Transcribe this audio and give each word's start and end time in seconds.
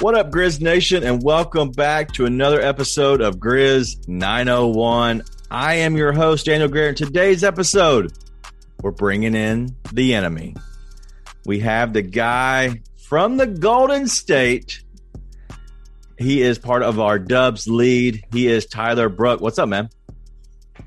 What 0.00 0.14
up, 0.14 0.30
Grizz 0.30 0.60
Nation, 0.60 1.02
and 1.02 1.24
welcome 1.24 1.72
back 1.72 2.12
to 2.12 2.24
another 2.24 2.60
episode 2.60 3.20
of 3.20 3.38
Grizz 3.38 4.06
901. 4.06 5.24
I 5.50 5.74
am 5.74 5.96
your 5.96 6.12
host, 6.12 6.46
Daniel 6.46 6.68
Greer. 6.68 6.90
In 6.90 6.94
today's 6.94 7.42
episode, 7.42 8.12
we're 8.80 8.92
bringing 8.92 9.34
in 9.34 9.74
the 9.92 10.14
enemy. 10.14 10.54
We 11.46 11.58
have 11.60 11.94
the 11.94 12.02
guy 12.02 12.80
from 13.08 13.38
the 13.38 13.48
Golden 13.48 14.06
State. 14.06 14.84
He 16.16 16.42
is 16.42 16.60
part 16.60 16.84
of 16.84 17.00
our 17.00 17.18
Dubs 17.18 17.66
lead. 17.66 18.22
He 18.30 18.46
is 18.46 18.66
Tyler 18.66 19.08
Brook. 19.08 19.40
What's 19.40 19.58
up, 19.58 19.68
man? 19.68 19.88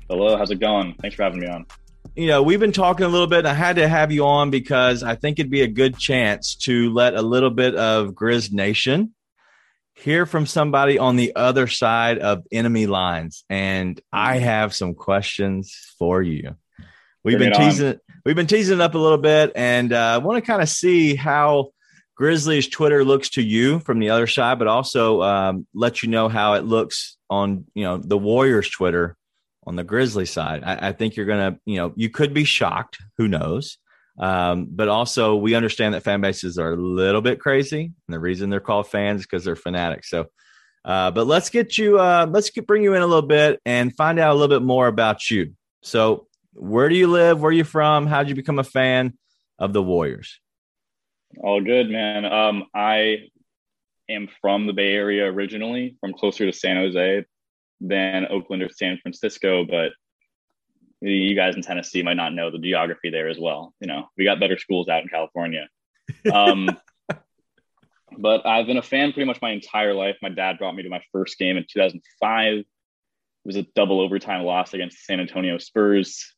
Hello, 0.08 0.38
how's 0.38 0.50
it 0.50 0.58
going? 0.58 0.94
Thanks 1.02 1.16
for 1.16 1.24
having 1.24 1.40
me 1.40 1.48
on. 1.48 1.66
You 2.14 2.26
know, 2.26 2.42
we've 2.42 2.60
been 2.60 2.72
talking 2.72 3.06
a 3.06 3.08
little 3.08 3.26
bit. 3.26 3.46
I 3.46 3.54
had 3.54 3.76
to 3.76 3.88
have 3.88 4.12
you 4.12 4.26
on 4.26 4.50
because 4.50 5.02
I 5.02 5.14
think 5.14 5.38
it'd 5.38 5.50
be 5.50 5.62
a 5.62 5.66
good 5.66 5.96
chance 5.96 6.56
to 6.56 6.92
let 6.92 7.14
a 7.14 7.22
little 7.22 7.48
bit 7.48 7.74
of 7.74 8.08
Grizz 8.08 8.52
Nation 8.52 9.14
hear 9.94 10.26
from 10.26 10.44
somebody 10.44 10.98
on 10.98 11.16
the 11.16 11.34
other 11.34 11.66
side 11.66 12.18
of 12.18 12.44
enemy 12.52 12.86
lines. 12.86 13.44
And 13.48 13.98
I 14.12 14.36
have 14.36 14.74
some 14.74 14.92
questions 14.94 15.74
for 15.98 16.20
you. 16.20 16.54
We've 17.24 17.38
Bring 17.38 17.50
been 17.50 17.52
it 17.52 17.54
on. 17.54 17.70
teasing 17.70 17.98
we've 18.26 18.36
been 18.36 18.46
teasing 18.46 18.78
it 18.78 18.82
up 18.82 18.94
a 18.94 18.98
little 18.98 19.16
bit 19.16 19.52
and 19.56 19.92
uh, 19.92 19.96
I 20.14 20.18
want 20.18 20.36
to 20.36 20.46
kind 20.46 20.60
of 20.60 20.68
see 20.68 21.14
how 21.14 21.70
Grizzlies 22.14 22.68
Twitter 22.68 23.06
looks 23.06 23.30
to 23.30 23.42
you 23.42 23.78
from 23.80 24.00
the 24.00 24.10
other 24.10 24.26
side, 24.26 24.58
but 24.58 24.68
also 24.68 25.22
um, 25.22 25.66
let 25.72 26.02
you 26.02 26.10
know 26.10 26.28
how 26.28 26.54
it 26.54 26.64
looks 26.64 27.16
on 27.30 27.64
you 27.74 27.84
know 27.84 27.96
the 27.96 28.18
Warriors 28.18 28.68
Twitter 28.68 29.16
on 29.66 29.76
the 29.76 29.84
Grizzly 29.84 30.26
side. 30.26 30.62
I, 30.64 30.88
I 30.88 30.92
think 30.92 31.16
you're 31.16 31.26
gonna 31.26 31.58
you 31.64 31.76
know 31.76 31.92
you 31.96 32.10
could 32.10 32.34
be 32.34 32.44
shocked. 32.44 32.98
Who 33.18 33.28
knows? 33.28 33.78
Um, 34.18 34.68
but 34.70 34.88
also 34.88 35.36
we 35.36 35.54
understand 35.54 35.94
that 35.94 36.02
fan 36.02 36.20
bases 36.20 36.58
are 36.58 36.72
a 36.72 36.76
little 36.76 37.22
bit 37.22 37.40
crazy, 37.40 37.84
and 37.84 38.14
the 38.14 38.20
reason 38.20 38.50
they're 38.50 38.60
called 38.60 38.88
fans 38.88 39.20
is 39.20 39.26
because 39.26 39.44
they're 39.44 39.56
fanatics. 39.56 40.10
So. 40.10 40.26
Uh, 40.84 41.12
but 41.12 41.28
let's 41.28 41.48
get 41.48 41.78
you, 41.78 42.00
uh, 42.00 42.26
let's 42.28 42.50
get, 42.50 42.66
bring 42.66 42.82
you 42.82 42.92
in 42.94 43.02
a 43.02 43.06
little 43.06 43.22
bit 43.22 43.60
and 43.64 43.94
find 43.94 44.18
out 44.18 44.32
a 44.32 44.34
little 44.34 44.48
bit 44.48 44.66
more 44.66 44.88
about 44.88 45.30
you. 45.30 45.54
So, 45.82 46.26
where 46.54 46.88
do 46.88 46.96
you 46.96 47.06
live? 47.06 47.40
Where 47.40 47.50
are 47.50 47.52
you 47.52 47.62
from? 47.62 48.08
How 48.08 48.24
did 48.24 48.30
you 48.30 48.34
become 48.34 48.58
a 48.58 48.64
fan 48.64 49.16
of 49.60 49.72
the 49.72 49.80
Warriors? 49.80 50.40
All 51.38 51.60
good, 51.60 51.88
man. 51.88 52.24
Um, 52.24 52.64
I 52.74 53.28
am 54.08 54.28
from 54.40 54.66
the 54.66 54.72
Bay 54.72 54.92
Area 54.92 55.26
originally, 55.26 55.96
from 56.00 56.12
closer 56.12 56.46
to 56.46 56.52
San 56.52 56.76
Jose 56.76 57.24
than 57.82 58.26
Oakland 58.30 58.62
or 58.62 58.70
San 58.70 58.98
Francisco, 58.98 59.64
but 59.64 59.92
you 61.00 61.34
guys 61.34 61.56
in 61.56 61.62
Tennessee 61.62 62.02
might 62.02 62.14
not 62.14 62.32
know 62.32 62.50
the 62.50 62.58
geography 62.58 63.10
there 63.10 63.28
as 63.28 63.38
well. 63.38 63.74
You 63.80 63.88
know, 63.88 64.08
we 64.16 64.24
got 64.24 64.40
better 64.40 64.58
schools 64.58 64.88
out 64.88 65.02
in 65.02 65.08
California. 65.08 65.68
Um, 66.32 66.70
but 68.18 68.46
I've 68.46 68.66
been 68.66 68.76
a 68.76 68.82
fan 68.82 69.12
pretty 69.12 69.26
much 69.26 69.42
my 69.42 69.50
entire 69.50 69.94
life. 69.94 70.16
My 70.22 70.28
dad 70.28 70.58
brought 70.58 70.74
me 70.76 70.82
to 70.84 70.88
my 70.88 71.02
first 71.12 71.38
game 71.38 71.56
in 71.56 71.64
2005. 71.68 72.58
It 72.58 72.66
was 73.44 73.56
a 73.56 73.66
double 73.74 74.00
overtime 74.00 74.42
loss 74.44 74.74
against 74.74 74.98
the 74.98 75.02
San 75.04 75.20
Antonio 75.20 75.58
Spurs. 75.58 76.32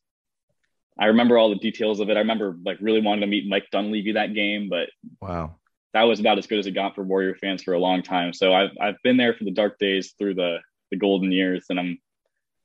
I 0.99 1.07
remember 1.07 1.37
all 1.37 1.49
the 1.49 1.57
details 1.57 1.99
of 1.99 2.09
it. 2.09 2.17
I 2.17 2.21
remember 2.21 2.57
like 2.65 2.77
really 2.81 3.01
wanting 3.01 3.21
to 3.21 3.27
meet 3.27 3.47
Mike 3.47 3.67
Dunleavy 3.71 4.13
that 4.13 4.33
game, 4.33 4.69
but 4.69 4.89
Wow. 5.21 5.57
that 5.93 6.03
was 6.03 6.19
about 6.19 6.37
as 6.39 6.47
good 6.47 6.57
as 6.57 6.65
it 6.65 6.71
got 6.71 6.95
for 6.95 7.03
Warrior 7.03 7.35
fans 7.35 7.61
for 7.61 7.73
a 7.73 7.79
long 7.79 8.01
time. 8.01 8.33
So 8.33 8.53
I've 8.53 8.71
I've 8.81 8.95
been 9.03 9.17
there 9.17 9.33
for 9.35 9.43
the 9.43 9.51
dark 9.51 9.77
days 9.77 10.13
through 10.17 10.35
the 10.35 10.59
the 10.91 10.97
golden 10.97 11.31
years, 11.31 11.65
and 11.69 11.79
I'm 11.79 11.97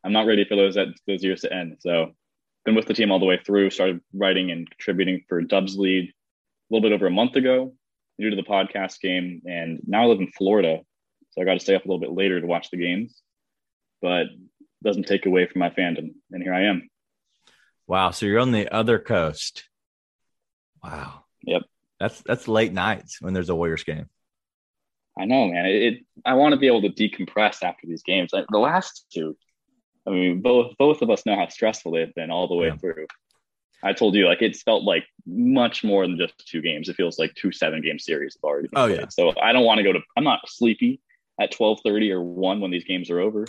I'm 0.04 0.12
not 0.12 0.26
ready 0.26 0.44
for 0.44 0.56
those 0.56 0.74
that, 0.74 0.88
those 1.06 1.22
years 1.22 1.42
to 1.42 1.52
end. 1.52 1.76
So 1.80 2.12
been 2.64 2.74
with 2.74 2.86
the 2.86 2.94
team 2.94 3.10
all 3.10 3.18
the 3.18 3.26
way 3.26 3.38
through. 3.44 3.70
Started 3.70 4.00
writing 4.14 4.50
and 4.50 4.68
contributing 4.70 5.22
for 5.28 5.42
Dubs 5.42 5.76
Lead 5.76 6.08
a 6.08 6.74
little 6.74 6.88
bit 6.88 6.94
over 6.94 7.06
a 7.06 7.10
month 7.10 7.36
ago, 7.36 7.74
new 8.18 8.30
to 8.30 8.36
the 8.36 8.42
podcast 8.42 9.00
game, 9.00 9.42
and 9.46 9.80
now 9.86 10.04
I 10.04 10.06
live 10.06 10.20
in 10.20 10.32
Florida, 10.32 10.80
so 11.30 11.42
I 11.42 11.44
got 11.44 11.54
to 11.54 11.60
stay 11.60 11.74
up 11.74 11.84
a 11.84 11.88
little 11.88 12.00
bit 12.00 12.12
later 12.12 12.40
to 12.40 12.46
watch 12.46 12.70
the 12.70 12.76
games, 12.76 13.20
but 14.00 14.26
doesn't 14.82 15.06
take 15.06 15.26
away 15.26 15.46
from 15.46 15.60
my 15.60 15.70
fandom, 15.70 16.14
and 16.30 16.42
here 16.42 16.54
I 16.54 16.64
am. 16.64 16.88
Wow. 17.86 18.12
So 18.12 18.26
you're 18.26 18.38
on 18.38 18.52
the 18.52 18.72
other 18.72 18.98
coast. 18.98 19.68
Wow. 20.82 21.24
Yep. 21.42 21.62
That's 21.98 22.22
that's 22.22 22.48
late 22.48 22.72
nights 22.72 23.20
when 23.20 23.34
there's 23.34 23.50
a 23.50 23.54
Warriors 23.54 23.84
game. 23.84 24.06
I 25.20 25.24
know, 25.26 25.46
man. 25.48 25.66
It, 25.66 25.82
it 25.82 25.94
I 26.24 26.34
want 26.34 26.52
to 26.54 26.58
be 26.58 26.66
able 26.66 26.82
to 26.82 26.88
decompress 26.88 27.62
after 27.62 27.86
these 27.86 28.02
games. 28.02 28.30
Like, 28.32 28.46
the 28.50 28.58
last 28.58 29.04
two, 29.12 29.36
I 30.06 30.10
mean, 30.10 30.40
both 30.40 30.72
both 30.78 31.02
of 31.02 31.10
us 31.10 31.26
know 31.26 31.36
how 31.36 31.48
stressful 31.48 31.92
they've 31.92 32.14
been 32.14 32.30
all 32.30 32.48
the 32.48 32.54
way 32.54 32.68
Yeah. 32.68 32.76
through. 32.76 33.06
I 33.82 33.92
told 33.94 34.14
you, 34.14 34.26
like, 34.26 34.42
it's 34.42 34.62
felt 34.62 34.84
like 34.84 35.04
much 35.26 35.84
more 35.84 36.06
than 36.06 36.18
just 36.18 36.34
two 36.46 36.60
games. 36.62 36.88
It 36.88 36.96
feels 36.96 37.18
like 37.18 37.34
two 37.34 37.52
seven 37.52 37.82
game 37.82 37.98
series 37.98 38.34
have 38.36 38.44
already. 38.48 38.68
Oh, 38.74 38.86
played. 38.86 39.00
yeah. 39.00 39.08
So 39.08 39.32
I 39.40 39.52
don't 39.52 39.64
want 39.64 39.78
to 39.78 39.84
go 39.84 39.92
to. 39.92 40.00
I'm 40.16 40.24
not 40.24 40.40
sleepy 40.48 41.00
at 41.40 41.50
twelve 41.52 41.80
thirty 41.84 42.10
or 42.12 42.22
one 42.22 42.60
when 42.60 42.70
these 42.70 42.84
games 42.84 43.10
are 43.10 43.20
over. 43.20 43.46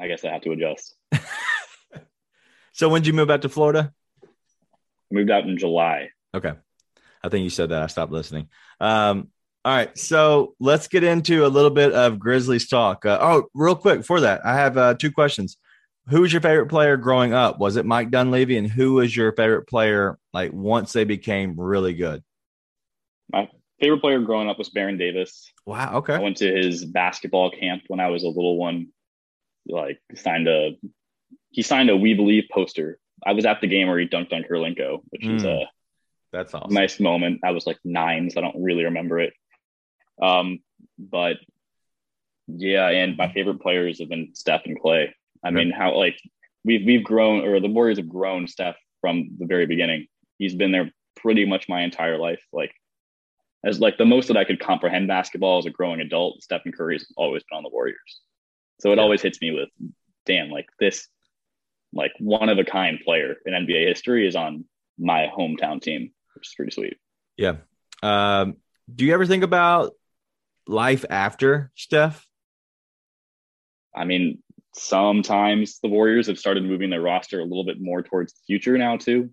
I 0.00 0.06
guess 0.08 0.24
I 0.24 0.30
have 0.32 0.42
to 0.42 0.52
adjust. 0.52 0.94
So 2.72 2.88
when 2.88 3.02
did 3.02 3.08
you 3.08 3.12
move 3.14 3.30
out 3.30 3.42
to 3.42 3.48
Florida? 3.48 3.92
I 4.24 4.26
moved 5.10 5.30
out 5.30 5.44
in 5.46 5.58
July. 5.58 6.10
Okay. 6.34 6.52
I 7.22 7.28
think 7.28 7.42
you 7.44 7.50
said 7.50 7.70
that. 7.70 7.82
I 7.82 7.88
stopped 7.88 8.12
listening. 8.12 8.48
Um, 8.80 9.28
all 9.64 9.74
right. 9.74 9.96
So 9.98 10.54
let's 10.60 10.88
get 10.88 11.04
into 11.04 11.44
a 11.44 11.48
little 11.48 11.70
bit 11.70 11.92
of 11.92 12.18
Grizzlies 12.18 12.68
talk. 12.68 13.04
Uh, 13.04 13.18
oh, 13.20 13.48
real 13.54 13.74
quick 13.76 13.98
before 14.00 14.20
that, 14.20 14.44
I 14.44 14.54
have 14.54 14.76
uh, 14.76 14.94
two 14.94 15.10
questions. 15.12 15.56
Who 16.08 16.22
was 16.22 16.32
your 16.32 16.40
favorite 16.42 16.68
player 16.68 16.96
growing 16.96 17.34
up? 17.34 17.58
Was 17.58 17.76
it 17.76 17.84
Mike 17.86 18.10
Dunleavy? 18.10 18.56
And 18.56 18.68
who 18.68 18.94
was 18.94 19.14
your 19.16 19.32
favorite 19.32 19.68
player 19.68 20.18
like 20.32 20.52
once 20.52 20.92
they 20.92 21.04
became 21.04 21.58
really 21.60 21.94
good? 21.94 22.22
My 23.32 23.48
favorite 23.80 24.00
player 24.00 24.18
growing 24.20 24.48
up 24.48 24.58
was 24.58 24.70
Baron 24.70 24.98
Davis. 24.98 25.52
Wow. 25.66 25.96
Okay. 25.98 26.14
I 26.14 26.18
went 26.20 26.38
to 26.38 26.52
his 26.52 26.84
basketball 26.84 27.50
camp 27.50 27.82
when 27.88 28.00
I 28.00 28.08
was 28.08 28.24
a 28.24 28.28
little 28.28 28.56
one. 28.56 28.88
Like 29.68 30.00
signed 30.16 30.48
a 30.48 30.72
he 31.50 31.62
signed 31.62 31.90
a 31.90 31.96
We 31.96 32.14
Believe 32.14 32.44
poster. 32.50 32.98
I 33.24 33.32
was 33.34 33.44
at 33.44 33.60
the 33.60 33.66
game 33.66 33.86
where 33.86 33.98
he 33.98 34.08
dunked 34.08 34.32
on 34.32 34.42
Kirilenko, 34.42 35.00
which 35.10 35.26
is 35.26 35.42
Mm. 35.44 35.62
a 35.62 35.66
That's 36.32 36.54
awesome. 36.54 36.72
nice 36.74 36.98
moment. 36.98 37.40
I 37.44 37.50
was 37.50 37.66
like 37.66 37.78
nine, 37.84 38.30
so 38.30 38.40
I 38.40 38.42
don't 38.42 38.62
really 38.62 38.84
remember 38.84 39.20
it. 39.20 39.34
Um, 40.20 40.60
but 40.98 41.36
yeah, 42.46 42.88
and 42.88 43.16
my 43.16 43.32
favorite 43.32 43.60
players 43.60 44.00
have 44.00 44.08
been 44.08 44.30
Steph 44.34 44.66
and 44.66 44.80
Klay. 44.80 45.12
I 45.44 45.48
Okay. 45.48 45.56
mean, 45.56 45.70
how 45.70 45.96
like 45.96 46.20
we've 46.64 46.84
we've 46.84 47.04
grown, 47.04 47.44
or 47.44 47.60
the 47.60 47.68
Warriors 47.68 47.98
have 47.98 48.08
grown 48.08 48.46
Steph 48.46 48.76
from 49.00 49.30
the 49.38 49.46
very 49.46 49.66
beginning. 49.66 50.06
He's 50.38 50.54
been 50.54 50.72
there 50.72 50.90
pretty 51.16 51.44
much 51.44 51.68
my 51.68 51.82
entire 51.82 52.18
life. 52.18 52.42
Like 52.52 52.72
as 53.64 53.80
like 53.80 53.98
the 53.98 54.04
most 54.06 54.28
that 54.28 54.36
I 54.36 54.44
could 54.44 54.60
comprehend 54.60 55.08
basketball 55.08 55.58
as 55.58 55.66
a 55.66 55.70
growing 55.70 56.00
adult, 56.00 56.42
Stephen 56.42 56.72
Curry's 56.72 57.06
always 57.16 57.42
been 57.44 57.58
on 57.58 57.62
the 57.62 57.68
Warriors. 57.70 58.20
So 58.80 58.92
it 58.92 58.96
Yeah. 58.96 59.02
always 59.02 59.20
hits 59.22 59.40
me 59.40 59.50
with, 59.50 59.68
damn, 60.24 60.48
like 60.48 60.66
this, 60.78 61.08
like 61.92 62.12
one 62.18 62.48
of 62.48 62.58
a 62.58 62.64
kind 62.64 62.98
player 63.04 63.36
in 63.44 63.52
NBA 63.52 63.86
history 63.86 64.26
is 64.26 64.34
on 64.34 64.64
my 64.98 65.26
hometown 65.36 65.80
team, 65.82 66.12
which 66.34 66.48
is 66.48 66.54
pretty 66.54 66.72
sweet. 66.72 66.96
Yeah. 67.36 67.56
Um, 68.02 68.56
do 68.94 69.04
you 69.04 69.12
ever 69.12 69.26
think 69.26 69.44
about 69.44 69.92
life 70.70 71.04
after 71.10 71.70
Steph? 71.74 72.26
I 73.94 74.04
mean, 74.04 74.42
sometimes 74.74 75.80
the 75.80 75.88
Warriors 75.88 76.28
have 76.28 76.38
started 76.38 76.64
moving 76.64 76.90
their 76.90 77.00
roster 77.00 77.40
a 77.40 77.44
little 77.44 77.64
bit 77.64 77.80
more 77.80 78.02
towards 78.02 78.32
the 78.32 78.40
future 78.46 78.78
now 78.78 78.96
too, 78.96 79.30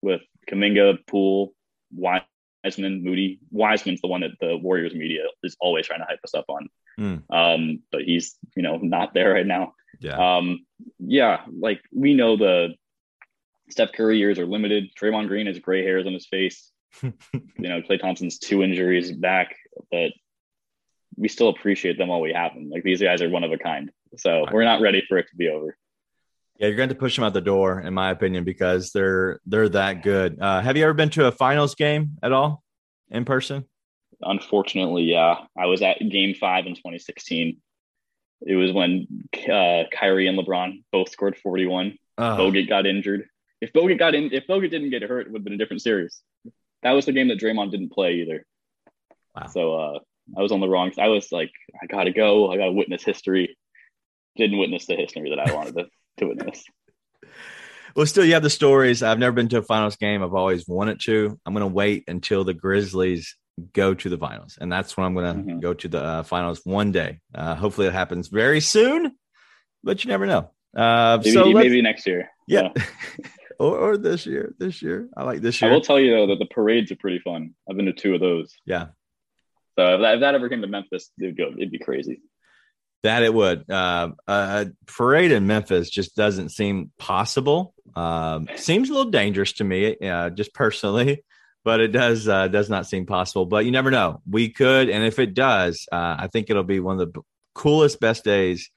with 0.00 0.22
Kuminga, 0.50 0.98
Poole, 1.06 1.54
Wiseman, 1.94 3.04
Moody. 3.04 3.38
Wiseman's 3.50 4.00
the 4.00 4.08
one 4.08 4.22
that 4.22 4.32
the 4.40 4.56
Warriors 4.56 4.94
media 4.94 5.24
is 5.42 5.56
always 5.60 5.86
trying 5.86 6.00
to 6.00 6.06
hype 6.06 6.20
us 6.24 6.34
up 6.34 6.46
on. 6.48 6.68
Hmm. 6.96 7.34
Um, 7.34 7.82
but 7.90 8.02
he's 8.02 8.36
you 8.56 8.62
know 8.62 8.78
not 8.78 9.14
there 9.14 9.32
right 9.34 9.46
now. 9.46 9.74
Yeah. 10.00 10.36
Um, 10.36 10.66
yeah, 10.98 11.42
like 11.60 11.80
we 11.94 12.14
know 12.14 12.36
the 12.36 12.74
Steph 13.70 13.92
Curry 13.92 14.18
years 14.18 14.38
are 14.38 14.46
limited. 14.46 14.90
Draymond 15.00 15.28
Green 15.28 15.46
has 15.46 15.58
gray 15.58 15.82
hairs 15.84 16.06
on 16.06 16.12
his 16.12 16.26
face. 16.26 16.70
you 17.02 17.12
know, 17.56 17.80
Klay 17.80 18.00
Thompson's 18.00 18.38
two 18.38 18.62
injuries 18.62 19.12
back, 19.12 19.56
but 19.90 20.12
we 21.16 21.28
still 21.28 21.48
appreciate 21.48 21.98
them 21.98 22.08
while 22.08 22.20
we 22.20 22.32
have 22.32 22.54
them. 22.54 22.70
Like 22.70 22.82
these 22.82 23.02
guys 23.02 23.22
are 23.22 23.30
one 23.30 23.44
of 23.44 23.52
a 23.52 23.58
kind. 23.58 23.90
So 24.16 24.46
we're 24.52 24.64
not 24.64 24.80
ready 24.80 25.02
for 25.08 25.18
it 25.18 25.28
to 25.30 25.36
be 25.36 25.48
over. 25.48 25.76
Yeah, 26.58 26.68
you're 26.68 26.76
going 26.76 26.90
to 26.90 26.94
push 26.94 27.16
them 27.16 27.24
out 27.24 27.32
the 27.32 27.40
door, 27.40 27.80
in 27.80 27.94
my 27.94 28.10
opinion, 28.10 28.44
because 28.44 28.92
they're 28.92 29.40
they're 29.46 29.68
that 29.70 30.02
good. 30.02 30.38
Uh, 30.40 30.60
have 30.60 30.76
you 30.76 30.84
ever 30.84 30.94
been 30.94 31.10
to 31.10 31.26
a 31.26 31.32
finals 31.32 31.74
game 31.74 32.18
at 32.22 32.32
all 32.32 32.62
in 33.10 33.24
person? 33.24 33.64
Unfortunately, 34.20 35.04
yeah, 35.04 35.36
I 35.58 35.66
was 35.66 35.82
at 35.82 35.98
Game 35.98 36.34
Five 36.34 36.66
in 36.66 36.74
2016. 36.74 37.60
It 38.44 38.54
was 38.54 38.72
when 38.72 39.06
uh, 39.50 39.84
Kyrie 39.92 40.28
and 40.28 40.38
LeBron 40.38 40.82
both 40.92 41.10
scored 41.10 41.36
41. 41.36 41.96
Oh, 42.18 42.22
Bogut 42.22 42.68
got 42.68 42.86
injured. 42.86 43.28
If 43.60 43.72
Bogut 43.72 43.98
got 43.98 44.14
in, 44.14 44.32
if 44.32 44.46
Bogut 44.46 44.70
didn't 44.70 44.90
get 44.90 45.02
hurt, 45.02 45.26
it 45.26 45.32
would 45.32 45.40
have 45.40 45.44
been 45.44 45.54
a 45.54 45.58
different 45.58 45.82
series. 45.82 46.20
That 46.82 46.92
was 46.92 47.06
the 47.06 47.12
game 47.12 47.28
that 47.28 47.40
Draymond 47.40 47.70
didn't 47.70 47.92
play 47.92 48.14
either. 48.14 48.44
Wow. 49.34 49.46
So 49.46 49.74
uh, 49.74 49.98
I 50.36 50.40
was 50.42 50.52
on 50.52 50.60
the 50.60 50.68
wrong. 50.68 50.90
I 50.98 51.08
was 51.08 51.30
like, 51.32 51.50
I 51.82 51.86
gotta 51.86 52.10
go. 52.12 52.50
I 52.50 52.56
gotta 52.56 52.72
witness 52.72 53.02
history. 53.04 53.56
Didn't 54.36 54.58
witness 54.58 54.86
the 54.86 54.96
history 54.96 55.30
that 55.30 55.38
I 55.38 55.52
wanted 55.54 55.74
to, 55.76 55.86
to 56.18 56.26
witness. 56.28 56.64
well, 57.94 58.06
still, 58.06 58.24
you 58.24 58.34
have 58.34 58.42
the 58.42 58.50
stories. 58.50 59.02
I've 59.02 59.18
never 59.18 59.32
been 59.34 59.48
to 59.48 59.58
a 59.58 59.62
finals 59.62 59.96
game. 59.96 60.22
I've 60.22 60.34
always 60.34 60.66
wanted 60.66 61.00
to. 61.04 61.38
I'm 61.44 61.52
going 61.52 61.60
to 61.68 61.74
wait 61.74 62.04
until 62.08 62.44
the 62.44 62.54
Grizzlies 62.54 63.36
go 63.74 63.92
to 63.92 64.08
the 64.08 64.16
finals, 64.16 64.56
and 64.60 64.72
that's 64.72 64.96
when 64.96 65.04
I'm 65.06 65.14
going 65.14 65.36
to 65.46 65.52
Mhm. 65.52 65.60
go 65.60 65.74
to 65.74 65.88
the 65.88 66.02
uh, 66.02 66.22
finals 66.22 66.62
one 66.64 66.90
day. 66.92 67.20
Uh, 67.34 67.54
hopefully, 67.54 67.86
it 67.88 67.92
happens 67.92 68.28
very 68.28 68.60
soon, 68.60 69.12
but 69.84 70.02
you 70.04 70.08
never 70.08 70.26
know. 70.26 70.50
Uh, 70.74 71.18
Maybe, 71.22 71.32
so 71.34 71.52
maybe 71.52 71.82
next 71.82 72.06
year. 72.06 72.30
yeah, 72.48 72.70
or, 73.60 73.76
or 73.76 73.96
this 73.98 74.24
year. 74.24 74.54
This 74.58 74.80
year, 74.80 75.10
I 75.14 75.24
like 75.24 75.42
this 75.42 75.60
year. 75.60 75.70
I 75.70 75.74
will 75.74 75.82
tell 75.82 76.00
you 76.00 76.12
though 76.16 76.28
that 76.28 76.38
the 76.38 76.46
parades 76.46 76.90
are 76.90 76.96
pretty 76.96 77.18
fun. 77.18 77.50
I've 77.68 77.76
been 77.76 77.84
to 77.84 77.92
two 77.92 78.14
of 78.14 78.20
those. 78.22 78.54
yeah, 78.64 78.86
So 79.78 79.94
if 79.94 80.00
that, 80.00 80.14
if 80.14 80.20
that 80.20 80.34
ever 80.34 80.48
came 80.48 80.60
to 80.60 80.66
Memphis, 80.66 81.10
it'd 81.18 81.36
go. 81.36 81.50
It'd 81.56 81.70
be 81.70 81.78
crazy. 81.78 82.20
That 83.02 83.22
it 83.22 83.34
would. 83.34 83.68
Uh, 83.68 84.10
a 84.28 84.66
parade 84.86 85.32
in 85.32 85.46
Memphis 85.46 85.90
just 85.90 86.14
doesn't 86.14 86.50
seem 86.50 86.92
possible. 86.98 87.74
Um, 87.96 88.48
seems 88.56 88.90
a 88.90 88.92
little 88.92 89.10
dangerous 89.10 89.54
to 89.54 89.64
me, 89.64 89.96
uh, 89.98 90.30
just 90.30 90.54
personally, 90.54 91.24
but 91.64 91.80
it 91.80 91.88
does 91.88 92.28
uh, 92.28 92.48
does 92.48 92.70
not 92.70 92.86
seem 92.86 93.06
possible. 93.06 93.44
But 93.46 93.64
you 93.64 93.72
never 93.72 93.90
know. 93.90 94.22
We 94.28 94.50
could, 94.50 94.88
and 94.88 95.04
if 95.04 95.18
it 95.18 95.34
does, 95.34 95.86
uh, 95.90 96.16
I 96.18 96.28
think 96.28 96.48
it'll 96.48 96.62
be 96.62 96.80
one 96.80 97.00
of 97.00 97.12
the 97.12 97.20
coolest, 97.54 97.98
best 97.98 98.24
days 98.24 98.70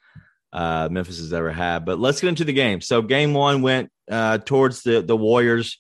uh, 0.52 0.90
Memphis 0.90 1.20
has 1.20 1.34
ever 1.34 1.52
had. 1.52 1.86
But 1.86 2.00
let's 2.00 2.22
get 2.22 2.30
into 2.30 2.46
the 2.46 2.54
game. 2.54 2.82
So 2.82 3.02
game 3.02 3.34
one 3.34 3.62
went 3.62 3.92
uh, 4.10 4.40
towards 4.40 4.84
the 4.84 5.02
the 5.02 5.18
Warriors. 5.18 5.78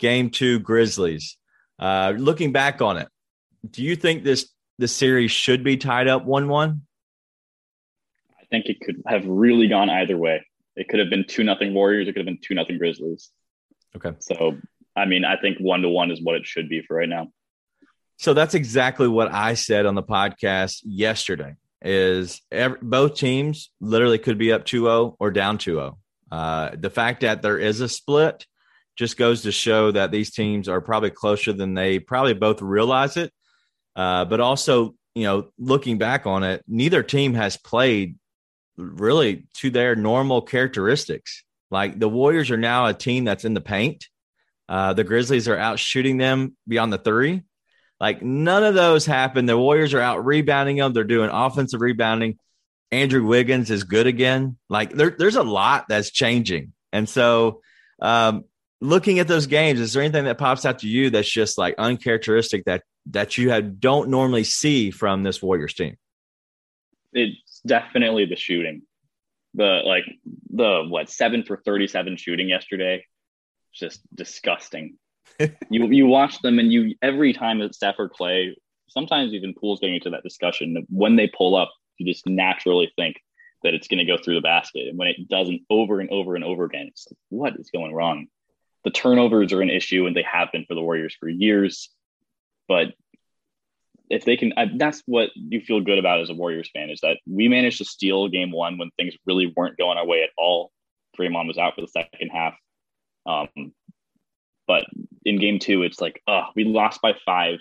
Game 0.00 0.30
two, 0.30 0.58
Grizzlies. 0.58 1.36
Uh, 1.78 2.14
looking 2.16 2.50
back 2.50 2.82
on 2.82 2.96
it, 2.96 3.08
do 3.68 3.82
you 3.82 3.96
think 3.96 4.24
this 4.24 4.50
the 4.78 4.88
series 4.88 5.30
should 5.30 5.62
be 5.62 5.76
tied 5.76 6.08
up 6.08 6.24
one 6.24 6.48
one? 6.48 6.82
I 8.40 8.44
think 8.46 8.66
it 8.66 8.80
could 8.80 9.02
have 9.06 9.26
really 9.26 9.68
gone 9.68 9.90
either 9.90 10.16
way. 10.16 10.46
It 10.76 10.88
could 10.88 10.98
have 10.98 11.10
been 11.10 11.24
two 11.26 11.44
nothing 11.44 11.74
Warriors. 11.74 12.08
It 12.08 12.12
could 12.12 12.20
have 12.20 12.26
been 12.26 12.40
two 12.42 12.54
nothing 12.54 12.78
Grizzlies. 12.78 13.30
Okay. 13.96 14.12
So 14.20 14.58
I 14.96 15.06
mean, 15.06 15.24
I 15.24 15.36
think 15.36 15.58
one 15.58 15.82
to 15.82 15.88
one 15.88 16.10
is 16.10 16.22
what 16.22 16.36
it 16.36 16.46
should 16.46 16.68
be 16.68 16.82
for 16.82 16.96
right 16.96 17.08
now. 17.08 17.28
So 18.16 18.34
that's 18.34 18.54
exactly 18.54 19.08
what 19.08 19.32
I 19.32 19.54
said 19.54 19.86
on 19.86 19.94
the 19.94 20.02
podcast 20.02 20.80
yesterday. 20.84 21.56
Is 21.82 22.40
every, 22.50 22.78
both 22.80 23.16
teams 23.16 23.70
literally 23.80 24.18
could 24.18 24.38
be 24.38 24.52
up 24.52 24.64
2-0 24.64 25.16
or 25.18 25.30
down 25.30 25.58
2-0. 25.58 25.96
Uh, 26.30 26.70
the 26.78 26.88
fact 26.88 27.20
that 27.20 27.42
there 27.42 27.58
is 27.58 27.80
a 27.80 27.88
split 27.88 28.46
just 28.96 29.16
goes 29.16 29.42
to 29.42 29.52
show 29.52 29.90
that 29.90 30.10
these 30.10 30.30
teams 30.30 30.68
are 30.68 30.80
probably 30.80 31.10
closer 31.10 31.52
than 31.52 31.74
they 31.74 31.98
probably 31.98 32.32
both 32.32 32.62
realize 32.62 33.16
it. 33.16 33.32
Uh, 33.96 34.24
but 34.24 34.40
also, 34.40 34.94
you 35.14 35.24
know, 35.24 35.48
looking 35.58 35.98
back 35.98 36.26
on 36.26 36.42
it, 36.42 36.62
neither 36.66 37.02
team 37.02 37.34
has 37.34 37.56
played 37.56 38.16
really 38.76 39.46
to 39.54 39.70
their 39.70 39.94
normal 39.94 40.42
characteristics. 40.42 41.44
Like 41.70 41.98
the 41.98 42.08
Warriors 42.08 42.50
are 42.50 42.56
now 42.56 42.86
a 42.86 42.94
team 42.94 43.24
that's 43.24 43.44
in 43.44 43.54
the 43.54 43.60
paint. 43.60 44.08
Uh, 44.68 44.94
the 44.94 45.04
Grizzlies 45.04 45.48
are 45.48 45.56
out 45.56 45.78
shooting 45.78 46.16
them 46.16 46.56
beyond 46.66 46.92
the 46.92 46.98
three. 46.98 47.42
Like 48.00 48.22
none 48.22 48.64
of 48.64 48.74
those 48.74 49.06
happen. 49.06 49.46
The 49.46 49.58
Warriors 49.58 49.94
are 49.94 50.00
out 50.00 50.24
rebounding 50.24 50.76
them. 50.76 50.92
They're 50.92 51.04
doing 51.04 51.30
offensive 51.30 51.80
rebounding. 51.80 52.38
Andrew 52.90 53.24
Wiggins 53.26 53.70
is 53.70 53.84
good 53.84 54.06
again. 54.06 54.56
Like 54.68 54.92
there, 54.92 55.14
there's 55.16 55.36
a 55.36 55.42
lot 55.42 55.86
that's 55.88 56.10
changing. 56.10 56.72
And 56.92 57.08
so, 57.08 57.60
um, 58.00 58.44
looking 58.80 59.18
at 59.18 59.28
those 59.28 59.46
games, 59.46 59.80
is 59.80 59.92
there 59.92 60.02
anything 60.02 60.24
that 60.24 60.38
pops 60.38 60.64
out 60.64 60.80
to 60.80 60.88
you 60.88 61.10
that's 61.10 61.30
just 61.30 61.58
like 61.58 61.74
uncharacteristic 61.78 62.64
that 62.66 62.82
that 63.06 63.38
you 63.38 63.50
have, 63.50 63.80
don't 63.80 64.08
normally 64.08 64.44
see 64.44 64.90
from 64.90 65.22
this 65.22 65.42
Warriors 65.42 65.74
team? 65.74 65.96
It's 67.12 67.60
definitely 67.66 68.26
the 68.26 68.36
shooting. 68.36 68.82
The 69.54 69.82
like 69.84 70.04
the 70.50 70.84
what 70.88 71.10
seven 71.10 71.44
for 71.44 71.56
thirty 71.56 71.86
seven 71.86 72.16
shooting 72.16 72.48
yesterday, 72.48 73.06
just 73.72 74.00
disgusting. 74.14 74.96
you 75.38 75.86
you 75.86 76.06
watch 76.06 76.40
them 76.42 76.58
and 76.58 76.72
you 76.72 76.96
every 77.00 77.32
time 77.32 77.60
that 77.60 77.74
Steph 77.74 77.96
or 77.98 78.08
Klay, 78.08 78.54
sometimes 78.88 79.32
even 79.32 79.54
Poole's 79.54 79.78
getting 79.78 79.96
into 79.96 80.10
that 80.10 80.24
discussion. 80.24 80.84
When 80.88 81.14
they 81.14 81.28
pull 81.28 81.54
up, 81.54 81.70
you 81.98 82.06
just 82.06 82.26
naturally 82.26 82.92
think 82.96 83.16
that 83.62 83.74
it's 83.74 83.88
going 83.88 84.04
to 84.04 84.04
go 84.04 84.20
through 84.20 84.34
the 84.34 84.40
basket, 84.40 84.88
and 84.88 84.98
when 84.98 85.08
it 85.08 85.28
doesn't, 85.28 85.62
over 85.70 86.00
and 86.00 86.10
over 86.10 86.34
and 86.34 86.44
over 86.44 86.64
again, 86.64 86.86
it's 86.88 87.06
like 87.08 87.18
what 87.28 87.58
is 87.58 87.70
going 87.70 87.94
wrong? 87.94 88.26
The 88.82 88.90
turnovers 88.90 89.52
are 89.52 89.62
an 89.62 89.70
issue, 89.70 90.06
and 90.06 90.16
they 90.16 90.24
have 90.30 90.52
been 90.52 90.66
for 90.66 90.74
the 90.74 90.82
Warriors 90.82 91.16
for 91.18 91.28
years. 91.28 91.90
But 92.68 92.94
if 94.10 94.24
they 94.24 94.36
can, 94.36 94.52
I, 94.56 94.66
that's 94.76 95.02
what 95.06 95.30
you 95.34 95.60
feel 95.60 95.80
good 95.80 95.98
about 95.98 96.20
as 96.20 96.30
a 96.30 96.34
Warriors 96.34 96.70
fan 96.72 96.90
is 96.90 97.00
that 97.02 97.18
we 97.26 97.48
managed 97.48 97.78
to 97.78 97.84
steal 97.84 98.28
game 98.28 98.50
one 98.50 98.78
when 98.78 98.90
things 98.96 99.14
really 99.26 99.52
weren't 99.56 99.78
going 99.78 99.98
our 99.98 100.06
way 100.06 100.22
at 100.22 100.30
all. 100.36 100.70
Draymond 101.18 101.46
was 101.46 101.58
out 101.58 101.74
for 101.74 101.80
the 101.80 101.88
second 101.88 102.28
half. 102.28 102.54
Um, 103.26 103.72
but 104.66 104.84
in 105.24 105.38
game 105.38 105.58
two, 105.58 105.82
it's 105.82 106.00
like, 106.00 106.22
uh, 106.26 106.44
we 106.54 106.64
lost 106.64 107.00
by 107.02 107.14
five, 107.24 107.58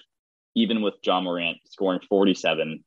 even 0.56 0.82
with 0.82 0.96
Ja 1.04 1.22
Morant 1.22 1.58
scoring 1.66 2.02
47 2.10 2.84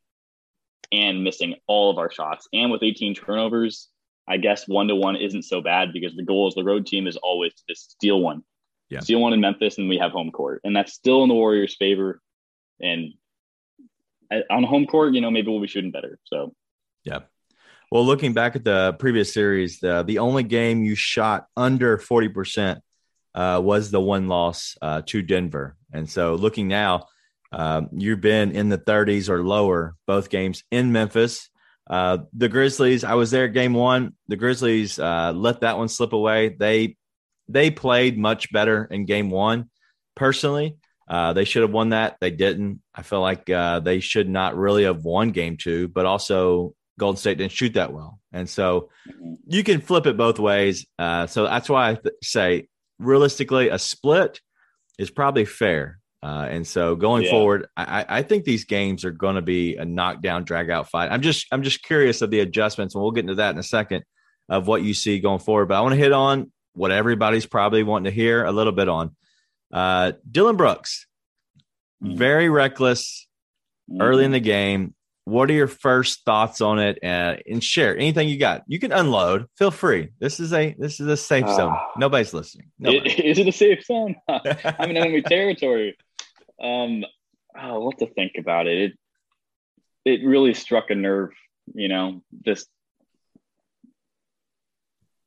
and 0.92 1.24
missing 1.24 1.54
all 1.66 1.90
of 1.90 1.98
our 1.98 2.10
shots. 2.10 2.48
And 2.52 2.70
with 2.70 2.82
18 2.82 3.14
turnovers, 3.14 3.88
I 4.28 4.36
guess 4.38 4.66
one 4.66 4.88
to 4.88 4.96
one 4.96 5.16
isn't 5.16 5.44
so 5.44 5.60
bad 5.60 5.92
because 5.92 6.14
the 6.14 6.24
goal 6.24 6.46
as 6.48 6.54
the 6.54 6.64
road 6.64 6.86
team 6.86 7.06
is 7.06 7.16
always 7.16 7.54
to 7.54 7.62
just 7.68 7.92
steal 7.92 8.20
one. 8.20 8.42
Yeah. 8.88 9.00
Steal 9.00 9.20
one 9.20 9.32
in 9.32 9.40
Memphis 9.40 9.78
and 9.78 9.88
we 9.88 9.98
have 9.98 10.12
home 10.12 10.30
court. 10.30 10.60
And 10.64 10.74
that's 10.74 10.92
still 10.92 11.22
in 11.22 11.28
the 11.28 11.34
Warriors' 11.34 11.76
favor. 11.76 12.20
And 12.80 13.14
on 14.50 14.64
home 14.64 14.86
court, 14.86 15.14
you 15.14 15.20
know, 15.20 15.30
maybe 15.30 15.50
we'll 15.50 15.60
be 15.60 15.66
shooting 15.66 15.90
better. 15.90 16.18
So 16.24 16.54
Yeah. 17.04 17.20
Well, 17.90 18.04
looking 18.04 18.32
back 18.32 18.56
at 18.56 18.64
the 18.64 18.96
previous 18.98 19.32
series, 19.32 19.78
the 19.78 20.02
the 20.02 20.18
only 20.18 20.42
game 20.42 20.82
you 20.82 20.96
shot 20.96 21.46
under 21.56 21.98
forty 21.98 22.28
percent 22.28 22.82
uh, 23.34 23.60
was 23.62 23.90
the 23.90 24.00
one 24.00 24.26
loss 24.26 24.76
uh, 24.82 25.02
to 25.06 25.22
Denver, 25.22 25.76
and 25.92 26.10
so 26.10 26.34
looking 26.34 26.66
now, 26.66 27.06
um, 27.52 27.88
you've 27.92 28.20
been 28.20 28.50
in 28.50 28.68
the 28.68 28.76
thirties 28.76 29.30
or 29.30 29.44
lower 29.44 29.94
both 30.04 30.30
games 30.30 30.64
in 30.72 30.90
Memphis. 30.90 31.48
Uh, 31.88 32.18
the 32.32 32.48
Grizzlies, 32.48 33.04
I 33.04 33.14
was 33.14 33.30
there 33.30 33.46
game 33.46 33.72
one. 33.72 34.14
The 34.26 34.36
Grizzlies 34.36 34.98
uh, 34.98 35.32
let 35.32 35.60
that 35.60 35.78
one 35.78 35.88
slip 35.88 36.12
away. 36.12 36.48
They 36.48 36.96
they 37.48 37.70
played 37.70 38.18
much 38.18 38.52
better 38.52 38.84
in 38.90 39.04
game 39.04 39.30
one. 39.30 39.70
Personally, 40.14 40.76
uh, 41.08 41.32
they 41.32 41.44
should 41.44 41.62
have 41.62 41.72
won 41.72 41.90
that. 41.90 42.16
They 42.20 42.30
didn't. 42.30 42.80
I 42.94 43.02
feel 43.02 43.20
like 43.20 43.48
uh, 43.50 43.80
they 43.80 44.00
should 44.00 44.28
not 44.28 44.56
really 44.56 44.84
have 44.84 45.04
won 45.04 45.30
game 45.30 45.56
two, 45.56 45.88
but 45.88 46.06
also 46.06 46.74
Golden 46.98 47.18
State 47.18 47.38
didn't 47.38 47.52
shoot 47.52 47.74
that 47.74 47.92
well. 47.92 48.18
And 48.32 48.48
so 48.48 48.88
you 49.46 49.62
can 49.62 49.80
flip 49.80 50.06
it 50.06 50.16
both 50.16 50.38
ways. 50.38 50.86
Uh, 50.98 51.26
so 51.26 51.44
that's 51.44 51.68
why 51.68 51.90
I 51.90 51.94
th- 51.94 52.14
say 52.22 52.68
realistically, 52.98 53.68
a 53.68 53.78
split 53.78 54.40
is 54.98 55.10
probably 55.10 55.44
fair. 55.44 56.00
Uh, 56.22 56.46
and 56.50 56.66
so 56.66 56.96
going 56.96 57.22
Yeah. 57.24 57.30
forward, 57.30 57.66
I, 57.76 58.00
I- 58.02 58.18
I 58.18 58.22
think 58.22 58.44
these 58.44 58.64
games 58.64 59.04
are 59.04 59.10
going 59.12 59.36
to 59.36 59.42
be 59.42 59.76
a 59.76 59.84
knockdown, 59.84 60.44
drag 60.44 60.70
out 60.70 60.88
fight. 60.90 61.12
I'm 61.12 61.20
just 61.22 61.46
I'm 61.52 61.62
just 61.62 61.82
curious 61.82 62.22
of 62.22 62.30
the 62.30 62.40
adjustments, 62.40 62.94
and 62.94 63.02
we'll 63.02 63.12
get 63.12 63.20
into 63.20 63.36
that 63.36 63.50
in 63.54 63.58
a 63.58 63.62
second 63.62 64.02
of 64.48 64.66
what 64.66 64.82
you 64.82 64.94
see 64.94 65.20
going 65.20 65.38
forward. 65.40 65.66
But 65.66 65.74
I 65.76 65.82
want 65.82 65.92
to 65.92 66.00
hit 66.00 66.12
on 66.12 66.50
what 66.76 66.90
everybody's 66.92 67.46
probably 67.46 67.82
wanting 67.82 68.04
to 68.04 68.14
hear 68.14 68.44
a 68.44 68.52
little 68.52 68.72
bit 68.72 68.88
on. 68.88 69.16
Uh, 69.72 70.12
Dillon 70.30 70.56
Brooks, 70.56 71.06
Mhm. 72.02 72.16
very 72.16 72.48
reckless 72.48 73.26
early 74.00 74.24
in 74.24 74.32
the 74.32 74.40
game. 74.40 74.94
What 75.24 75.50
are 75.50 75.54
your 75.54 75.66
first 75.66 76.24
thoughts 76.24 76.60
on 76.60 76.78
it? 76.78 76.98
Uh, 77.02 77.36
and 77.50 77.62
share 77.64 77.96
anything 77.96 78.28
you 78.28 78.38
got. 78.38 78.62
You 78.68 78.78
can 78.78 78.92
unload. 78.92 79.46
Feel 79.58 79.72
free. 79.72 80.10
This 80.20 80.38
is 80.38 80.52
a 80.52 80.74
this 80.78 81.00
is 81.00 81.08
a 81.08 81.16
safe 81.16 81.48
zone. 81.48 81.72
Ah. 81.74 81.90
Nobody's 81.96 82.32
listening. 82.32 82.70
Nobody. 82.78 83.10
It- 83.10 83.24
is 83.24 83.38
it 83.38 83.48
a 83.48 83.52
safe 83.52 83.84
zone? 83.84 84.14
I'm 84.28 84.90
in 84.90 84.96
enemy 84.96 85.22
territory. 85.22 85.96
Um, 86.62 87.04
oh, 87.60 87.80
what 87.80 87.98
to 87.98 88.06
think 88.06 88.32
about 88.38 88.66
it? 88.68 88.78
It 88.92 88.98
it 90.04 90.24
really 90.26 90.54
struck 90.54 90.90
a 90.90 90.94
nerve. 90.94 91.30
You 91.74 91.88
know, 91.88 92.22
just 92.44 92.68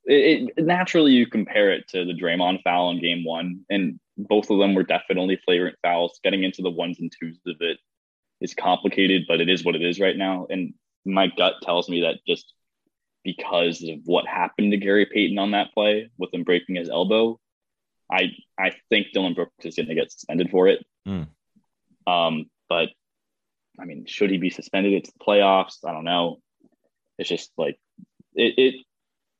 it, 0.09 0.51
it 0.57 0.65
naturally 0.65 1.11
you 1.11 1.27
compare 1.27 1.71
it 1.71 1.87
to 1.89 2.03
the 2.03 2.13
Draymond 2.13 2.63
foul 2.63 2.89
in 2.91 2.99
Game 2.99 3.23
One, 3.23 3.61
and 3.69 3.99
both 4.17 4.49
of 4.49 4.59
them 4.59 4.73
were 4.73 4.83
definitely 4.83 5.39
flagrant 5.45 5.77
fouls. 5.83 6.19
Getting 6.23 6.43
into 6.43 6.61
the 6.61 6.71
ones 6.71 6.99
and 6.99 7.11
twos 7.11 7.39
of 7.45 7.57
it 7.61 7.77
is 8.41 8.53
complicated, 8.53 9.25
but 9.27 9.39
it 9.39 9.49
is 9.49 9.63
what 9.63 9.75
it 9.75 9.83
is 9.83 9.99
right 9.99 10.17
now. 10.17 10.47
And 10.49 10.73
my 11.05 11.27
gut 11.27 11.55
tells 11.61 11.87
me 11.89 12.01
that 12.01 12.19
just 12.27 12.53
because 13.23 13.83
of 13.83 13.99
what 14.05 14.25
happened 14.25 14.71
to 14.71 14.77
Gary 14.77 15.05
Payton 15.05 15.37
on 15.37 15.51
that 15.51 15.73
play 15.73 16.09
with 16.17 16.33
him 16.33 16.43
breaking 16.43 16.75
his 16.75 16.89
elbow, 16.89 17.39
I 18.11 18.31
I 18.57 18.71
think 18.89 19.07
Dillon 19.13 19.35
Brooks 19.35 19.63
is 19.63 19.75
going 19.75 19.89
to 19.89 19.95
get 19.95 20.11
suspended 20.11 20.49
for 20.49 20.67
it. 20.67 20.83
Mm. 21.07 21.27
Um, 22.07 22.49
but 22.67 22.89
I 23.79 23.85
mean, 23.85 24.05
should 24.07 24.31
he 24.31 24.37
be 24.37 24.49
suspended? 24.49 24.93
It's 24.93 25.11
the 25.11 25.19
playoffs. 25.19 25.85
I 25.85 25.91
don't 25.91 26.03
know. 26.03 26.39
It's 27.19 27.29
just 27.29 27.51
like 27.57 27.77
it, 28.33 28.53
it 28.57 28.75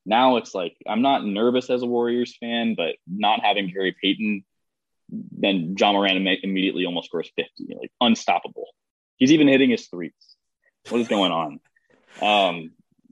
now 0.10 0.38
it's 0.38 0.54
like 0.54 0.76
I'm 0.88 1.02
not 1.02 1.26
nervous 1.26 1.70
as 1.70 1.84
a 1.84 1.86
Warriors 1.86 2.36
fan, 2.38 2.76
but 2.76 2.96
not 3.08 3.42
having 3.42 3.72
Gary 3.72 3.96
Payton, 4.02 4.44
then 5.10 5.76
Ja 5.78 5.94
Morant 5.94 6.28
immediately 6.44 6.86
almost 6.86 7.08
scores 7.08 7.32
50, 7.36 7.76
like 7.80 7.92
unstoppable. 8.02 8.66
He's 9.18 9.32
even 9.32 9.48
hitting 9.48 9.70
his 9.70 9.88
threes. 9.88 10.12
What 10.90 11.02
is 11.02 11.08
going 11.08 11.32
on? 11.32 11.60
Um, 12.24 12.72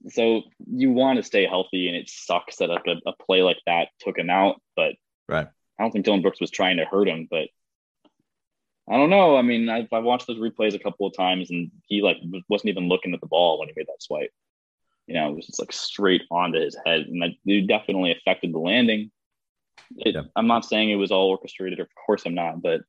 so 0.10 0.42
you 0.66 0.92
want 0.92 1.18
to 1.18 1.24
stay 1.24 1.46
healthy, 1.46 1.88
and 1.88 1.96
it 1.96 2.10
sucks 2.10 2.58
that 2.58 2.72
a, 2.72 2.80
a 3.06 3.14
play 3.24 3.44
like 3.44 3.60
that 3.68 3.90
took 4.00 4.18
him 4.18 4.30
out. 4.30 4.60
But 4.76 4.96
right, 5.30 5.48
I 5.80 5.84
don't 5.84 5.92
think 5.92 6.04
Dillon 6.04 6.24
Brooks 6.24 6.42
was 6.42 6.50
trying 6.50 6.78
to 6.78 6.86
hurt 6.86 7.08
him, 7.08 7.28
but 7.30 7.48
I 8.90 8.98
don't 8.98 9.12
know. 9.12 9.38
I 9.38 9.44
mean, 9.44 9.70
I've, 9.70 9.88
I've 9.94 10.04
watched 10.04 10.28
those 10.28 10.40
replays 10.40 10.74
a 10.74 10.80
couple 10.80 11.06
of 11.06 11.16
times, 11.16 11.52
and 11.52 11.72
he 11.86 12.02
like 12.02 12.18
wasn't 12.50 12.70
even 12.70 12.90
looking 12.90 13.14
at 13.14 13.22
the 13.22 13.28
ball 13.28 13.60
when 13.60 13.68
he 13.68 13.74
made 13.78 13.88
that 13.88 14.02
swipe. 14.02 14.32
You 15.08 15.16
know, 15.16 15.30
it 15.30 15.36
was 15.36 15.48
just 15.48 15.60
like 15.60 15.72
straight 15.72 16.24
onto 16.30 16.60
his 16.60 16.78
head, 16.86 17.02
and 17.02 17.22
that 17.22 17.32
it 17.46 17.68
definitely 17.68 18.12
affected 18.12 18.54
the 18.54 18.60
landing. 18.60 19.12
It, 19.96 20.16
yeah. 20.16 20.24
I'm 20.36 20.48
not 20.48 20.66
saying 20.66 20.90
it 20.90 20.96
was 20.96 21.12
all 21.12 21.30
orchestrated. 21.30 21.80
Of 21.80 21.88
course, 22.06 22.24
I'm 22.26 22.36
not, 22.36 22.62
but 22.62 22.82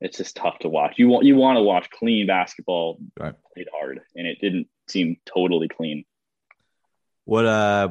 it's 0.00 0.18
just 0.18 0.36
tough 0.36 0.58
to 0.60 0.68
watch. 0.68 0.94
You 0.98 1.08
want 1.08 1.26
you 1.26 1.36
want 1.36 1.56
to 1.56 1.62
watch 1.62 1.90
clean 1.90 2.26
basketball 2.26 2.98
right. 3.18 3.34
played 3.54 3.68
hard, 3.72 4.00
and 4.14 4.26
it 4.26 4.38
didn't 4.40 4.68
seem 4.88 5.16
totally 5.26 5.68
clean. 5.68 6.04
What 7.24 7.44
uh 7.44 7.88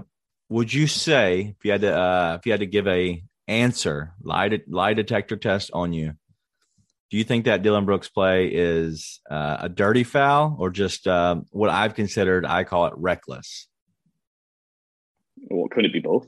would 0.49 0.73
you 0.73 0.88
say 0.88 1.55
if 1.57 1.65
you 1.65 1.71
had 1.71 1.81
to 1.81 1.95
uh 1.95 2.35
if 2.39 2.45
you 2.45 2.53
had 2.53 2.61
to 2.61 2.65
give 2.65 2.88
a 2.88 3.23
answer 3.47 4.13
lie 4.21 4.49
de- 4.49 4.63
lie 4.67 4.93
detector 4.93 5.38
test 5.38 5.71
on 5.73 5.93
you? 5.93 6.13
Do 7.10 7.18
you 7.18 7.24
think 7.24 7.46
that 7.46 7.63
Dillon 7.63 7.86
Brooks 7.86 8.08
play 8.08 8.48
is 8.48 9.20
uh, 9.30 9.58
a 9.62 9.70
dirty 9.70 10.04
foul 10.04 10.56
or 10.60 10.70
just 10.70 11.08
uh, 11.08 11.38
what 11.50 11.70
I've 11.70 11.96
considered? 11.96 12.46
I 12.46 12.63
call 12.63 12.86
it 12.86 12.94
reckless. 12.96 13.68
Well, 15.50 15.68
could 15.70 15.86
it 15.86 15.94
be 15.94 16.00
both? 16.00 16.28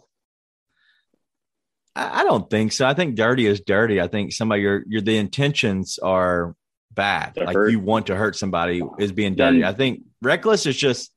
I, 1.95 2.21
I 2.21 2.23
don't 2.23 2.49
think 2.49 2.71
so. 2.71 2.87
I 2.87 2.95
think 2.95 3.15
dirty 3.15 3.45
is 3.45 3.61
dirty. 3.61 4.01
I 4.01 4.07
think 4.07 4.33
somebody 4.33 4.63
your 4.63 4.83
your 4.87 5.01
the 5.01 5.17
intentions 5.17 5.99
are 5.99 6.55
bad. 6.91 7.37
like 7.37 7.55
hurt. 7.55 7.69
you 7.69 7.79
want 7.79 8.07
to 8.07 8.15
hurt 8.15 8.35
somebody 8.35 8.81
is 8.99 9.11
being 9.11 9.35
dirty. 9.35 9.63
I 9.63 9.73
think 9.73 10.01
reckless 10.21 10.65
is 10.65 10.77
just 10.77 11.11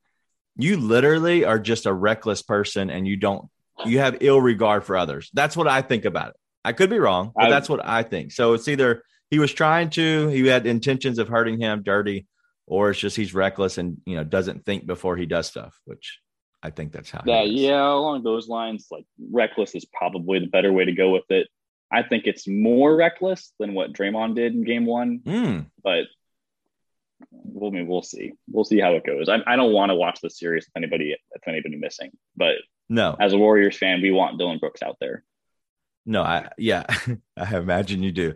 you 0.57 0.77
literally 0.77 1.43
are 1.43 1.59
just 1.59 1.85
a 1.85 1.93
reckless 1.93 2.41
person 2.41 2.89
and 2.89 3.07
you 3.07 3.17
don't 3.17 3.49
you 3.85 3.99
have 3.99 4.17
ill 4.21 4.39
regard 4.39 4.83
for 4.83 4.95
others. 4.95 5.29
That's 5.33 5.57
what 5.57 5.67
I 5.67 5.81
think 5.81 6.05
about 6.05 6.29
it. 6.29 6.35
I 6.63 6.73
could 6.73 6.89
be 6.89 6.99
wrong, 6.99 7.31
but 7.35 7.45
I, 7.45 7.49
that's 7.49 7.69
what 7.69 7.85
I 7.85 8.03
think. 8.03 8.31
So 8.31 8.53
it's 8.53 8.67
either 8.67 9.03
he 9.35 9.39
was 9.39 9.53
trying 9.53 9.89
to, 9.89 10.29
he 10.29 10.47
had 10.47 10.65
intentions 10.65 11.19
of 11.19 11.27
hurting 11.27 11.59
him, 11.59 11.83
dirty, 11.83 12.25
or 12.65 12.91
it's 12.91 12.99
just 13.01 13.17
he's 13.17 13.33
reckless 13.33 13.77
and 13.77 13.97
you 14.05 14.15
know 14.15 14.23
doesn't 14.23 14.63
think 14.63 14.87
before 14.87 15.17
he 15.17 15.25
does 15.25 15.45
stuff, 15.45 15.77
which 15.83 16.21
I 16.63 16.69
think 16.69 16.93
that's 16.93 17.11
how. 17.11 17.21
Yeah, 17.25 17.43
yeah, 17.43 17.85
along 17.85 18.23
those 18.23 18.47
lines, 18.47 18.87
like 18.89 19.05
reckless 19.29 19.75
is 19.75 19.83
probably 19.83 20.39
the 20.39 20.47
better 20.47 20.71
way 20.71 20.85
to 20.85 20.93
go 20.93 21.09
with 21.09 21.29
it. 21.29 21.49
I 21.91 22.03
think 22.03 22.27
it's 22.27 22.47
more 22.47 22.95
reckless 22.95 23.51
than 23.59 23.73
what 23.73 23.91
Draymond 23.91 24.35
did 24.35 24.53
in 24.53 24.63
Game 24.63 24.85
One, 24.85 25.19
mm. 25.19 25.65
but 25.83 26.05
we'll 27.29 27.71
I 27.71 27.73
mean 27.73 27.87
we'll 27.87 28.03
see. 28.03 28.35
We'll 28.49 28.63
see 28.63 28.79
how 28.79 28.93
it 28.93 29.05
goes. 29.05 29.27
I, 29.27 29.39
I 29.45 29.57
don't 29.57 29.73
want 29.73 29.89
to 29.89 29.95
watch 29.95 30.21
the 30.21 30.29
series 30.29 30.65
with 30.65 30.81
anybody 30.81 31.11
if 31.11 31.45
anybody 31.45 31.75
missing, 31.75 32.11
but 32.37 32.55
no, 32.87 33.17
as 33.19 33.33
a 33.33 33.37
Warriors 33.37 33.77
fan, 33.77 34.01
we 34.01 34.11
want 34.11 34.37
Dillon 34.37 34.59
Brooks 34.59 34.81
out 34.81 34.95
there. 35.01 35.25
No, 36.05 36.21
I 36.21 36.51
yeah, 36.57 36.85
I 37.37 37.57
imagine 37.57 38.01
you 38.01 38.13
do. 38.13 38.35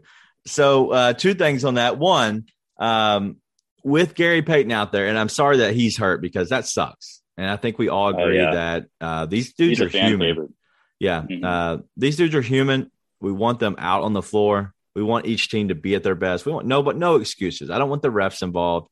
So 0.49 0.91
uh, 0.91 1.13
two 1.13 1.33
things 1.33 1.63
on 1.63 1.75
that. 1.75 1.97
One, 1.97 2.45
um, 2.79 3.37
with 3.83 4.15
Gary 4.15 4.41
Payton 4.41 4.71
out 4.71 4.91
there, 4.91 5.07
and 5.07 5.17
I'm 5.17 5.29
sorry 5.29 5.57
that 5.57 5.73
he's 5.73 5.97
hurt 5.97 6.21
because 6.21 6.49
that 6.49 6.65
sucks. 6.65 7.21
And 7.37 7.49
I 7.49 7.55
think 7.55 7.77
we 7.77 7.87
all 7.87 8.07
oh, 8.07 8.17
agree 8.17 8.39
oh, 8.39 8.43
yeah. 8.43 8.53
that 8.53 8.85
uh, 8.99 9.25
these 9.25 9.53
dudes 9.53 9.79
he's 9.79 9.81
are 9.81 9.89
human. 9.89 10.27
Favorite. 10.27 10.51
Yeah, 10.99 11.21
mm-hmm. 11.21 11.45
uh, 11.45 11.77
these 11.95 12.17
dudes 12.17 12.35
are 12.35 12.41
human. 12.41 12.91
We 13.21 13.31
want 13.31 13.59
them 13.59 13.75
out 13.77 14.03
on 14.03 14.13
the 14.13 14.21
floor. 14.21 14.73
We 14.95 15.03
want 15.03 15.27
each 15.27 15.49
team 15.49 15.69
to 15.69 15.75
be 15.75 15.95
at 15.95 16.03
their 16.03 16.15
best. 16.15 16.45
We 16.45 16.51
want 16.51 16.67
no, 16.67 16.83
but 16.83 16.97
no 16.97 17.15
excuses. 17.15 17.69
I 17.69 17.77
don't 17.77 17.89
want 17.89 18.01
the 18.01 18.11
refs 18.11 18.41
involved. 18.41 18.89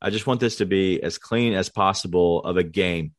I 0.00 0.10
just 0.10 0.26
want 0.26 0.40
this 0.40 0.56
to 0.56 0.66
be 0.66 1.02
as 1.02 1.18
clean 1.18 1.52
as 1.52 1.68
possible 1.68 2.42
of 2.42 2.56
a 2.56 2.62
game. 2.62 3.12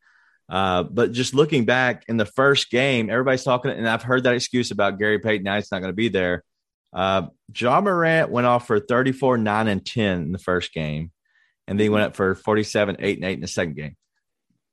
Uh, 0.50 0.84
but 0.84 1.12
just 1.12 1.34
looking 1.34 1.66
back 1.66 2.04
in 2.08 2.18
the 2.18 2.26
first 2.26 2.70
game, 2.70 3.10
everybody's 3.10 3.44
talking, 3.44 3.72
and 3.72 3.88
I've 3.88 4.04
heard 4.04 4.24
that 4.24 4.36
excuse 4.36 4.72
about 4.72 5.00
Gary 5.00 5.20
Payton. 5.20 5.44
Now 5.44 5.56
he's 5.56 5.72
not 5.72 5.80
going 5.80 5.92
to 5.92 5.96
be 5.96 6.10
there. 6.10 6.44
Uh, 6.94 7.28
Ja 7.56 7.82
Morant 7.82 8.30
went 8.30 8.48
off 8.48 8.68
for 8.68 8.80
34, 8.80 9.38
9, 9.38 9.68
and 9.68 9.86
10 9.86 10.22
in 10.22 10.32
the 10.32 10.38
first 10.38 10.74
game. 10.74 11.12
And 11.68 11.80
then 11.80 11.86
he 11.86 11.90
went 11.90 12.06
up 12.06 12.16
for 12.16 12.36
47, 12.36 12.98
8, 13.00 13.18
and 13.18 13.26
8 13.26 13.34
in 13.34 13.42
the 13.42 13.48
second 13.48 13.76
game. 13.76 13.96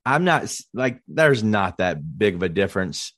I'm 0.05 0.25
not 0.25 0.55
like, 0.75 1.01
there's 1.09 1.43
not 1.43 1.79
that 1.79 2.19
big 2.19 2.35
of 2.35 2.43
a 2.43 2.49
difference, 2.49 3.15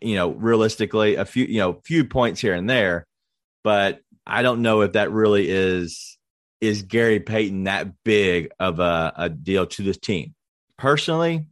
you 0.00 0.16
know, 0.16 0.30
realistically, 0.30 1.16
a 1.16 1.24
few, 1.24 1.44
you 1.44 1.58
know, 1.58 1.80
few 1.84 2.04
points 2.04 2.40
here 2.40 2.54
and 2.54 2.68
there. 2.68 3.06
But 3.62 4.00
I 4.26 4.42
don't 4.42 4.62
know 4.62 4.80
if 4.82 4.92
that 4.92 5.12
really 5.12 5.48
is, 5.48 6.18
is 6.60 6.82
Gary 6.82 7.20
Payton 7.20 7.64
that 7.64 8.02
big 8.02 8.50
of 8.58 8.80
a, 8.80 9.12
a 9.16 9.28
deal 9.28 9.66
to 9.66 9.82
this 9.82 9.98
team. 9.98 10.34
Personally, 10.76 11.46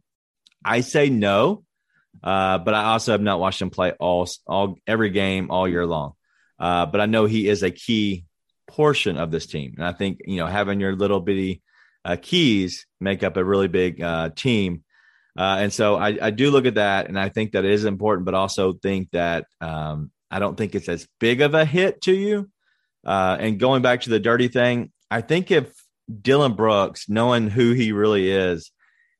I 0.63 0.81
say 0.81 1.09
no. 1.09 1.63
Uh, 2.23 2.57
but 2.57 2.73
I 2.73 2.85
also 2.85 3.11
have 3.11 3.21
not 3.21 3.39
watched 3.39 3.61
him 3.61 3.69
play 3.69 3.91
all, 3.91 4.27
all 4.47 4.79
every 4.87 5.11
game 5.11 5.51
all 5.51 5.67
year 5.67 5.85
long. 5.85 6.13
Uh, 6.59 6.85
but 6.85 7.01
I 7.01 7.05
know 7.05 7.25
he 7.25 7.47
is 7.47 7.63
a 7.63 7.71
key 7.71 8.25
portion 8.67 9.17
of 9.17 9.31
this 9.31 9.45
team. 9.45 9.75
And 9.77 9.85
I 9.85 9.93
think, 9.93 10.21
you 10.25 10.37
know, 10.37 10.47
having 10.47 10.79
your 10.79 10.95
little 10.95 11.19
bitty 11.19 11.61
uh, 12.03 12.17
keys 12.21 12.85
make 12.99 13.23
up 13.23 13.37
a 13.37 13.43
really 13.43 13.67
big 13.67 14.01
uh, 14.01 14.29
team. 14.35 14.83
Uh, 15.37 15.57
and 15.59 15.73
so 15.73 15.95
I, 15.95 16.17
I, 16.21 16.29
do 16.31 16.49
look 16.49 16.65
at 16.65 16.75
that 16.75 17.09
and 17.09 17.19
I 17.19 17.27
think 17.27 17.51
that 17.51 17.65
is 17.65 17.83
important, 17.83 18.25
but 18.25 18.35
also 18.35 18.71
think 18.71 19.11
that 19.11 19.47
um, 19.59 20.11
I 20.31 20.39
don't 20.39 20.55
think 20.55 20.75
it's 20.75 20.87
as 20.87 21.07
big 21.19 21.41
of 21.41 21.53
a 21.53 21.65
hit 21.65 22.01
to 22.03 22.13
you. 22.13 22.49
Uh, 23.05 23.35
and 23.39 23.59
going 23.59 23.81
back 23.81 24.01
to 24.01 24.09
the 24.09 24.19
dirty 24.19 24.47
thing, 24.47 24.91
I 25.11 25.21
think 25.21 25.51
if 25.51 25.73
Dillon 26.21 26.53
Brooks, 26.53 27.09
knowing 27.09 27.49
who 27.49 27.73
he 27.73 27.91
really 27.91 28.31
is, 28.31 28.71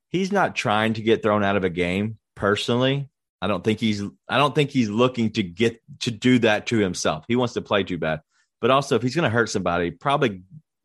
he's 0.10 0.32
not 0.32 0.56
trying 0.56 0.94
to 0.94 1.02
get 1.02 1.22
thrown 1.22 1.44
out 1.44 1.58
of 1.58 1.64
a 1.64 1.70
game 1.70 2.18
personally. 2.36 3.10
I 3.46 3.48
don't 3.48 3.64
think 3.64 3.80
he's 3.80 4.02
I 4.28 4.40
don't 4.40 4.56
think 4.56 4.72
he's 4.72 4.90
looking 4.90 5.30
to 5.34 5.44
get 5.44 5.80
to 6.00 6.10
do 6.10 6.40
that 6.40 6.66
to 6.68 6.78
himself. 6.80 7.26
He 7.28 7.36
wants 7.36 7.54
to 7.54 7.62
play 7.62 7.84
too 7.84 8.00
bad. 8.00 8.22
But 8.60 8.72
also 8.72 8.96
if 8.96 9.04
he's 9.04 9.14
going 9.14 9.24
to 9.24 9.30
hurt 9.30 9.52
somebody, 9.52 9.92
probably 9.92 10.42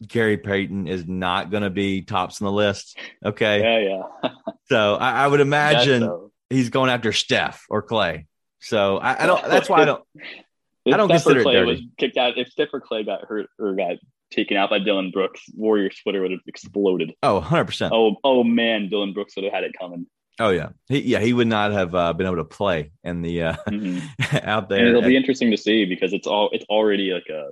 Gary 0.07 0.37
Payton 0.37 0.87
is 0.87 1.07
not 1.07 1.51
going 1.51 1.63
to 1.63 1.71
be 1.71 2.03
tops 2.03 2.43
on 2.43 2.45
the 2.45 2.53
list. 2.53 2.99
Okay. 3.25 3.63
Yeah, 3.63 4.03
yeah. 4.23 4.31
so 4.69 4.97
I, 4.97 5.25
I 5.25 5.27
would 5.27 5.41
imagine 5.41 6.03
so. 6.03 6.33
he's 6.51 6.69
going 6.69 6.91
after 6.91 7.15
Steph 7.15 7.65
or 7.71 7.83
Klay. 7.83 8.27
So 8.61 8.99
I, 8.99 9.25
I 9.25 9.27
don't. 9.27 9.43
That's 9.49 9.71
why 9.71 9.81
I 9.81 9.85
don't. 9.87 10.05
I 10.87 10.99
don't 10.99 11.09
Steph 11.09 11.25
consider 11.25 11.43
Klay 11.43 11.55
it 11.55 11.61
dirty. 11.61 11.71
was 11.71 11.81
kicked 11.97 12.19
out. 12.19 12.37
If 12.37 12.49
Steph 12.49 12.69
or 12.75 12.83
Klay 12.83 13.07
got 13.07 13.25
hurt 13.25 13.47
or 13.59 13.75
got 13.75 13.97
taken 14.31 14.59
out 14.59 14.69
by 14.69 14.81
Dillon 14.81 15.13
Brooks, 15.13 15.41
Warriors 15.55 15.97
Twitter 16.03 16.21
would 16.21 16.33
have 16.33 16.41
exploded. 16.47 17.15
Oh, 17.23 17.37
100 17.37 17.65
percent. 17.65 17.95
Oh, 17.95 18.17
oh 18.23 18.45
man, 18.45 18.91
Dillon 18.91 19.15
Brooks 19.15 19.35
would 19.37 19.47
have 19.47 19.55
had 19.55 19.65
it 19.65 19.73
coming. 19.81 20.07
Oh 20.41 20.49
yeah, 20.49 20.71
he, 20.89 21.01
yeah, 21.03 21.21
he 21.21 21.35
would 21.35 21.47
not 21.47 21.73
have 21.73 21.95
uh, 21.95 22.15
been 22.15 22.27
able 22.27 22.37
to 22.37 22.45
play 22.45 22.93
in 23.05 23.21
the 23.21 23.43
uh, 23.43 23.57
mm-hmm. 23.69 24.37
out 24.43 24.71
there. 24.71 24.79
And 24.79 24.89
it'll 24.89 25.03
be 25.03 25.17
interesting 25.17 25.51
to 25.51 25.57
see 25.59 25.85
because 25.85 26.15
it's 26.15 26.27
all 26.27 26.49
it's 26.53 26.65
already 26.71 27.13
like 27.13 27.29
a 27.29 27.51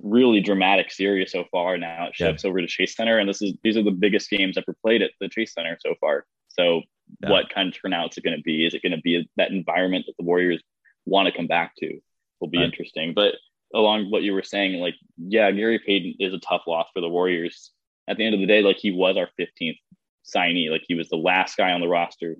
really 0.00 0.40
dramatic 0.40 0.92
series 0.92 1.32
so 1.32 1.44
far. 1.50 1.76
Now 1.76 2.06
it 2.06 2.14
shifts 2.14 2.44
yeah. 2.44 2.50
over 2.50 2.60
to 2.60 2.68
Chase 2.68 2.94
Center, 2.94 3.18
and 3.18 3.28
this 3.28 3.42
is 3.42 3.54
these 3.64 3.76
are 3.76 3.82
the 3.82 3.90
biggest 3.90 4.30
games 4.30 4.56
ever 4.56 4.76
played 4.80 5.02
at 5.02 5.10
the 5.20 5.28
Chase 5.28 5.52
Center 5.52 5.76
so 5.80 5.94
far. 6.00 6.24
So, 6.46 6.82
yeah. 7.20 7.30
what 7.30 7.52
kind 7.52 7.68
of 7.68 7.74
turnout 7.80 8.12
is 8.12 8.18
it 8.18 8.24
going 8.24 8.36
to 8.36 8.42
be? 8.42 8.64
Is 8.64 8.74
it 8.74 8.82
going 8.82 8.96
to 8.96 9.02
be 9.02 9.28
that 9.36 9.50
environment 9.50 10.04
that 10.06 10.14
the 10.18 10.24
Warriors 10.24 10.62
want 11.04 11.26
to 11.26 11.36
come 11.36 11.48
back 11.48 11.74
to? 11.78 11.98
Will 12.40 12.48
be 12.48 12.58
right. 12.58 12.66
interesting. 12.66 13.12
But 13.12 13.34
along 13.74 14.12
what 14.12 14.22
you 14.22 14.34
were 14.34 14.44
saying, 14.44 14.80
like 14.80 14.94
yeah, 15.16 15.50
Gary 15.50 15.80
Payton 15.84 16.14
is 16.20 16.32
a 16.32 16.38
tough 16.38 16.62
loss 16.68 16.86
for 16.94 17.00
the 17.00 17.08
Warriors. 17.08 17.72
At 18.06 18.18
the 18.18 18.24
end 18.24 18.34
of 18.34 18.40
the 18.40 18.46
day, 18.46 18.62
like 18.62 18.76
he 18.76 18.92
was 18.92 19.16
our 19.16 19.28
15th 19.38 19.78
signee. 20.34 20.70
Like 20.70 20.84
he 20.86 20.94
was 20.94 21.08
the 21.08 21.16
last 21.16 21.56
guy 21.56 21.72
on 21.72 21.80
the 21.80 21.88
roster, 21.88 22.36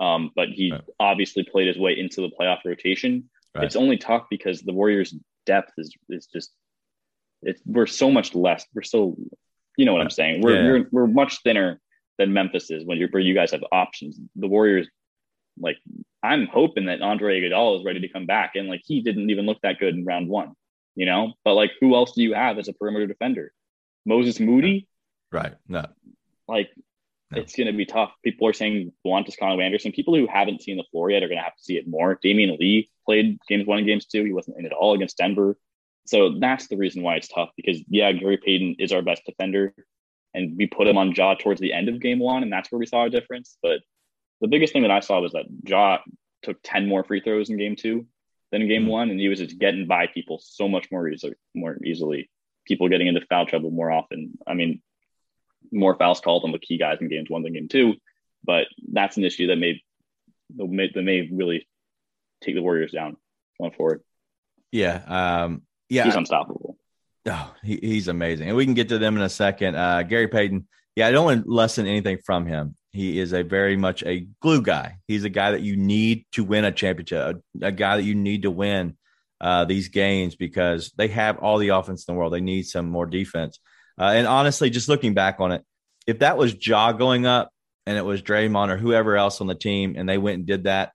um, 0.00 0.30
but 0.34 0.48
he 0.48 0.72
right. 0.72 0.82
obviously 0.98 1.44
played 1.44 1.68
his 1.68 1.78
way 1.78 1.98
into 1.98 2.20
the 2.20 2.30
playoff 2.30 2.58
rotation. 2.64 3.28
Right. 3.54 3.64
It's 3.64 3.76
only 3.76 3.98
tough 3.98 4.24
because 4.30 4.60
the 4.60 4.72
Warriors' 4.72 5.14
depth 5.46 5.72
is 5.78 5.94
is 6.08 6.26
just 6.26 6.52
it's 7.42 7.60
we're 7.66 7.86
so 7.86 8.10
much 8.10 8.34
less. 8.34 8.64
We're 8.74 8.82
so 8.82 9.16
you 9.76 9.84
know 9.84 9.92
what 9.92 10.02
I'm 10.02 10.10
saying. 10.10 10.42
We're 10.42 10.54
yeah. 10.54 10.70
we're 10.70 10.86
we're 10.90 11.06
much 11.06 11.42
thinner 11.42 11.80
than 12.18 12.32
Memphis 12.32 12.70
is 12.70 12.84
when 12.84 12.98
you're 12.98 13.08
where 13.10 13.22
you 13.22 13.34
guys 13.34 13.50
have 13.52 13.64
options. 13.72 14.18
The 14.36 14.48
Warriors, 14.48 14.88
like 15.58 15.76
I'm 16.22 16.46
hoping 16.46 16.86
that 16.86 17.02
Andre 17.02 17.40
Iguodala 17.40 17.80
is 17.80 17.84
ready 17.84 18.00
to 18.00 18.08
come 18.08 18.26
back, 18.26 18.52
and 18.54 18.68
like 18.68 18.82
he 18.84 19.02
didn't 19.02 19.30
even 19.30 19.46
look 19.46 19.58
that 19.62 19.78
good 19.78 19.94
in 19.94 20.04
round 20.04 20.28
one, 20.28 20.52
you 20.94 21.06
know. 21.06 21.32
But 21.44 21.54
like, 21.54 21.72
who 21.80 21.94
else 21.94 22.12
do 22.12 22.22
you 22.22 22.34
have 22.34 22.58
as 22.58 22.68
a 22.68 22.72
perimeter 22.72 23.06
defender? 23.06 23.52
Moses 24.06 24.40
Moody, 24.40 24.88
right? 25.30 25.54
No, 25.68 25.86
like 26.48 26.70
it's 27.36 27.56
going 27.56 27.66
to 27.66 27.72
be 27.72 27.86
tough. 27.86 28.12
People 28.24 28.48
are 28.48 28.52
saying 28.52 28.92
Juan 29.02 29.24
Toscano 29.24 29.60
Anderson. 29.60 29.92
People 29.92 30.14
who 30.14 30.26
haven't 30.26 30.62
seen 30.62 30.76
the 30.76 30.84
floor 30.90 31.10
yet 31.10 31.22
are 31.22 31.28
going 31.28 31.38
to 31.38 31.44
have 31.44 31.56
to 31.56 31.62
see 31.62 31.76
it 31.76 31.88
more. 31.88 32.18
Damion 32.24 32.58
Lee 32.58 32.90
played 33.06 33.38
games 33.48 33.66
one 33.66 33.78
and 33.78 33.86
games 33.86 34.06
two. 34.06 34.24
He 34.24 34.32
wasn't 34.32 34.58
in 34.58 34.66
at 34.66 34.72
all 34.72 34.94
against 34.94 35.16
Denver. 35.16 35.56
So 36.06 36.38
that's 36.40 36.68
the 36.68 36.76
reason 36.76 37.02
why 37.02 37.16
it's 37.16 37.28
tough 37.28 37.50
because 37.56 37.80
yeah, 37.88 38.10
Gary 38.12 38.36
Payton 38.36 38.76
is 38.78 38.92
our 38.92 39.02
best 39.02 39.22
defender, 39.24 39.74
and 40.34 40.56
we 40.56 40.66
put 40.66 40.88
him 40.88 40.98
on 40.98 41.12
Ja 41.12 41.34
towards 41.34 41.60
the 41.60 41.72
end 41.72 41.88
of 41.88 42.00
game 42.00 42.18
one, 42.18 42.42
and 42.42 42.52
that's 42.52 42.72
where 42.72 42.78
we 42.78 42.86
saw 42.86 43.04
a 43.04 43.10
difference. 43.10 43.56
But 43.62 43.80
the 44.40 44.48
biggest 44.48 44.72
thing 44.72 44.82
that 44.82 44.90
I 44.90 45.00
saw 45.00 45.20
was 45.20 45.32
that 45.32 45.46
Ja 45.64 45.98
took 46.42 46.58
10 46.64 46.88
more 46.88 47.04
free 47.04 47.20
throws 47.20 47.50
in 47.50 47.56
game 47.56 47.76
two 47.76 48.06
than 48.50 48.62
in 48.62 48.68
game 48.68 48.82
mm-hmm. 48.82 48.90
one, 48.90 49.10
and 49.10 49.20
he 49.20 49.28
was 49.28 49.38
just 49.38 49.58
getting 49.58 49.86
by 49.86 50.08
people 50.08 50.40
so 50.42 50.68
much 50.68 50.90
more 50.90 51.08
easily, 51.08 51.34
more 51.54 51.78
easily. 51.84 52.28
People 52.66 52.88
getting 52.88 53.06
into 53.06 53.24
foul 53.28 53.46
trouble 53.46 53.70
more 53.70 53.90
often. 53.90 54.38
I 54.46 54.54
mean, 54.54 54.82
more 55.72 55.96
fouls 55.96 56.20
called 56.20 56.44
on 56.44 56.52
the 56.52 56.58
key 56.58 56.78
guys 56.78 56.98
in 57.00 57.08
games 57.08 57.30
one 57.30 57.42
than 57.42 57.54
game 57.54 57.68
two, 57.68 57.94
but 58.44 58.66
that's 58.92 59.16
an 59.16 59.24
issue 59.24 59.48
that 59.48 59.56
may 59.56 59.82
that 60.56 60.66
may, 60.66 60.90
that 60.94 61.02
may 61.02 61.28
really 61.32 61.66
take 62.42 62.54
the 62.54 62.62
Warriors 62.62 62.92
down 62.92 63.16
going 63.58 63.72
forward. 63.72 64.02
Yeah, 64.70 65.02
um, 65.06 65.62
yeah, 65.88 66.04
he's 66.04 66.14
unstoppable. 66.14 66.76
Oh, 67.26 67.54
he, 67.62 67.78
he's 67.82 68.08
amazing, 68.08 68.48
and 68.48 68.56
we 68.56 68.64
can 68.64 68.74
get 68.74 68.90
to 68.90 68.98
them 68.98 69.16
in 69.16 69.22
a 69.22 69.28
second. 69.28 69.76
Uh, 69.76 70.02
Gary 70.02 70.28
Payton. 70.28 70.66
Yeah, 70.94 71.08
I 71.08 71.10
don't 71.10 71.24
want 71.24 71.44
to 71.44 71.50
lessen 71.50 71.86
anything 71.86 72.18
from 72.24 72.44
him. 72.44 72.76
He 72.90 73.18
is 73.18 73.32
a 73.32 73.42
very 73.42 73.76
much 73.76 74.02
a 74.04 74.26
glue 74.40 74.60
guy. 74.60 74.98
He's 75.08 75.24
a 75.24 75.30
guy 75.30 75.52
that 75.52 75.62
you 75.62 75.76
need 75.76 76.26
to 76.32 76.44
win 76.44 76.66
a 76.66 76.72
championship, 76.72 77.42
a, 77.62 77.66
a 77.66 77.72
guy 77.72 77.96
that 77.96 78.02
you 78.02 78.14
need 78.14 78.42
to 78.42 78.50
win 78.50 78.98
uh, 79.40 79.64
these 79.64 79.88
games 79.88 80.36
because 80.36 80.92
they 80.96 81.08
have 81.08 81.38
all 81.38 81.56
the 81.56 81.70
offense 81.70 82.04
in 82.06 82.14
the 82.14 82.18
world. 82.18 82.34
They 82.34 82.42
need 82.42 82.64
some 82.64 82.90
more 82.90 83.06
defense. 83.06 83.58
Uh, 83.98 84.12
and 84.14 84.26
honestly, 84.26 84.70
just 84.70 84.88
looking 84.88 85.14
back 85.14 85.40
on 85.40 85.52
it, 85.52 85.64
if 86.06 86.20
that 86.20 86.36
was 86.36 86.54
Ja 86.66 86.92
going 86.92 87.26
up 87.26 87.50
and 87.86 87.96
it 87.96 88.04
was 88.04 88.22
Draymond 88.22 88.70
or 88.70 88.76
whoever 88.76 89.16
else 89.16 89.40
on 89.40 89.46
the 89.46 89.54
team 89.54 89.94
and 89.96 90.08
they 90.08 90.18
went 90.18 90.38
and 90.38 90.46
did 90.46 90.64
that, 90.64 90.92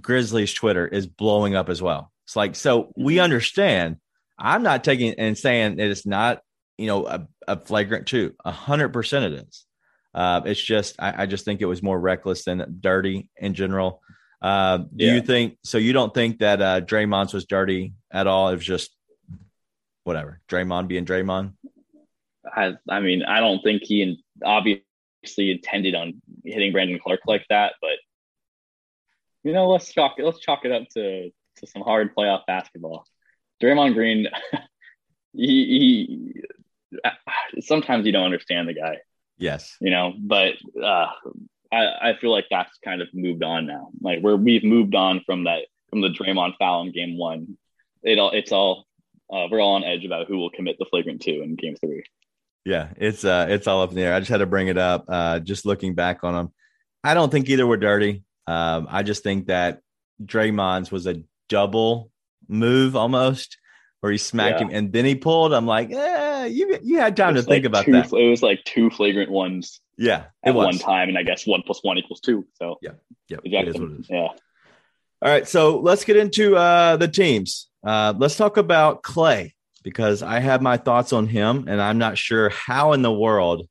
Grizzlies 0.00 0.52
Twitter 0.52 0.86
is 0.86 1.06
blowing 1.06 1.54
up 1.54 1.68
as 1.68 1.80
well. 1.80 2.10
It's 2.24 2.36
like, 2.36 2.56
so 2.56 2.92
we 2.96 3.14
mm-hmm. 3.14 3.24
understand. 3.24 3.96
I'm 4.38 4.62
not 4.62 4.82
taking 4.82 5.14
and 5.14 5.38
saying 5.38 5.76
that 5.76 5.90
it's 5.90 6.06
not, 6.06 6.40
you 6.76 6.86
know, 6.86 7.06
a, 7.06 7.28
a 7.46 7.60
flagrant 7.60 8.06
two. 8.06 8.34
A 8.44 8.50
hundred 8.50 8.88
percent 8.88 9.32
it 9.32 9.46
is. 9.46 9.64
Uh, 10.12 10.40
it's 10.44 10.60
just 10.60 10.96
I, 10.98 11.22
I, 11.22 11.26
just 11.26 11.44
think 11.44 11.60
it 11.60 11.66
was 11.66 11.82
more 11.82 11.98
reckless 11.98 12.44
than 12.44 12.78
dirty 12.80 13.28
in 13.36 13.54
general. 13.54 14.00
Uh, 14.40 14.78
do 14.78 15.04
yeah. 15.04 15.14
you 15.14 15.20
think 15.20 15.58
so? 15.64 15.78
You 15.78 15.92
don't 15.92 16.14
think 16.14 16.38
that 16.38 16.62
uh, 16.62 16.80
Draymond's 16.80 17.34
was 17.34 17.46
dirty 17.46 17.94
at 18.12 18.26
all? 18.26 18.48
It 18.48 18.56
was 18.56 18.64
just 18.64 18.94
whatever 20.04 20.40
Draymond 20.48 20.88
being 20.88 21.04
Draymond. 21.04 21.54
I 22.44 22.74
I 22.88 23.00
mean 23.00 23.22
I 23.22 23.40
don't 23.40 23.62
think 23.62 23.82
he 23.82 24.22
obviously 24.44 25.50
intended 25.50 25.94
on 25.94 26.20
hitting 26.44 26.72
Brandon 26.72 26.98
Clarke 27.02 27.26
like 27.26 27.44
that, 27.50 27.74
but 27.80 27.98
you 29.42 29.52
know 29.52 29.68
let's 29.68 29.92
chalk 29.92 30.16
let's 30.18 30.40
chalk 30.40 30.64
it 30.64 30.72
up 30.72 30.88
to 30.94 31.30
to 31.56 31.66
some 31.66 31.82
hard 31.82 32.14
playoff 32.14 32.46
basketball. 32.46 33.06
Draymond 33.62 33.94
Green, 33.94 34.28
he, 35.32 36.34
he 36.34 37.60
sometimes 37.60 38.06
you 38.06 38.12
don't 38.12 38.24
understand 38.24 38.68
the 38.68 38.74
guy. 38.74 38.98
Yes. 39.38 39.76
You 39.80 39.90
know, 39.90 40.14
but 40.18 40.54
uh, 40.80 41.06
I, 41.72 42.10
I 42.10 42.16
feel 42.20 42.30
like 42.30 42.46
that's 42.50 42.78
kind 42.84 43.02
of 43.02 43.08
moved 43.12 43.42
on 43.42 43.66
now. 43.66 43.90
Like 44.00 44.20
where 44.20 44.36
we've 44.36 44.64
moved 44.64 44.94
on 44.94 45.22
from 45.26 45.44
that 45.44 45.62
from 45.90 46.00
the 46.00 46.08
Draymond 46.08 46.54
foul 46.58 46.82
in 46.82 46.92
game 46.92 47.18
one. 47.18 47.56
It 48.02 48.18
all 48.18 48.30
it's 48.30 48.52
all 48.52 48.86
uh, 49.32 49.46
we're 49.50 49.60
all 49.60 49.74
on 49.74 49.84
edge 49.84 50.04
about 50.04 50.28
who 50.28 50.38
will 50.38 50.50
commit 50.50 50.76
the 50.78 50.86
flagrant 50.86 51.22
two 51.22 51.42
in 51.42 51.56
game 51.56 51.76
three. 51.76 52.04
Yeah, 52.64 52.88
it's 52.96 53.24
uh 53.24 53.46
it's 53.48 53.66
all 53.66 53.82
up 53.82 53.90
in 53.90 53.96
the 53.96 54.02
air. 54.02 54.14
I 54.14 54.20
just 54.20 54.30
had 54.30 54.38
to 54.38 54.46
bring 54.46 54.68
it 54.68 54.78
up. 54.78 55.04
Uh 55.08 55.40
just 55.40 55.66
looking 55.66 55.94
back 55.94 56.24
on 56.24 56.34
them. 56.34 56.52
I 57.02 57.14
don't 57.14 57.30
think 57.30 57.48
either 57.48 57.66
were 57.66 57.76
dirty. 57.76 58.24
Um, 58.46 58.88
I 58.90 59.02
just 59.02 59.22
think 59.22 59.46
that 59.46 59.80
Draymond's 60.22 60.90
was 60.90 61.06
a 61.06 61.22
double 61.48 62.10
move 62.48 62.96
almost 62.96 63.58
where 64.00 64.12
he 64.12 64.18
smacked 64.18 64.60
yeah. 64.60 64.66
him 64.66 64.74
and 64.74 64.92
then 64.92 65.04
he 65.04 65.14
pulled. 65.14 65.52
I'm 65.52 65.66
like, 65.66 65.90
eh, 65.90 66.46
you 66.46 66.78
you 66.82 66.98
had 66.98 67.16
time 67.16 67.34
to 67.34 67.40
like 67.40 67.48
think 67.48 67.64
about 67.64 67.84
two, 67.84 67.92
that. 67.92 68.12
It 68.12 68.30
was 68.30 68.42
like 68.42 68.64
two 68.64 68.90
flagrant 68.90 69.30
ones. 69.30 69.80
Yeah, 69.96 70.24
at 70.42 70.54
was. 70.54 70.64
one 70.64 70.78
time, 70.78 71.08
and 71.08 71.16
I 71.16 71.22
guess 71.22 71.46
one 71.46 71.62
plus 71.64 71.82
one 71.82 71.98
equals 71.98 72.20
two. 72.20 72.46
So 72.54 72.78
yeah, 72.82 72.92
yeah, 73.28 73.38
Yeah. 74.08 74.28
All 75.22 75.30
right, 75.30 75.48
so 75.48 75.78
let's 75.78 76.04
get 76.04 76.16
into 76.16 76.56
uh, 76.56 76.96
the 76.96 77.08
teams. 77.08 77.68
Uh, 77.86 78.12
let's 78.16 78.36
talk 78.36 78.56
about 78.56 79.02
Klay 79.02 79.52
because 79.84 80.22
I 80.22 80.40
have 80.40 80.60
my 80.60 80.76
thoughts 80.76 81.12
on 81.12 81.28
him, 81.28 81.66
and 81.68 81.80
I'm 81.80 81.98
not 81.98 82.18
sure 82.18 82.48
how 82.48 82.92
in 82.92 83.02
the 83.02 83.12
world 83.12 83.68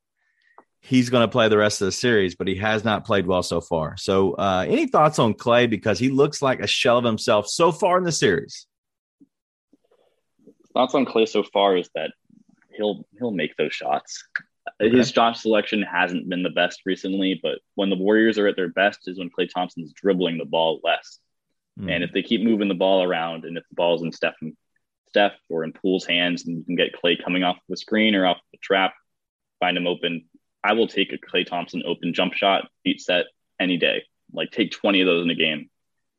he's 0.80 1.10
going 1.10 1.26
to 1.26 1.30
play 1.30 1.48
the 1.48 1.58
rest 1.58 1.82
of 1.82 1.86
the 1.86 1.92
series, 1.92 2.36
but 2.36 2.48
he 2.48 2.56
has 2.56 2.84
not 2.84 3.04
played 3.04 3.26
well 3.26 3.42
so 3.42 3.60
far. 3.60 3.96
So, 3.98 4.32
uh, 4.32 4.64
any 4.66 4.86
thoughts 4.86 5.18
on 5.18 5.34
Klay 5.34 5.68
because 5.68 5.98
he 5.98 6.08
looks 6.08 6.40
like 6.40 6.60
a 6.60 6.66
shell 6.66 6.96
of 6.96 7.04
himself 7.04 7.48
so 7.48 7.72
far 7.72 7.98
in 7.98 8.04
the 8.04 8.12
series? 8.12 8.66
thoughts 10.74 10.94
on 10.94 11.06
Klay 11.06 11.26
so 11.26 11.42
far 11.42 11.76
is 11.76 11.88
that 11.94 12.10
he'll 12.76 13.06
he'll 13.18 13.30
make 13.30 13.56
those 13.56 13.72
shots. 13.72 14.24
Okay. 14.80 14.96
His 14.96 15.10
shot 15.10 15.36
selection 15.36 15.82
hasn't 15.82 16.28
been 16.28 16.42
the 16.42 16.50
best 16.50 16.80
recently, 16.84 17.38
but 17.42 17.58
when 17.74 17.90
the 17.90 17.96
Warriors 17.96 18.38
are 18.38 18.48
at 18.48 18.56
their 18.56 18.68
best 18.68 19.06
is 19.06 19.18
when 19.18 19.30
Klay 19.30 19.48
Thompson's 19.48 19.92
dribbling 19.92 20.38
the 20.38 20.44
ball 20.44 20.80
less. 20.82 21.18
Mm. 21.78 21.94
And 21.94 22.04
if 22.04 22.12
they 22.12 22.22
keep 22.22 22.42
moving 22.42 22.68
the 22.68 22.74
ball 22.74 23.02
around, 23.02 23.44
and 23.44 23.56
if 23.56 23.64
the 23.68 23.74
ball's 23.74 24.02
in 24.02 24.10
Steph, 24.12 24.34
Steph 25.14 25.38
or 25.48 25.62
in 25.62 25.72
Poole's 25.72 26.04
hands, 26.04 26.44
and 26.44 26.58
you 26.58 26.64
can 26.64 26.74
get 26.74 26.92
Klay 26.92 27.22
coming 27.22 27.44
off 27.44 27.56
the 27.68 27.76
screen 27.76 28.16
or 28.16 28.26
off 28.26 28.38
the 28.50 28.58
trap, 28.58 28.94
find 29.60 29.76
him 29.76 29.86
open. 29.86 30.24
I 30.64 30.72
will 30.72 30.88
take 30.88 31.12
a 31.12 31.18
Klay 31.18 31.46
Thompson 31.46 31.84
open 31.86 32.12
jump 32.12 32.34
shot 32.34 32.68
beat 32.82 33.00
set 33.00 33.26
any 33.60 33.76
day. 33.76 34.02
Like 34.32 34.50
take 34.50 34.72
20 34.72 35.02
of 35.02 35.06
those 35.06 35.24
in 35.24 35.30
a 35.30 35.36
game, 35.36 35.70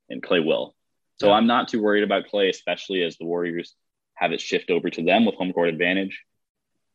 and 0.09 0.23
Klay 0.23 0.45
will. 0.45 0.75
So 1.19 1.27
yeah. 1.27 1.33
I'm 1.33 1.45
not 1.45 1.67
too 1.67 1.81
worried 1.81 2.05
about 2.05 2.27
Klay, 2.33 2.49
especially 2.49 3.03
as 3.03 3.17
the 3.17 3.25
Warriors 3.25 3.75
have 4.13 4.31
it 4.31 4.39
shift 4.39 4.69
over 4.69 4.89
to 4.89 5.03
them 5.03 5.25
with 5.25 5.35
home 5.35 5.51
court 5.51 5.67
advantage. 5.67 6.23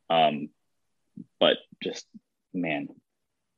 Um, 0.08 0.48
but 1.38 1.58
just 1.82 2.06
man, 2.54 2.88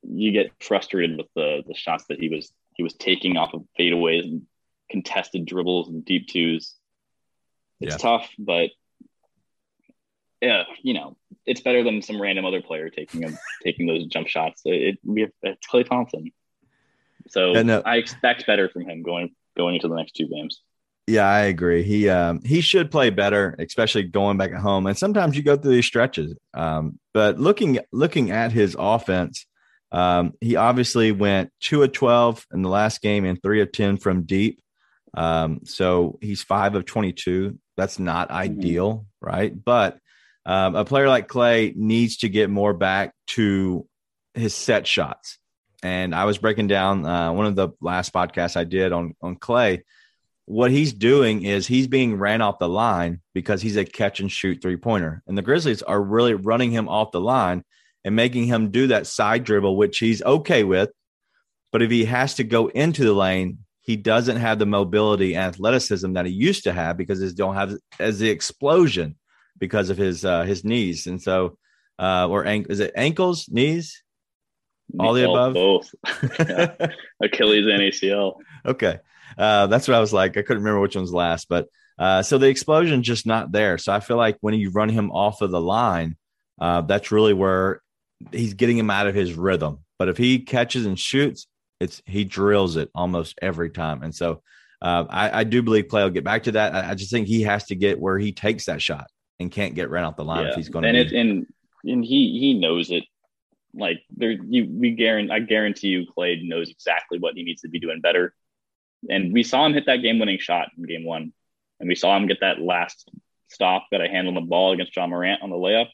you 0.01 0.33
get 0.33 0.51
frustrated 0.59 1.15
with 1.15 1.27
the 1.33 1.63
the 1.65 1.75
shots 1.75 2.03
that 2.09 2.19
he 2.19 2.27
was 2.27 2.51
he 2.75 2.83
was 2.83 2.93
taking 2.95 3.37
off 3.37 3.53
of 3.53 3.63
fadeaways 3.79 4.23
and 4.23 4.41
contested 4.89 5.45
dribbles 5.45 5.87
and 5.87 6.03
deep 6.03 6.27
twos. 6.27 6.75
It's 7.83 7.93
yeah. 7.93 7.97
tough, 7.97 8.29
but 8.39 8.69
yeah, 10.41 10.63
you 10.81 10.93
know, 10.93 11.17
it's 11.45 11.61
better 11.61 11.83
than 11.83 12.01
some 12.01 12.21
random 12.21 12.45
other 12.45 12.61
player 12.61 12.89
taking 12.89 13.21
them 13.21 13.37
taking 13.63 13.87
those 13.87 14.05
jump 14.05 14.27
shots. 14.27 14.61
It, 14.65 14.97
we 15.03 15.21
have 15.21 15.31
it's 15.41 15.67
Klay 15.67 15.87
Thompson, 15.87 16.31
so 17.27 17.53
uh, 17.55 17.81
I 17.85 17.97
expect 17.97 18.47
better 18.47 18.69
from 18.69 18.83
him 18.89 19.03
going 19.03 19.35
going 19.57 19.75
into 19.75 19.87
the 19.87 19.95
next 19.95 20.13
two 20.13 20.27
games. 20.27 20.61
Yeah, 21.07 21.27
I 21.27 21.41
agree. 21.41 21.83
He 21.83 22.07
um, 22.07 22.41
he 22.45 22.61
should 22.61 22.89
play 22.89 23.09
better, 23.09 23.55
especially 23.59 24.03
going 24.03 24.37
back 24.37 24.51
at 24.51 24.61
home. 24.61 24.87
And 24.87 24.97
sometimes 24.97 25.35
you 25.35 25.43
go 25.43 25.57
through 25.57 25.75
these 25.75 25.85
stretches. 25.85 26.33
Um, 26.53 26.97
but 27.13 27.39
looking 27.39 27.79
looking 27.91 28.31
at 28.31 28.53
his 28.53 28.75
offense, 28.79 29.45
um, 29.91 30.33
he 30.39 30.55
obviously 30.55 31.11
went 31.11 31.51
two 31.59 31.83
of 31.83 31.91
twelve 31.91 32.45
in 32.53 32.61
the 32.61 32.69
last 32.69 33.01
game 33.01 33.25
and 33.25 33.41
three 33.41 33.61
of 33.61 33.73
ten 33.73 33.97
from 33.97 34.23
deep. 34.23 34.61
Um, 35.13 35.61
so 35.65 36.19
he's 36.21 36.41
five 36.41 36.73
of 36.75 36.85
twenty 36.85 37.11
two. 37.11 37.59
That's 37.77 37.99
not 37.99 38.29
mm-hmm. 38.29 38.37
ideal, 38.37 39.05
right? 39.21 39.53
But 39.53 39.99
um, 40.45 40.75
a 40.75 40.85
player 40.85 41.07
like 41.07 41.27
Klay 41.27 41.75
needs 41.75 42.17
to 42.17 42.29
get 42.29 42.49
more 42.49 42.73
back 42.73 43.13
to 43.27 43.87
his 44.33 44.53
set 44.53 44.85
shots. 44.87 45.37
And 45.81 46.15
I 46.15 46.25
was 46.25 46.37
breaking 46.37 46.67
down 46.67 47.05
uh, 47.05 47.31
one 47.33 47.45
of 47.45 47.55
the 47.55 47.69
last 47.81 48.13
podcasts 48.13 48.55
I 48.55 48.63
did 48.63 48.91
on 48.91 49.15
on 49.21 49.35
Klay 49.35 49.83
what 50.45 50.71
he's 50.71 50.93
doing 50.93 51.43
is 51.43 51.67
he's 51.67 51.87
being 51.87 52.17
ran 52.17 52.41
off 52.41 52.59
the 52.59 52.67
line 52.67 53.21
because 53.33 53.61
he's 53.61 53.77
a 53.77 53.85
catch 53.85 54.19
and 54.19 54.31
shoot 54.31 54.61
three 54.61 54.77
pointer. 54.77 55.21
And 55.27 55.37
the 55.37 55.41
Grizzlies 55.41 55.81
are 55.81 56.01
really 56.01 56.33
running 56.33 56.71
him 56.71 56.89
off 56.89 57.11
the 57.11 57.21
line 57.21 57.63
and 58.03 58.15
making 58.15 58.45
him 58.45 58.71
do 58.71 58.87
that 58.87 59.07
side 59.07 59.45
dribble, 59.45 59.77
which 59.77 59.99
he's 59.99 60.21
okay 60.21 60.63
with. 60.63 60.89
But 61.71 61.81
if 61.81 61.89
he 61.89 62.05
has 62.05 62.35
to 62.35 62.43
go 62.43 62.67
into 62.67 63.03
the 63.03 63.13
lane, 63.13 63.59
he 63.83 63.97
doesn't 63.97 64.37
have 64.37 64.59
the 64.59 64.65
mobility 64.65 65.35
and 65.35 65.43
athleticism 65.43 66.13
that 66.13 66.25
he 66.25 66.31
used 66.31 66.63
to 66.63 66.73
have 66.73 66.97
because 66.97 67.21
he 67.21 67.29
don't 67.33 67.55
have 67.55 67.75
as 67.99 68.17
the 68.17 68.29
explosion 68.29 69.15
because 69.57 69.89
of 69.89 69.97
his 69.97 70.25
uh, 70.25 70.43
his 70.43 70.63
knees. 70.63 71.05
And 71.05 71.21
so, 71.21 71.57
uh, 71.99 72.27
or 72.29 72.43
an- 72.43 72.65
is 72.69 72.79
it 72.79 72.93
ankles, 72.95 73.47
knees, 73.49 74.01
all 74.97 75.13
the 75.13 75.29
above, 75.29 75.53
both, 75.53 75.93
Achilles 77.21 77.67
and 77.67 77.81
ACL. 77.81 78.35
Okay, 78.65 78.99
uh, 79.37 79.67
that's 79.67 79.87
what 79.87 79.95
I 79.95 79.99
was 79.99 80.13
like. 80.13 80.37
I 80.37 80.41
couldn't 80.41 80.63
remember 80.63 80.79
which 80.79 80.95
one's 80.95 81.13
last, 81.13 81.49
but 81.49 81.67
uh, 81.99 82.23
so 82.23 82.37
the 82.37 82.47
explosion 82.47 83.03
just 83.03 83.25
not 83.25 83.51
there. 83.51 83.77
So 83.77 83.91
I 83.91 83.99
feel 83.99 84.17
like 84.17 84.37
when 84.41 84.53
you 84.55 84.71
run 84.71 84.89
him 84.89 85.11
off 85.11 85.41
of 85.41 85.51
the 85.51 85.61
line, 85.61 86.15
uh, 86.59 86.81
that's 86.81 87.11
really 87.11 87.33
where 87.33 87.81
he's 88.31 88.53
getting 88.53 88.77
him 88.77 88.89
out 88.89 89.07
of 89.07 89.15
his 89.15 89.33
rhythm. 89.33 89.79
But 89.99 90.09
if 90.09 90.17
he 90.17 90.39
catches 90.39 90.85
and 90.85 90.97
shoots, 90.97 91.47
it's 91.83 92.01
he 92.05 92.23
drills 92.23 92.77
it 92.77 92.89
almost 92.95 93.37
every 93.41 93.69
time. 93.69 94.03
And 94.03 94.13
so 94.13 94.41
uh, 94.81 95.05
I, 95.09 95.39
I, 95.39 95.43
do 95.43 95.61
believe 95.61 95.85
Klay 95.85 96.03
will 96.03 96.09
get 96.09 96.25
back 96.25 96.43
to 96.43 96.51
that. 96.53 96.75
I, 96.75 96.91
I, 96.91 96.95
just 96.95 97.09
think 97.09 97.27
he 97.27 97.43
has 97.43 97.65
to 97.67 97.75
get 97.75 97.99
where 97.99 98.19
he 98.19 98.33
takes 98.33 98.65
that 98.65 98.81
shot 98.81 99.07
and 99.39 99.49
can't 99.49 99.75
get 99.75 99.89
ran 99.89 100.03
off 100.03 100.17
the 100.17 100.25
line 100.25 100.43
yeah. 100.43 100.49
if 100.49 100.55
he's 100.55 100.67
going 100.67 100.83
to. 100.83 100.89
And 100.89 100.97
it, 100.97 101.13
and 101.13 101.45
and 101.85 102.03
he 102.03 102.37
he 102.39 102.59
knows 102.59 102.91
it. 102.91 103.03
Like 103.73 104.03
there, 104.15 104.31
you 104.31 104.67
we 104.69 104.91
guarantee 104.91 105.33
I 105.33 105.39
guarantee 105.39 105.87
you, 105.87 106.05
Klay 106.17 106.47
knows 106.47 106.69
exactly 106.69 107.19
what 107.19 107.35
he 107.35 107.43
needs 107.43 107.61
to 107.61 107.69
be 107.69 107.79
doing 107.79 108.01
better 108.01 108.33
and 109.09 109.33
we 109.33 109.43
saw 109.43 109.65
him 109.65 109.73
hit 109.73 109.85
that 109.87 110.01
game 110.01 110.19
winning 110.19 110.39
shot 110.39 110.69
in 110.77 110.83
game 110.83 111.05
one. 111.05 111.33
And 111.79 111.89
we 111.89 111.95
saw 111.95 112.15
him 112.15 112.27
get 112.27 112.41
that 112.41 112.61
last 112.61 113.09
stop 113.49 113.87
that 113.91 114.01
I 114.01 114.07
handled 114.07 114.37
the 114.37 114.41
ball 114.41 114.71
against 114.73 114.95
Ja 114.95 115.07
Morant 115.07 115.41
on 115.41 115.49
the 115.49 115.55
layup. 115.55 115.87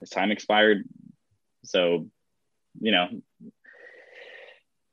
His 0.00 0.10
time 0.10 0.30
expired. 0.30 0.84
So, 1.64 2.08
you 2.80 2.92
know, 2.92 3.08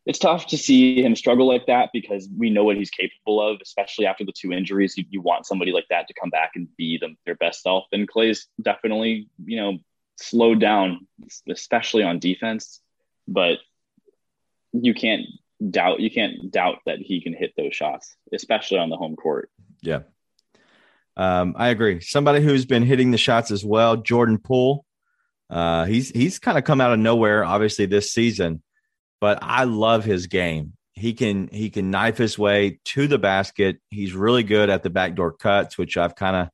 it's 0.05 0.19
tough 0.19 0.47
to 0.47 0.57
see 0.57 1.01
him 1.01 1.15
struggle 1.15 1.47
like 1.47 1.65
that 1.67 1.89
because 1.93 2.27
we 2.37 2.49
know 2.49 2.65
what 2.65 2.75
he's 2.75 2.89
capable 2.89 3.41
of, 3.41 3.59
especially 3.61 4.05
after 4.05 4.25
the 4.25 4.33
two 4.33 4.51
injuries. 4.51 4.97
You, 4.97 5.05
you 5.09 5.21
want 5.21 5.45
somebody 5.45 5.71
like 5.71 5.85
that 5.89 6.07
to 6.07 6.13
come 6.13 6.29
back 6.29 6.51
and 6.55 6.67
be 6.77 6.97
them, 6.97 7.17
their 7.25 7.35
best 7.35 7.61
self. 7.61 7.85
And 7.91 8.09
Klay's 8.09 8.47
definitely, 8.61 9.29
you 9.45 9.57
know, 9.57 9.77
slowed 10.17 10.59
down, 10.59 11.07
especially 11.49 12.03
on 12.03 12.19
defense. 12.19 12.81
But 13.27 13.59
you 14.73 14.93
can't 14.93 15.25
doubt 15.69 16.01
you 16.01 16.11
can't 16.11 16.51
doubt 16.51 16.79
that 16.85 16.99
he 16.99 17.21
can 17.21 17.33
hit 17.33 17.53
those 17.55 17.75
shots, 17.75 18.15
especially 18.33 18.79
on 18.79 18.89
the 18.89 18.97
home 18.97 19.15
court. 19.15 19.49
Yeah. 19.81 20.01
Um, 21.15 21.53
I 21.57 21.69
agree. 21.69 22.01
Somebody 22.01 22.41
who's 22.41 22.65
been 22.65 22.83
hitting 22.83 23.11
the 23.11 23.17
shots 23.17 23.51
as 23.51 23.63
well, 23.63 23.97
Jordan 23.97 24.39
Poole. 24.39 24.85
Uh, 25.49 25.85
he's 25.85 26.09
he's 26.09 26.39
kind 26.39 26.57
of 26.57 26.63
come 26.63 26.81
out 26.81 26.91
of 26.91 26.99
nowhere, 26.99 27.45
obviously 27.45 27.85
this 27.85 28.11
season, 28.11 28.62
but 29.23 29.39
I 29.41 29.63
love 29.63 30.03
his 30.03 30.27
game. 30.27 30.73
He 30.91 31.13
can 31.13 31.47
he 31.47 31.69
can 31.69 31.89
knife 31.89 32.17
his 32.17 32.37
way 32.37 32.81
to 32.83 33.07
the 33.07 33.17
basket. 33.17 33.77
He's 33.89 34.11
really 34.11 34.43
good 34.43 34.69
at 34.69 34.83
the 34.83 34.89
backdoor 34.89 35.31
cuts, 35.31 35.77
which 35.77 35.95
I've 35.95 36.13
kind 36.13 36.35
of 36.35 36.47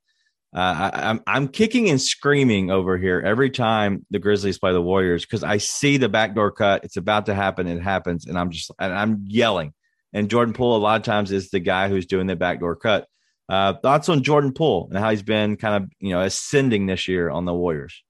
uh, 0.56 0.90
I, 0.94 1.10
I'm 1.10 1.20
I'm 1.26 1.48
kicking 1.48 1.90
and 1.90 2.00
screaming 2.00 2.70
over 2.70 2.96
here 2.96 3.20
every 3.26 3.50
time 3.50 4.06
the 4.12 4.20
Grizzlies 4.20 4.60
play 4.60 4.72
the 4.72 4.80
Warriors 4.80 5.26
because 5.26 5.42
I 5.42 5.56
see 5.56 5.96
the 5.96 6.08
backdoor 6.08 6.52
cut. 6.52 6.84
It's 6.84 6.96
about 6.96 7.26
to 7.26 7.34
happen. 7.34 7.66
It 7.66 7.82
happens, 7.82 8.26
and 8.26 8.38
I'm 8.38 8.50
just 8.50 8.70
and 8.78 8.92
I'm 8.92 9.24
yelling. 9.26 9.74
And 10.12 10.30
Jordan 10.30 10.54
Poole 10.54 10.76
a 10.76 10.78
lot 10.78 11.00
of 11.00 11.04
times 11.04 11.32
is 11.32 11.50
the 11.50 11.58
guy 11.58 11.88
who's 11.88 12.06
doing 12.06 12.28
the 12.28 12.36
backdoor 12.36 12.76
cut. 12.76 13.08
Uh, 13.48 13.72
thoughts 13.82 14.08
on 14.08 14.22
Jordan 14.22 14.52
Poole 14.52 14.86
and 14.90 14.98
how 15.00 15.10
he's 15.10 15.24
been 15.24 15.56
kind 15.56 15.82
of 15.82 15.90
you 15.98 16.10
know 16.10 16.20
ascending 16.20 16.86
this 16.86 17.08
year 17.08 17.30
on 17.30 17.46
the 17.46 17.52
Warriors? 17.52 18.00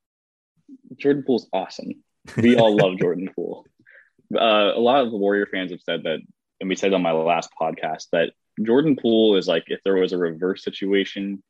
Jordan 0.98 1.22
Poole's 1.26 1.48
awesome. 1.50 1.94
We 2.36 2.58
all 2.58 2.76
love 2.76 2.98
Jordan 3.00 3.30
Poole. 3.34 3.64
Uh, 4.34 4.72
a 4.76 4.80
lot 4.80 5.04
of 5.04 5.10
the 5.10 5.16
Warrior 5.16 5.46
fans 5.46 5.70
have 5.72 5.80
said 5.82 6.04
that, 6.04 6.20
and 6.60 6.68
we 6.68 6.76
said 6.76 6.92
on 6.92 7.02
my 7.02 7.12
last 7.12 7.50
podcast 7.60 8.06
that 8.12 8.32
Jordan 8.62 8.96
Poole 8.96 9.36
is 9.36 9.48
like 9.48 9.64
if 9.68 9.80
there 9.84 9.94
was 9.94 10.12
a 10.12 10.18
reverse 10.18 10.62
situation 10.62 11.42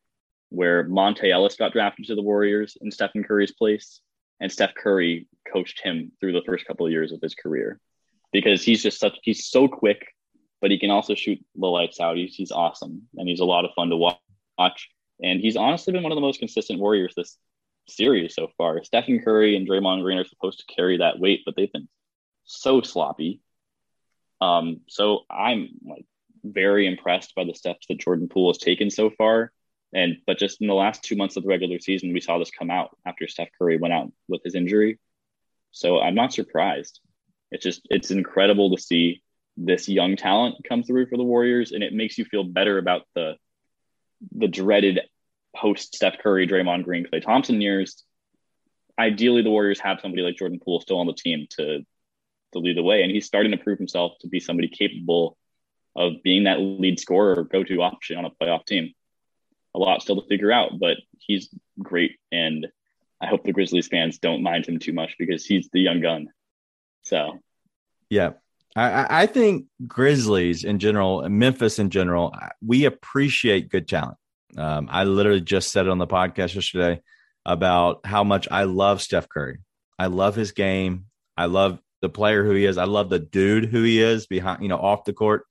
where 0.51 0.85
Monta 0.85 1.31
Ellis 1.31 1.57
got 1.57 1.73
drafted 1.73 2.07
to 2.07 2.15
the 2.15 2.23
Warriors 2.23 2.77
in 2.81 2.91
Stephen 2.91 3.25
Curry's 3.25 3.53
place, 3.53 4.01
and 4.41 4.51
Steph 4.51 4.75
Curry 4.75 5.29
coached 5.53 5.81
him 5.83 6.13
through 6.19 6.33
the 6.33 6.43
first 6.47 6.67
couple 6.67 6.87
of 6.87 6.93
years 6.93 7.13
of 7.13 7.21
his 7.21 7.35
career 7.35 7.79
because 8.33 8.63
he's 8.63 8.83
just 8.83 8.99
such 8.99 9.19
he's 9.23 9.47
so 9.47 9.69
quick, 9.69 10.07
but 10.61 10.71
he 10.71 10.79
can 10.79 10.91
also 10.91 11.15
shoot 11.15 11.39
the 11.55 11.67
lights 11.67 12.01
out. 12.01 12.17
He's 12.17 12.35
he's 12.35 12.51
awesome 12.51 13.03
and 13.17 13.29
he's 13.29 13.41
a 13.41 13.45
lot 13.45 13.65
of 13.65 13.73
fun 13.77 13.91
to 13.91 13.97
watch. 13.97 14.89
And 15.23 15.41
he's 15.41 15.57
honestly 15.57 15.93
been 15.93 16.03
one 16.03 16.13
of 16.13 16.17
the 16.17 16.23
most 16.23 16.39
consistent 16.39 16.81
Warriors 16.81 17.13
this 17.15 17.37
series 17.89 18.35
so 18.35 18.49
far. 18.57 18.83
Stephen 18.85 19.21
Curry 19.23 19.57
and 19.57 19.69
Draymond 19.69 20.03
Green 20.03 20.19
are 20.19 20.25
supposed 20.25 20.61
to 20.61 20.75
carry 20.75 20.99
that 20.99 21.19
weight, 21.19 21.43
but 21.45 21.55
they've 21.57 21.73
been 21.73 21.89
so 22.51 22.81
sloppy. 22.81 23.41
Um, 24.41 24.81
so 24.89 25.21
I'm 25.31 25.69
like 25.87 26.07
very 26.43 26.87
impressed 26.87 27.35
by 27.35 27.45
the 27.45 27.55
steps 27.55 27.87
that 27.89 27.99
Jordan 28.01 28.29
Poole 28.29 28.51
has 28.51 28.59
taken 28.59 28.91
so 28.91 29.11
far. 29.11 29.53
And 29.93 30.19
but 30.27 30.39
just 30.39 30.61
in 30.61 30.67
the 30.67 30.75
last 30.75 31.03
two 31.03 31.17
months 31.17 31.37
of 31.37 31.43
the 31.43 31.49
regular 31.49 31.79
season, 31.79 32.13
we 32.13 32.21
saw 32.21 32.39
this 32.39 32.51
come 32.51 32.71
out 32.71 32.97
after 33.05 33.27
Steph 33.27 33.49
Curry 33.59 33.77
went 33.77 33.95
out 33.95 34.13
with 34.29 34.41
his 34.45 34.55
injury. 34.55 34.99
So 35.73 36.01
I'm 36.01 36.15
not 36.15 36.33
surprised. 36.33 37.01
It's 37.51 37.65
just 37.65 37.87
it's 37.91 38.11
incredible 38.11 38.75
to 38.75 38.83
see 38.83 39.23
this 39.57 39.89
young 39.89 40.17
talent 40.17 40.57
come 40.69 40.83
through 40.83 41.07
for 41.07 41.17
the 41.17 41.25
Warriors, 41.25 41.73
and 41.73 41.83
it 41.83 41.93
makes 41.93 42.19
you 42.19 42.25
feel 42.25 42.45
better 42.45 42.79
about 42.79 43.03
the 43.15 43.37
the 44.33 44.49
dreaded 44.49 45.01
post 45.57 45.97
Steph 45.97 46.19
Curry, 46.19 46.47
Draymond 46.47 46.85
Green, 46.85 47.05
Klay 47.05 47.23
Thompson 47.23 47.61
years. 47.61 48.05
Ideally, 48.99 49.43
the 49.43 49.51
Warriors 49.51 49.81
have 49.81 50.01
somebody 50.01 50.23
like 50.23 50.37
Jordan 50.37 50.61
Poole 50.65 50.81
still 50.81 50.99
on 50.99 51.07
the 51.07 51.15
team 51.15 51.47
to 51.59 51.85
to 52.53 52.59
lead 52.59 52.77
the 52.77 52.83
way, 52.83 53.03
and 53.03 53.11
he's 53.11 53.27
starting 53.27 53.53
to 53.53 53.59
prove 53.59 53.79
himself 53.79 54.13
to 54.21 54.29
be 54.29 54.41
somebody 54.41 54.69
capable 54.69 55.37
of 55.97 56.23
being 56.23 56.45
that 56.45 56.61
lead 56.61 57.01
scorer 57.01 57.35
or 57.39 57.45
go 57.45 57.65
to 57.65 57.83
option 57.83 58.17
on 58.17 58.25
a 58.25 58.31
playoff 58.31 58.65
team 58.65 58.95
a 59.75 59.79
lot 59.79 60.03
still 60.03 60.21
to 60.21 60.29
figure 60.29 60.53
out, 60.53 60.79
but 60.79 60.97
he's 61.19 61.49
great. 61.79 62.19
And 62.33 62.67
I 63.21 63.27
hope 63.27 63.45
the 63.45 63.53
Grizzlies 63.53 63.89
fans 63.89 64.19
don't 64.19 64.43
mind 64.43 64.67
him 64.67 64.79
too 64.79 64.93
much 64.93 65.15
because 65.19 65.45
he's 65.45 65.69
the 65.73 65.81
young 65.81 66.01
gun. 66.01 66.29
So, 67.03 67.39
yeah. 68.09 68.33
I, 68.77 69.23
I 69.23 69.27
think 69.27 69.67
Grizzlies 69.87 70.65
in 70.65 70.79
general, 70.79 71.29
Memphis 71.29 71.79
in 71.79 71.91
general, 71.91 72.35
we 72.65 72.85
appreciate 72.85 73.69
good 73.69 73.89
talent. 73.89 74.17
Um, 74.57 74.89
I 74.91 75.05
literally 75.05 75.41
just 75.41 75.71
said 75.71 75.87
it 75.87 75.91
on 75.91 75.99
the 75.99 76.07
podcast 76.07 76.55
yesterday 76.55 77.01
about 77.45 78.05
how 78.05 78.23
much 78.23 78.47
I 78.51 78.65
love 78.65 79.03
Steph 79.03 79.29
Curry. 79.29 79.59
I 79.99 80.07
love 80.07 80.35
his 80.35 80.53
game. 80.53 81.07
I 81.37 81.47
love 81.47 81.81
the 82.01 82.09
player 82.09 82.45
who 82.45 82.53
he 82.53 82.65
is. 82.65 82.79
I 82.79 82.85
love 82.85 83.11
the 83.11 83.19
dude 83.19 83.67
who 83.67 83.83
he 83.83 84.01
is 84.01 84.27
behind, 84.27 84.63
you 84.63 84.69
know, 84.69 84.79
off 84.79 85.05
the 85.05 85.13
court. 85.13 85.45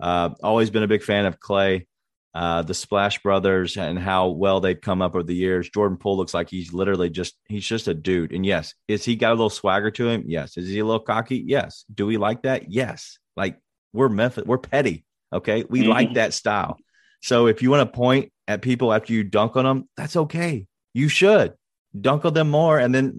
Uh, 0.00 0.30
always 0.42 0.70
been 0.70 0.82
a 0.82 0.88
big 0.88 1.02
fan 1.02 1.26
of 1.26 1.38
Klay, 1.38 1.86
uh, 2.34 2.62
the 2.62 2.74
Splash 2.74 3.22
Brothers 3.22 3.76
and 3.76 3.98
how 3.98 4.28
well 4.28 4.60
they've 4.60 4.80
come 4.80 5.02
up 5.02 5.14
over 5.14 5.22
the 5.22 5.34
years. 5.34 5.70
Jordan 5.70 5.98
Poole 5.98 6.16
looks 6.16 6.34
like 6.34 6.50
he's 6.50 6.72
literally 6.72 7.10
just 7.10 7.34
he's 7.46 7.66
just 7.66 7.88
a 7.88 7.94
dude. 7.94 8.32
And 8.32 8.44
yes, 8.44 8.74
is 8.88 9.04
he 9.04 9.16
got 9.16 9.30
a 9.30 9.34
little 9.34 9.50
swagger 9.50 9.90
to 9.92 10.08
him? 10.08 10.24
Yes. 10.26 10.56
Is 10.56 10.68
he 10.68 10.78
a 10.80 10.84
little 10.84 11.00
cocky? 11.00 11.42
Yes. 11.46 11.84
Do 11.94 12.06
we 12.06 12.16
like 12.16 12.42
that? 12.42 12.70
Yes. 12.70 13.18
Like 13.36 13.58
we're 13.92 14.08
Memphis, 14.08 14.44
we're 14.44 14.58
petty. 14.58 15.04
Okay, 15.32 15.64
we 15.68 15.80
mm-hmm. 15.80 15.90
like 15.90 16.14
that 16.14 16.34
style. 16.34 16.76
So 17.22 17.46
if 17.46 17.62
you 17.62 17.70
want 17.70 17.90
to 17.90 17.96
point 17.96 18.32
at 18.48 18.60
people 18.60 18.92
after 18.92 19.12
you 19.12 19.24
dunk 19.24 19.56
on 19.56 19.64
them, 19.64 19.88
that's 19.96 20.16
okay. 20.16 20.66
You 20.92 21.08
should 21.08 21.54
dunk 21.98 22.24
on 22.24 22.34
them 22.34 22.50
more, 22.50 22.78
and 22.78 22.94
then 22.94 23.12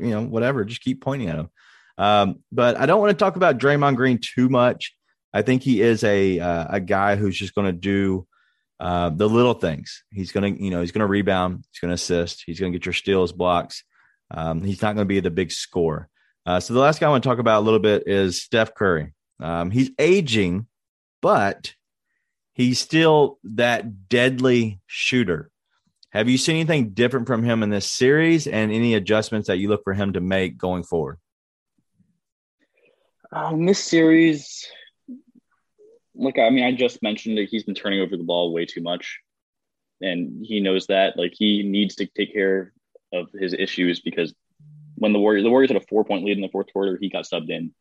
you 0.00 0.10
know 0.10 0.22
whatever, 0.22 0.64
just 0.64 0.80
keep 0.80 1.00
pointing 1.00 1.28
at 1.28 1.36
them. 1.36 1.50
Um, 1.98 2.40
but 2.52 2.78
I 2.78 2.86
don't 2.86 3.00
want 3.00 3.10
to 3.10 3.24
talk 3.24 3.36
about 3.36 3.58
Draymond 3.58 3.96
Green 3.96 4.18
too 4.22 4.48
much. 4.48 4.94
I 5.32 5.42
think 5.42 5.62
he 5.62 5.80
is 5.82 6.04
a 6.04 6.40
uh, 6.40 6.66
a 6.70 6.80
guy 6.80 7.16
who's 7.16 7.36
just 7.36 7.54
going 7.54 7.66
to 7.66 7.72
do 7.72 8.26
uh, 8.80 9.10
the 9.10 9.28
little 9.28 9.54
things. 9.54 10.04
He's 10.10 10.32
going 10.32 10.54
to, 10.54 10.62
you 10.62 10.70
know, 10.70 10.80
he's 10.80 10.92
going 10.92 11.00
to 11.00 11.06
rebound. 11.06 11.64
He's 11.70 11.80
going 11.80 11.90
to 11.90 11.94
assist. 11.94 12.44
He's 12.46 12.60
going 12.60 12.72
to 12.72 12.78
get 12.78 12.86
your 12.86 12.92
steals, 12.92 13.32
blocks. 13.32 13.84
Um, 14.30 14.62
he's 14.62 14.82
not 14.82 14.94
going 14.94 15.06
to 15.06 15.08
be 15.08 15.20
the 15.20 15.30
big 15.30 15.52
score. 15.52 16.08
Uh, 16.44 16.60
so 16.60 16.74
the 16.74 16.80
last 16.80 17.00
guy 17.00 17.06
I 17.06 17.10
want 17.10 17.22
to 17.22 17.28
talk 17.28 17.38
about 17.38 17.60
a 17.60 17.64
little 17.64 17.80
bit 17.80 18.04
is 18.06 18.42
Steph 18.42 18.74
Curry. 18.74 19.14
Um, 19.40 19.70
he's 19.70 19.90
aging, 19.98 20.66
but 21.20 21.74
he's 22.52 22.78
still 22.78 23.38
that 23.44 24.08
deadly 24.08 24.80
shooter. 24.86 25.50
Have 26.10 26.28
you 26.28 26.38
seen 26.38 26.56
anything 26.56 26.90
different 26.90 27.26
from 27.26 27.42
him 27.42 27.62
in 27.62 27.70
this 27.70 27.90
series 27.90 28.46
and 28.46 28.72
any 28.72 28.94
adjustments 28.94 29.48
that 29.48 29.58
you 29.58 29.68
look 29.68 29.84
for 29.84 29.92
him 29.92 30.14
to 30.14 30.20
make 30.20 30.56
going 30.56 30.82
forward? 30.82 31.18
Um, 33.32 33.66
this 33.66 33.82
series, 33.82 34.66
like 36.14 36.38
I 36.38 36.50
mean, 36.50 36.64
I 36.64 36.72
just 36.72 37.02
mentioned 37.02 37.38
that 37.38 37.48
he's 37.48 37.64
been 37.64 37.74
turning 37.74 38.00
over 38.00 38.16
the 38.16 38.22
ball 38.22 38.52
way 38.52 38.66
too 38.66 38.82
much, 38.82 39.20
and 40.00 40.44
he 40.44 40.60
knows 40.60 40.86
that. 40.86 41.16
Like 41.16 41.32
he 41.34 41.62
needs 41.62 41.96
to 41.96 42.06
take 42.06 42.32
care 42.32 42.72
of 43.12 43.28
his 43.32 43.52
issues 43.52 44.00
because 44.00 44.34
when 44.96 45.12
the 45.12 45.18
Warriors 45.18 45.44
the 45.44 45.50
Warriors 45.50 45.70
had 45.70 45.80
a 45.80 45.86
four 45.86 46.04
point 46.04 46.24
lead 46.24 46.36
in 46.36 46.42
the 46.42 46.48
fourth 46.48 46.72
quarter, 46.72 46.98
he 47.00 47.08
got 47.08 47.24
subbed 47.24 47.50
in. 47.50 47.72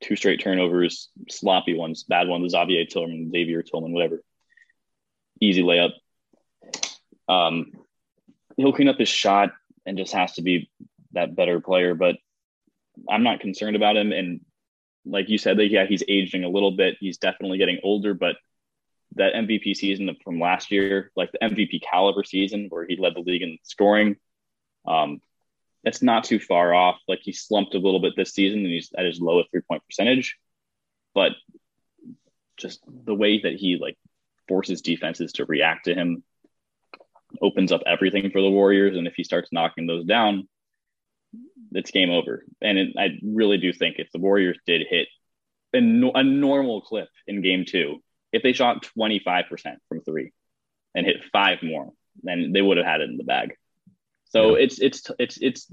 Two 0.00 0.16
straight 0.16 0.40
turnovers, 0.40 1.08
sloppy 1.30 1.76
ones, 1.76 2.04
bad 2.04 2.28
ones. 2.28 2.52
Xavier 2.52 2.84
Tillman, 2.84 3.30
Xavier 3.30 3.62
Tillman, 3.62 3.92
whatever. 3.92 4.22
Easy 5.40 5.62
layup. 5.62 5.92
Um, 7.28 7.72
he'll 8.56 8.72
clean 8.72 8.88
up 8.88 8.98
his 8.98 9.08
shot 9.08 9.50
and 9.86 9.96
just 9.96 10.12
has 10.12 10.34
to 10.34 10.42
be 10.42 10.70
that 11.12 11.34
better 11.34 11.60
player. 11.60 11.94
But 11.94 12.16
I'm 13.08 13.22
not 13.22 13.40
concerned 13.40 13.76
about 13.76 13.96
him. 13.96 14.12
And 14.12 14.40
like 15.04 15.28
you 15.28 15.38
said, 15.38 15.58
that 15.58 15.68
yeah, 15.68 15.86
he's 15.86 16.02
aging 16.08 16.44
a 16.44 16.48
little 16.48 16.72
bit. 16.72 16.96
He's 17.00 17.18
definitely 17.18 17.58
getting 17.58 17.80
older, 17.82 18.14
but 18.14 18.36
that 19.16 19.34
MVP 19.34 19.76
season 19.76 20.16
from 20.24 20.40
last 20.40 20.70
year, 20.70 21.10
like 21.16 21.30
the 21.32 21.38
MVP 21.38 21.82
caliber 21.82 22.24
season 22.24 22.66
where 22.68 22.86
he 22.86 22.96
led 22.96 23.14
the 23.14 23.20
league 23.20 23.42
in 23.42 23.58
scoring, 23.62 24.16
um, 24.86 25.20
that's 25.84 26.02
not 26.02 26.24
too 26.24 26.40
far 26.40 26.74
off. 26.74 26.98
Like 27.06 27.20
he 27.22 27.32
slumped 27.32 27.74
a 27.74 27.78
little 27.78 28.00
bit 28.00 28.14
this 28.16 28.32
season 28.32 28.60
and 28.60 28.72
he's 28.72 28.90
at 28.96 29.04
his 29.04 29.20
lowest 29.20 29.50
three 29.50 29.60
point 29.60 29.82
percentage, 29.86 30.36
but 31.14 31.32
just 32.56 32.80
the 32.86 33.14
way 33.14 33.40
that 33.42 33.54
he 33.54 33.76
like 33.76 33.98
forces 34.48 34.80
defenses 34.80 35.32
to 35.32 35.44
react 35.44 35.86
to 35.86 35.94
him 35.94 36.22
opens 37.42 37.72
up 37.72 37.82
everything 37.86 38.30
for 38.30 38.40
the 38.40 38.50
Warriors. 38.50 38.96
And 38.96 39.06
if 39.06 39.14
he 39.14 39.24
starts 39.24 39.52
knocking 39.52 39.86
those 39.86 40.04
down, 40.04 40.48
it's 41.72 41.90
game 41.90 42.10
over. 42.10 42.44
And 42.62 42.78
it, 42.78 42.94
I 42.98 43.18
really 43.22 43.58
do 43.58 43.72
think 43.72 43.96
if 43.98 44.10
the 44.12 44.20
Warriors 44.20 44.58
did 44.66 44.86
hit 44.88 45.08
a, 45.74 45.78
a 45.78 46.22
normal 46.22 46.80
clip 46.80 47.08
in 47.26 47.42
game 47.42 47.64
two, 47.66 48.02
if 48.32 48.42
they 48.42 48.52
shot 48.52 48.86
25% 48.96 49.44
from 49.88 50.00
three 50.02 50.32
and 50.94 51.06
hit 51.06 51.24
five 51.32 51.62
more, 51.62 51.90
then 52.22 52.52
they 52.52 52.62
would 52.62 52.76
have 52.76 52.86
had 52.86 53.00
it 53.00 53.10
in 53.10 53.16
the 53.16 53.24
bag. 53.24 53.54
So 54.26 54.56
yeah. 54.56 54.64
it's, 54.64 54.80
it's, 54.80 55.10
it's, 55.18 55.38
it's 55.40 55.72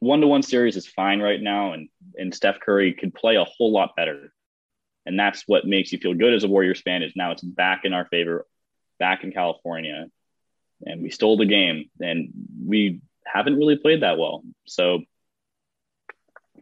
one 0.00 0.20
to 0.20 0.26
one 0.26 0.42
series 0.42 0.76
is 0.76 0.86
fine 0.86 1.20
right 1.20 1.40
now. 1.40 1.72
And, 1.72 1.88
and 2.16 2.34
Steph 2.34 2.60
Curry 2.60 2.92
could 2.94 3.14
play 3.14 3.36
a 3.36 3.44
whole 3.44 3.72
lot 3.72 3.96
better. 3.96 4.32
And 5.04 5.18
that's 5.18 5.44
what 5.46 5.66
makes 5.66 5.92
you 5.92 5.98
feel 5.98 6.14
good 6.14 6.34
as 6.34 6.44
a 6.44 6.48
Warriors 6.48 6.80
fan 6.80 7.02
is 7.02 7.12
now 7.16 7.32
it's 7.32 7.42
back 7.42 7.84
in 7.84 7.92
our 7.92 8.06
favor, 8.06 8.46
back 8.98 9.24
in 9.24 9.32
California. 9.32 10.06
and 10.84 11.02
we 11.02 11.10
stole 11.10 11.36
the 11.36 11.46
game, 11.46 11.90
and 12.00 12.30
we 12.64 13.00
haven't 13.26 13.56
really 13.56 13.76
played 13.76 14.02
that 14.02 14.18
well. 14.18 14.42
So 14.66 15.02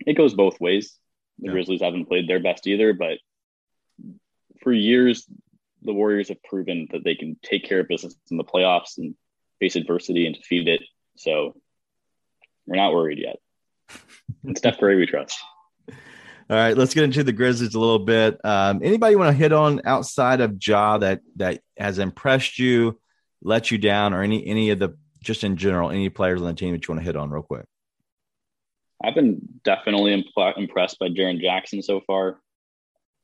it 0.06 0.14
goes 0.14 0.34
both 0.34 0.60
ways. 0.60 0.96
The 1.38 1.46
Yeah. 1.46 1.52
Grizzlies 1.52 1.82
haven't 1.82 2.06
played 2.06 2.28
their 2.28 2.40
best 2.40 2.66
either, 2.66 2.92
but 2.92 3.18
for 4.62 4.72
years, 4.72 5.26
the 5.82 5.94
Warriors 5.94 6.28
have 6.28 6.42
proven 6.42 6.88
that 6.92 7.04
they 7.04 7.14
can 7.14 7.38
take 7.42 7.64
care 7.64 7.80
of 7.80 7.88
business 7.88 8.14
in 8.30 8.36
the 8.36 8.44
playoffs 8.44 8.98
and 8.98 9.14
face 9.58 9.76
adversity 9.76 10.26
and 10.26 10.34
defeat 10.34 10.68
it. 10.68 10.82
So 11.16 11.56
we're 12.66 12.76
not 12.76 12.92
worried 12.92 13.18
yet. 13.18 13.36
And 14.44 14.56
Steph 14.56 14.78
Curry, 14.78 14.96
we 14.96 15.06
trust. 15.06 15.38
All 15.88 16.56
right, 16.56 16.76
let's 16.76 16.94
get 16.94 17.04
into 17.04 17.22
the 17.22 17.32
Grizzlies 17.32 17.74
a 17.74 17.80
little 17.80 18.00
bit. 18.00 18.38
Um, 18.44 18.80
anybody 18.82 19.16
want 19.16 19.28
to 19.28 19.38
hit 19.38 19.52
on 19.52 19.82
outside 19.84 20.40
of 20.40 20.56
Ja 20.60 20.98
that 20.98 21.20
that 21.36 21.60
has 21.78 21.98
impressed 21.98 22.58
you, 22.58 22.98
let 23.42 23.70
you 23.70 23.78
down, 23.78 24.12
or 24.12 24.22
any 24.22 24.44
any 24.46 24.70
of 24.70 24.78
the 24.78 24.96
just 25.20 25.44
in 25.44 25.56
general 25.56 25.90
any 25.90 26.08
players 26.08 26.40
on 26.40 26.48
the 26.48 26.54
team 26.54 26.72
that 26.72 26.86
you 26.86 26.92
want 26.92 27.00
to 27.00 27.06
hit 27.06 27.16
on 27.16 27.30
real 27.30 27.42
quick? 27.42 27.66
I've 29.02 29.14
been 29.14 29.40
definitely 29.64 30.22
impl- 30.22 30.58
impressed 30.58 30.98
by 30.98 31.08
Jaren 31.08 31.40
Jackson 31.40 31.82
so 31.82 32.00
far. 32.06 32.40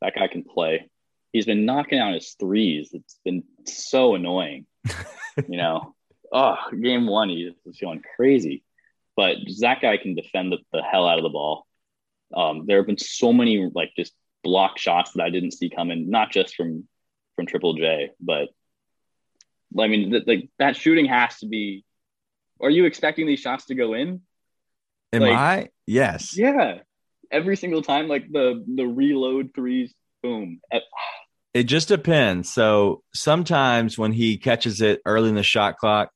That 0.00 0.14
guy 0.14 0.28
can 0.28 0.42
play. 0.42 0.88
He's 1.32 1.46
been 1.46 1.66
knocking 1.66 1.98
out 1.98 2.14
his 2.14 2.34
threes. 2.38 2.90
It's 2.92 3.18
been 3.24 3.44
so 3.64 4.14
annoying. 4.14 4.66
you 5.48 5.58
know, 5.58 5.94
oh, 6.32 6.56
game 6.80 7.06
one, 7.06 7.28
he 7.28 7.52
was 7.64 7.78
going 7.78 8.02
crazy. 8.16 8.62
But 9.16 9.36
that 9.60 9.80
guy 9.80 9.96
can 9.96 10.14
defend 10.14 10.52
the, 10.52 10.58
the 10.72 10.82
hell 10.82 11.06
out 11.06 11.18
of 11.18 11.24
the 11.24 11.30
ball. 11.30 11.66
Um, 12.34 12.64
there 12.66 12.78
have 12.78 12.86
been 12.86 12.98
so 12.98 13.32
many 13.32 13.70
like 13.74 13.92
just 13.96 14.12
block 14.44 14.78
shots 14.78 15.12
that 15.12 15.22
I 15.22 15.30
didn't 15.30 15.52
see 15.52 15.70
coming, 15.70 16.10
not 16.10 16.30
just 16.30 16.54
from 16.54 16.86
from 17.34 17.46
Triple 17.46 17.74
J, 17.74 18.10
but 18.20 18.48
I 19.78 19.88
mean, 19.88 20.10
th- 20.10 20.24
like 20.26 20.48
that 20.58 20.76
shooting 20.76 21.06
has 21.06 21.38
to 21.38 21.46
be. 21.46 21.84
Are 22.60 22.70
you 22.70 22.84
expecting 22.86 23.26
these 23.26 23.40
shots 23.40 23.66
to 23.66 23.74
go 23.74 23.94
in? 23.94 24.22
Am 25.12 25.22
Like- 25.22 25.36
I? 25.36 25.68
Yes. 25.86 26.36
Yeah, 26.36 26.80
every 27.30 27.56
single 27.56 27.82
time, 27.82 28.08
like 28.08 28.30
the 28.30 28.64
the 28.74 28.86
reload 28.86 29.54
threes, 29.54 29.94
boom. 30.22 30.60
It 31.54 31.64
just 31.64 31.88
depends. 31.88 32.52
So 32.52 33.02
sometimes 33.14 33.96
when 33.96 34.12
he 34.12 34.36
catches 34.36 34.80
it 34.80 35.00
early 35.06 35.30
in 35.30 35.36
the 35.36 35.42
shot 35.42 35.78
clock, 35.78 36.10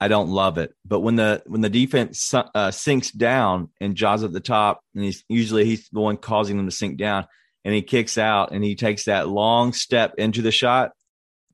I 0.00 0.08
don't 0.08 0.30
love 0.30 0.56
it. 0.58 0.72
But 0.84 1.00
when 1.00 1.16
the 1.16 1.42
when 1.46 1.60
the 1.60 1.68
defense 1.68 2.32
uh, 2.34 2.70
sinks 2.70 3.10
down 3.10 3.70
and 3.80 3.94
Ja's 3.94 4.24
at 4.24 4.32
the 4.32 4.40
top, 4.40 4.80
and 4.94 5.04
he's 5.04 5.24
usually 5.28 5.64
he's 5.64 5.88
the 5.90 6.00
one 6.00 6.16
causing 6.16 6.56
them 6.56 6.66
to 6.66 6.74
sink 6.74 6.96
down, 6.96 7.26
and 7.64 7.74
he 7.74 7.82
kicks 7.82 8.16
out 8.18 8.52
and 8.52 8.64
he 8.64 8.74
takes 8.74 9.04
that 9.04 9.28
long 9.28 9.72
step 9.72 10.14
into 10.16 10.42
the 10.42 10.52
shot, 10.52 10.92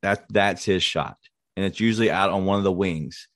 that 0.02 0.24
that's 0.30 0.64
his 0.64 0.82
shot, 0.82 1.16
and 1.56 1.66
it's 1.66 1.80
usually 1.80 2.10
out 2.10 2.30
on 2.30 2.44
one 2.44 2.58
of 2.58 2.64
the 2.64 2.72
wings 2.72 3.26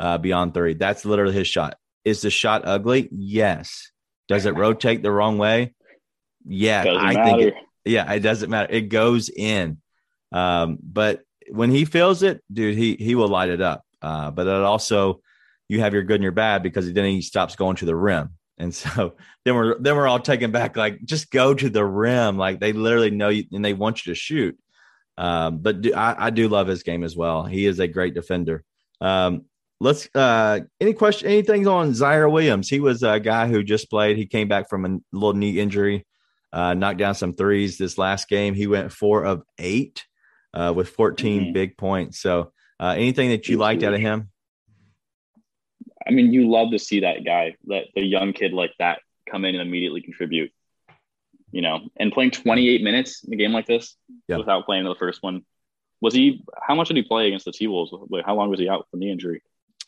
uh, 0.00 0.18
beyond 0.18 0.54
three. 0.54 0.74
That's 0.74 1.04
literally 1.04 1.34
his 1.34 1.48
shot. 1.48 1.76
Is 2.04 2.22
the 2.22 2.30
shot 2.30 2.62
ugly? 2.64 3.08
Yes. 3.12 3.90
Does 4.28 4.46
it 4.46 4.56
rotate 4.56 5.02
the 5.02 5.10
wrong 5.10 5.38
way? 5.38 5.74
Yeah, 6.46 6.84
Doesn't 6.84 7.02
I 7.02 7.12
matter. 7.14 7.24
think 7.24 7.42
it, 7.42 7.54
yeah, 7.84 8.12
it 8.12 8.20
doesn't 8.20 8.50
matter. 8.50 8.72
It 8.72 8.88
goes 8.88 9.28
in. 9.28 9.78
Um, 10.32 10.78
but 10.82 11.22
when 11.50 11.70
he 11.70 11.84
feels 11.84 12.22
it, 12.22 12.42
dude, 12.52 12.76
he 12.76 12.96
he 12.96 13.14
will 13.14 13.28
light 13.28 13.48
it 13.50 13.60
up. 13.60 13.84
Uh, 14.00 14.30
but 14.30 14.46
it 14.46 14.52
also 14.52 15.20
you 15.68 15.80
have 15.80 15.92
your 15.94 16.02
good 16.02 16.16
and 16.16 16.22
your 16.22 16.32
bad 16.32 16.62
because 16.62 16.90
then 16.92 17.04
he 17.04 17.22
stops 17.22 17.56
going 17.56 17.76
to 17.76 17.84
the 17.84 17.96
rim. 17.96 18.30
And 18.58 18.74
so 18.74 19.16
then 19.44 19.54
we're 19.54 19.78
then 19.78 19.96
we're 19.96 20.08
all 20.08 20.20
taken 20.20 20.50
back, 20.50 20.76
like 20.76 21.04
just 21.04 21.30
go 21.30 21.54
to 21.54 21.70
the 21.70 21.84
rim. 21.84 22.36
Like 22.36 22.60
they 22.60 22.72
literally 22.72 23.10
know 23.10 23.28
you 23.28 23.44
and 23.52 23.64
they 23.64 23.74
want 23.74 24.04
you 24.06 24.12
to 24.12 24.18
shoot. 24.18 24.58
Um, 25.16 25.58
but 25.58 25.80
do, 25.80 25.94
I, 25.94 26.26
I 26.26 26.30
do 26.30 26.48
love 26.48 26.68
his 26.68 26.82
game 26.84 27.02
as 27.02 27.16
well. 27.16 27.44
He 27.44 27.66
is 27.66 27.80
a 27.80 27.88
great 27.88 28.14
defender. 28.14 28.62
Um, 29.00 29.46
let's 29.80 30.08
uh 30.14 30.60
any 30.80 30.92
question 30.92 31.28
anything 31.28 31.66
on 31.66 31.90
Ziaire 31.92 32.30
Williams? 32.30 32.68
He 32.68 32.80
was 32.80 33.02
a 33.02 33.20
guy 33.20 33.46
who 33.48 33.62
just 33.62 33.90
played. 33.90 34.16
He 34.16 34.26
came 34.26 34.48
back 34.48 34.68
from 34.68 34.84
a 34.84 34.98
little 35.12 35.34
knee 35.34 35.58
injury 35.58 36.04
uh, 36.50 36.72
knocked 36.72 36.98
down 36.98 37.14
some 37.14 37.34
threes 37.34 37.76
this 37.76 37.98
last 37.98 38.26
game. 38.28 38.54
He 38.54 38.66
went 38.66 38.90
four 38.90 39.22
of 39.24 39.42
eight 39.58 40.06
uh, 40.54 40.72
with 40.74 40.88
14 40.88 41.42
Mhm. 41.42 41.52
big 41.52 41.76
points. 41.76 42.20
So, 42.20 42.52
uh, 42.80 42.94
anything 42.96 43.28
that 43.30 43.48
you 43.48 43.58
liked 43.58 43.82
out 43.82 43.92
of 43.92 44.00
him? 44.00 44.30
I 46.06 46.10
mean, 46.10 46.32
you 46.32 46.48
love 46.50 46.70
to 46.70 46.78
see 46.78 47.00
that 47.00 47.22
guy, 47.24 47.56
that 47.66 47.84
the 47.94 48.02
young 48.02 48.32
kid 48.32 48.54
like 48.54 48.72
that, 48.78 49.00
come 49.30 49.44
in 49.44 49.54
and 49.56 49.60
immediately 49.60 50.00
contribute. 50.00 50.50
You 51.52 51.60
know, 51.62 51.88
and 51.98 52.12
playing 52.12 52.30
28 52.32 52.82
minutes 52.82 53.24
in 53.24 53.32
a 53.32 53.36
game 53.36 53.52
like 53.52 53.66
this 53.66 53.96
Yeah. 54.26 54.36
without 54.38 54.64
playing 54.66 54.84
the 54.84 54.94
first 54.94 55.22
one. 55.22 55.44
Was 56.00 56.14
he? 56.14 56.42
How 56.62 56.74
much 56.74 56.88
did 56.88 56.96
he 56.96 57.02
play 57.02 57.26
against 57.26 57.44
the 57.44 57.52
T 57.52 57.66
Wolves? 57.66 57.92
Like, 58.08 58.24
how 58.24 58.34
long 58.36 58.48
was 58.50 58.58
he 58.60 58.68
out 58.70 58.86
from 58.90 59.00
the 59.00 59.10
injury? 59.10 59.42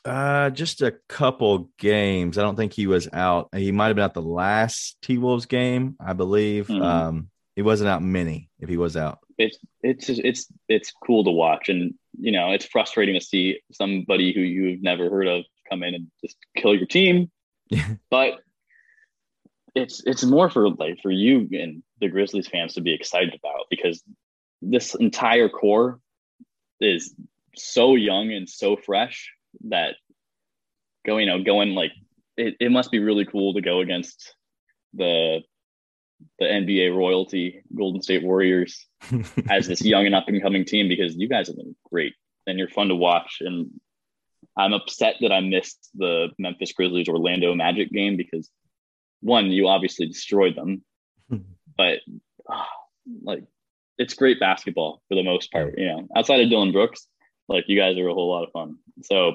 Uh, 0.05 0.49
just 0.51 0.81
a 0.81 0.93
couple 1.09 1.71
games. 1.79 2.39
I 2.39 2.43
don't 2.43 2.57
think 2.57 2.73
he 2.73 2.87
was 2.87 3.09
out. 3.13 3.49
He 3.55 3.71
might 3.71 3.89
have 3.89 3.97
been 3.97 4.05
out 4.05 4.15
the 4.15 4.23
last 4.23 4.97
T 5.03 5.19
Wolves 5.19 5.47
game, 5.47 5.97
I 6.01 6.15
believe. 6.15 6.69
Mhm. 6.69 6.83
Um, 6.83 7.31
he 7.55 7.63
wasn't 7.63 7.91
out 7.91 8.03
many 8.03 8.49
if 8.59 8.69
he 8.69 8.79
was 8.79 8.97
out. 8.97 9.19
It's 9.37 9.59
it's 9.83 10.09
it's 10.09 10.47
it's 10.69 10.93
cool 11.05 11.25
to 11.25 11.31
watch, 11.31 11.69
and 11.69 11.95
you 12.19 12.33
know, 12.33 12.53
it's 12.53 12.65
frustrating 12.65 13.15
to 13.15 13.21
see 13.21 13.61
somebody 13.73 14.33
who 14.33 14.41
you've 14.41 14.83
never 14.83 15.11
heard 15.11 15.27
of 15.27 15.45
come 15.69 15.83
in 15.83 15.95
and 15.95 16.07
just 16.23 16.37
kill 16.57 16.75
your 16.75 16.87
team. 16.87 17.31
but 18.11 18.41
it's 19.75 20.03
it's 20.07 20.25
more 20.25 20.49
for 20.49 20.71
like 20.71 20.99
for 21.03 21.11
you 21.11 21.49
and 21.53 21.83
the 22.01 22.09
Grizzlies 22.09 22.49
fans 22.49 22.75
to 22.75 22.81
be 22.81 22.95
excited 22.95 23.35
about 23.35 23.67
because 23.69 24.03
this 24.63 24.95
entire 24.95 25.49
core 25.49 26.01
is 26.81 27.15
so 27.55 27.95
young 27.95 28.33
and 28.33 28.49
so 28.49 28.77
fresh 28.77 29.31
that 29.69 29.95
going 31.07 31.27
you 31.27 31.33
know 31.33 31.43
going 31.43 31.71
like 31.71 31.93
it, 32.37 32.57
it 32.61 32.71
must 32.71 32.91
be 32.91 32.99
really 32.99 33.25
cool 33.25 33.55
to 33.55 33.61
go 33.61 33.81
against 33.81 34.35
the 34.95 35.41
the 36.39 36.45
NBA 36.45 36.95
royalty 36.95 37.63
Golden 37.75 38.03
State 38.03 38.23
Warriors 38.23 38.87
as 39.51 39.67
this 39.67 39.83
young 39.83 40.07
and 40.07 40.15
up 40.15 40.29
and 40.29 40.43
coming 40.43 40.65
team 40.65 40.89
because 40.89 41.17
you 41.17 41.29
guys 41.29 41.47
have 41.47 41.57
been 41.57 41.75
great 41.91 42.13
and 42.47 42.59
you're 42.59 42.69
fun 42.69 42.89
to 42.89 42.95
watch. 42.95 43.39
And 43.41 43.71
I'm 44.55 44.75
upset 44.75 45.17
that 45.23 45.33
I 45.33 45.41
missed 45.41 45.89
the 45.95 46.29
Memphis 46.39 46.73
Grizzlies 46.73 47.09
Orlando 47.09 47.55
Magic 47.55 47.91
game 47.91 48.19
because 48.19 48.51
one 49.21 49.47
you 49.47 49.69
obviously 49.69 50.07
destroyed 50.07 50.57
them 50.57 50.83
but 51.77 51.99
ah, 52.49 52.69
like 53.23 53.45
it's 53.99 54.15
great 54.15 54.41
basketball 54.41 55.03
for 55.09 55.15
the 55.15 55.23
most 55.23 55.53
part 55.53 55.79
you 55.79 55.87
know. 55.87 56.09
Outside 56.17 56.41
of 56.41 56.51
Dillon 56.51 56.73
Brooks 56.73 57.07
like 57.51 57.65
you 57.69 57.77
guys 57.77 57.99
are 57.99 58.09
a 58.09 58.15
whole 58.15 58.31
lot 58.31 58.45
of 58.45 58.53
fun 58.53 58.77
so 59.03 59.33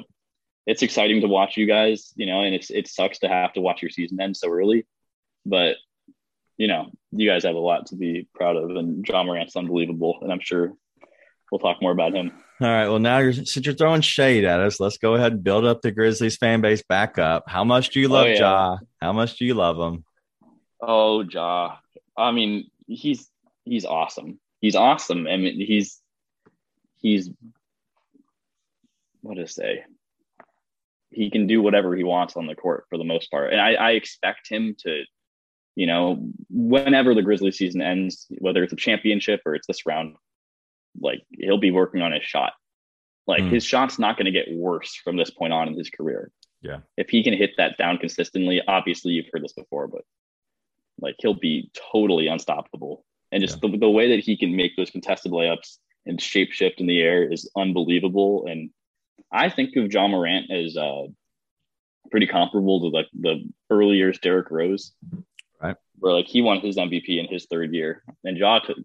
it's 0.65 0.81
exciting 0.81 1.21
to 1.21 1.27
watch 1.27 1.57
you 1.57 1.67
guys 1.67 2.11
you 2.15 2.25
know 2.25 2.41
and 2.41 2.55
it's 2.55 2.71
it 2.71 2.87
sucks 2.87 3.19
to 3.19 3.27
have 3.27 3.53
to 3.53 3.61
watch 3.61 3.81
your 3.81 3.91
season 3.91 4.19
end 4.19 4.35
so 4.35 4.49
early 4.49 4.85
but 5.45 5.75
you 6.57 6.67
know, 6.67 6.91
you 7.11 7.29
guys 7.29 7.43
have 7.43 7.55
a 7.55 7.59
lot 7.59 7.87
to 7.87 7.95
be 7.95 8.27
proud 8.33 8.55
of, 8.55 8.69
and 8.71 9.05
Ja 9.07 9.23
Morant's 9.23 9.55
unbelievable, 9.55 10.19
and 10.21 10.31
I'm 10.31 10.39
sure 10.39 10.73
we'll 11.51 11.59
talk 11.59 11.81
more 11.81 11.91
about 11.91 12.13
him. 12.13 12.31
All 12.61 12.67
right. 12.69 12.87
Well, 12.87 12.99
now 12.99 13.17
you're 13.17 13.33
since 13.33 13.65
you're 13.65 13.75
throwing 13.75 14.01
shade 14.01 14.45
at 14.45 14.61
us, 14.61 14.79
let's 14.79 14.97
go 14.97 15.15
ahead 15.15 15.33
and 15.33 15.43
build 15.43 15.65
up 15.65 15.81
the 15.81 15.91
Grizzlies 15.91 16.37
fan 16.37 16.61
base 16.61 16.83
back 16.83 17.19
up. 17.19 17.43
How 17.47 17.65
much 17.65 17.89
do 17.89 17.99
you 17.99 18.07
oh, 18.07 18.13
love 18.13 18.25
Oh, 18.27 18.29
yeah. 18.29 18.39
Ja? 18.39 18.77
How 19.01 19.13
much 19.13 19.37
do 19.37 19.45
you 19.45 19.53
love 19.53 19.77
him? 19.77 20.05
Oh, 20.79 21.23
Ja, 21.23 21.77
I 22.17 22.31
mean, 22.31 22.69
he's 22.87 23.29
he's 23.65 23.85
awesome. 23.85 24.39
He's 24.61 24.75
awesome. 24.75 25.27
I 25.27 25.35
mean, 25.35 25.59
he's 25.59 25.99
he's 27.01 27.29
what 29.25 29.35
to 29.35 29.47
say. 29.47 29.83
He 31.11 31.29
can 31.29 31.47
do 31.47 31.61
whatever 31.61 31.95
he 31.95 32.03
wants 32.03 32.35
on 32.35 32.47
the 32.47 32.55
court 32.55 32.85
for 32.89 32.97
the 32.97 33.03
most 33.03 33.31
part, 33.31 33.51
and 33.51 33.61
I, 33.61 33.73
I 33.73 33.91
expect 33.91 34.49
him 34.49 34.75
to, 34.79 35.03
you 35.75 35.87
know, 35.87 36.29
whenever 36.49 37.13
the 37.13 37.21
Grizzly 37.21 37.51
season 37.51 37.81
ends, 37.81 38.27
whether 38.39 38.63
it's 38.63 38.73
a 38.73 38.77
championship 38.77 39.41
or 39.45 39.55
it's 39.55 39.67
this 39.67 39.85
round, 39.85 40.15
like 40.99 41.21
he'll 41.31 41.57
be 41.57 41.71
working 41.71 42.01
on 42.01 42.11
his 42.11 42.23
shot. 42.23 42.53
Like 43.27 43.43
Hmm. 43.43 43.49
his 43.49 43.65
shot's 43.65 43.97
not 43.97 44.17
going 44.17 44.25
to 44.25 44.31
get 44.31 44.53
worse 44.53 44.95
from 44.95 45.17
this 45.17 45.31
point 45.31 45.53
on 45.53 45.67
in 45.67 45.77
his 45.77 45.89
career. 45.89 46.31
Yeah. 46.61 46.79
If 46.97 47.09
he 47.09 47.23
can 47.23 47.33
hit 47.33 47.51
that 47.57 47.77
down 47.77 47.97
consistently, 47.97 48.61
obviously 48.67 49.13
you've 49.13 49.29
heard 49.31 49.43
this 49.43 49.53
before, 49.53 49.87
but 49.87 50.01
like 50.99 51.15
he'll 51.19 51.33
be 51.33 51.71
totally 51.91 52.27
unstoppable. 52.27 53.03
And 53.31 53.41
just 53.41 53.59
the, 53.61 53.77
the 53.77 53.89
way 53.89 54.15
that 54.15 54.23
he 54.23 54.37
can 54.37 54.55
make 54.55 54.75
those 54.75 54.91
contested 54.91 55.31
layups 55.31 55.77
and 56.05 56.21
shape 56.21 56.51
shift 56.51 56.79
in 56.79 56.87
the 56.87 57.01
air 57.01 57.29
is 57.29 57.49
unbelievable. 57.57 58.45
And 58.47 58.69
I 59.31 59.49
think 59.49 59.75
of 59.75 59.91
Ja 59.91 60.07
Morant 60.07 60.49
as 60.51 60.77
uh, 60.77 61.03
pretty 62.11 62.27
comparable 62.27 62.79
to 62.81 62.87
like 62.87 63.07
the 63.13 63.47
early 63.69 63.97
years 63.97 64.19
Derrick 64.19 64.49
Rose, 64.51 64.93
Right. 65.61 65.75
Where 65.99 66.13
like 66.13 66.27
he 66.27 66.41
won 66.41 66.59
his 66.59 66.77
MVP 66.77 67.17
in 67.19 67.27
his 67.27 67.45
third 67.45 67.73
year, 67.73 68.03
and 68.23 68.37
Ja 68.37 68.59
could, 68.59 68.83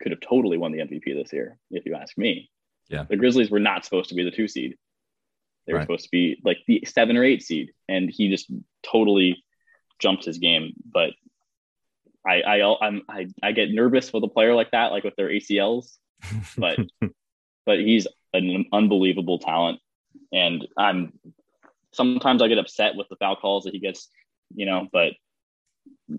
could 0.00 0.12
have 0.12 0.20
totally 0.20 0.58
won 0.58 0.72
the 0.72 0.78
MVP 0.80 1.14
this 1.14 1.32
year, 1.32 1.58
if 1.70 1.84
you 1.86 1.94
ask 1.94 2.16
me. 2.18 2.50
Yeah. 2.88 3.04
the 3.08 3.16
Grizzlies 3.16 3.50
were 3.50 3.60
not 3.60 3.84
supposed 3.84 4.08
to 4.10 4.14
be 4.14 4.24
the 4.24 4.30
two 4.30 4.48
seed; 4.48 4.76
they 5.66 5.72
were 5.72 5.78
Right. 5.78 5.84
supposed 5.86 6.04
to 6.04 6.10
be 6.10 6.40
like 6.44 6.58
the 6.66 6.84
seven 6.86 7.16
or 7.16 7.24
eight 7.24 7.42
seed, 7.42 7.70
and 7.88 8.10
he 8.10 8.28
just 8.28 8.50
totally 8.82 9.44
jumped 10.00 10.24
his 10.24 10.38
game. 10.38 10.72
But 10.84 11.10
I 12.26 12.40
I 12.42 12.76
I'm, 12.86 13.02
I 13.08 13.28
I 13.42 13.52
get 13.52 13.70
nervous 13.70 14.12
with 14.12 14.24
a 14.24 14.28
player 14.28 14.54
like 14.54 14.72
that, 14.72 14.90
like 14.92 15.04
with 15.04 15.16
their 15.16 15.28
ACLs, 15.28 15.96
but 16.58 16.78
but 17.66 17.78
he's 17.78 18.06
an 18.32 18.66
unbelievable 18.72 19.38
talent, 19.38 19.80
and 20.32 20.66
I'm 20.76 21.12
sometimes 21.92 22.42
I 22.42 22.48
get 22.48 22.58
upset 22.58 22.96
with 22.96 23.08
the 23.08 23.16
foul 23.16 23.36
calls 23.36 23.64
that 23.64 23.74
he 23.74 23.80
gets, 23.80 24.08
you 24.54 24.66
know, 24.66 24.88
but 24.92 25.12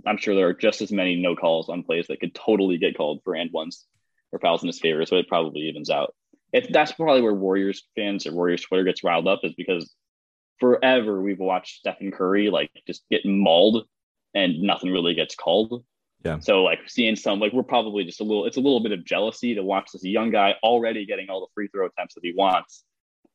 I'm 0.05 0.17
sure 0.17 0.35
there 0.35 0.47
are 0.47 0.53
just 0.53 0.81
as 0.81 0.91
many 0.91 1.15
no 1.15 1.35
calls 1.35 1.69
on 1.69 1.83
plays 1.83 2.07
that 2.07 2.19
could 2.19 2.35
totally 2.35 2.77
get 2.77 2.97
called 2.97 3.21
for 3.23 3.35
and 3.35 3.51
ones 3.51 3.85
or 4.31 4.39
fouls 4.39 4.63
in 4.63 4.67
his 4.67 4.79
favor. 4.79 5.05
So 5.05 5.17
it 5.17 5.27
probably 5.27 5.61
evens 5.61 5.89
out. 5.89 6.13
If 6.51 6.69
that's 6.69 6.91
probably 6.91 7.21
where 7.21 7.33
Warriors 7.33 7.83
fans 7.95 8.27
or 8.27 8.33
Warriors 8.33 8.61
Twitter 8.61 8.83
gets 8.83 9.03
riled 9.03 9.27
up 9.27 9.39
is 9.43 9.53
because 9.53 9.91
forever 10.59 11.21
we've 11.21 11.39
watched 11.39 11.79
Stephen 11.79 12.11
Curry 12.11 12.49
like 12.49 12.71
just 12.85 13.03
get 13.09 13.25
mauled 13.25 13.85
and 14.35 14.61
nothing 14.61 14.91
really 14.91 15.15
gets 15.15 15.35
called. 15.35 15.83
Yeah. 16.23 16.39
So 16.39 16.63
like 16.63 16.79
seeing 16.87 17.15
some 17.15 17.39
like 17.39 17.51
we're 17.51 17.63
probably 17.63 18.05
just 18.05 18.21
a 18.21 18.23
little 18.23 18.45
it's 18.45 18.57
a 18.57 18.61
little 18.61 18.79
bit 18.81 18.93
of 18.93 19.03
jealousy 19.03 19.55
to 19.55 19.63
watch 19.63 19.89
this 19.91 20.03
young 20.03 20.31
guy 20.31 20.55
already 20.63 21.05
getting 21.05 21.29
all 21.29 21.41
the 21.41 21.47
free 21.53 21.67
throw 21.67 21.85
attempts 21.87 22.15
that 22.15 22.23
he 22.23 22.33
wants, 22.35 22.83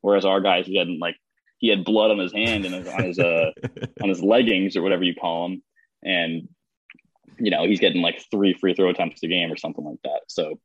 whereas 0.01 0.25
our 0.25 0.41
guys 0.41 0.67
getting 0.67 0.99
like 0.99 1.17
he 1.59 1.69
had 1.69 1.85
blood 1.85 2.11
on 2.11 2.19
his 2.19 2.33
hand 2.33 2.65
and 2.65 2.75
his, 2.75 2.89
on 2.89 3.03
his 3.03 3.19
uh 3.19 3.51
on 4.03 4.09
his 4.09 4.23
leggings 4.23 4.77
or 4.77 4.83
whatever 4.83 5.05
you 5.05 5.15
call 5.15 5.49
them, 5.49 5.63
and 6.03 6.49
you 7.39 7.51
know 7.51 7.65
he's 7.67 7.81
getting 7.81 8.01
like 8.01 8.25
three 8.31 8.55
free 8.55 8.75
throw 8.75 8.89
attempts 8.89 9.23
a 9.23 9.29
game 9.29 9.53
or 9.53 9.57
something 9.57 9.85
like 9.85 10.01
that. 10.05 10.21
So 10.29 10.59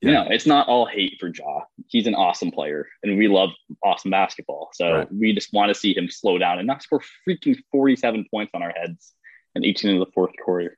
you 0.00 0.12
know 0.12 0.26
it's 0.30 0.46
not 0.46 0.68
all 0.68 0.86
hate 0.86 1.16
for 1.18 1.32
Ja. 1.34 1.62
He's 1.88 2.06
an 2.06 2.14
awesome 2.14 2.52
player, 2.52 2.86
and 3.02 3.18
we 3.18 3.26
love 3.26 3.50
awesome 3.82 4.12
basketball. 4.12 4.70
So 4.74 4.98
Right. 4.98 5.12
we 5.12 5.32
just 5.32 5.52
want 5.52 5.70
to 5.70 5.74
see 5.74 5.96
him 5.96 6.08
slow 6.08 6.38
down 6.38 6.58
and 6.58 6.66
not 6.68 6.82
score 6.82 7.02
freaking 7.28 7.58
forty 7.72 7.96
seven 7.96 8.24
points 8.30 8.52
on 8.54 8.62
our 8.62 8.70
heads 8.70 9.14
in 9.54 9.64
each 9.64 9.84
in 9.84 9.98
the 9.98 10.06
fourth 10.14 10.32
quarter. 10.44 10.76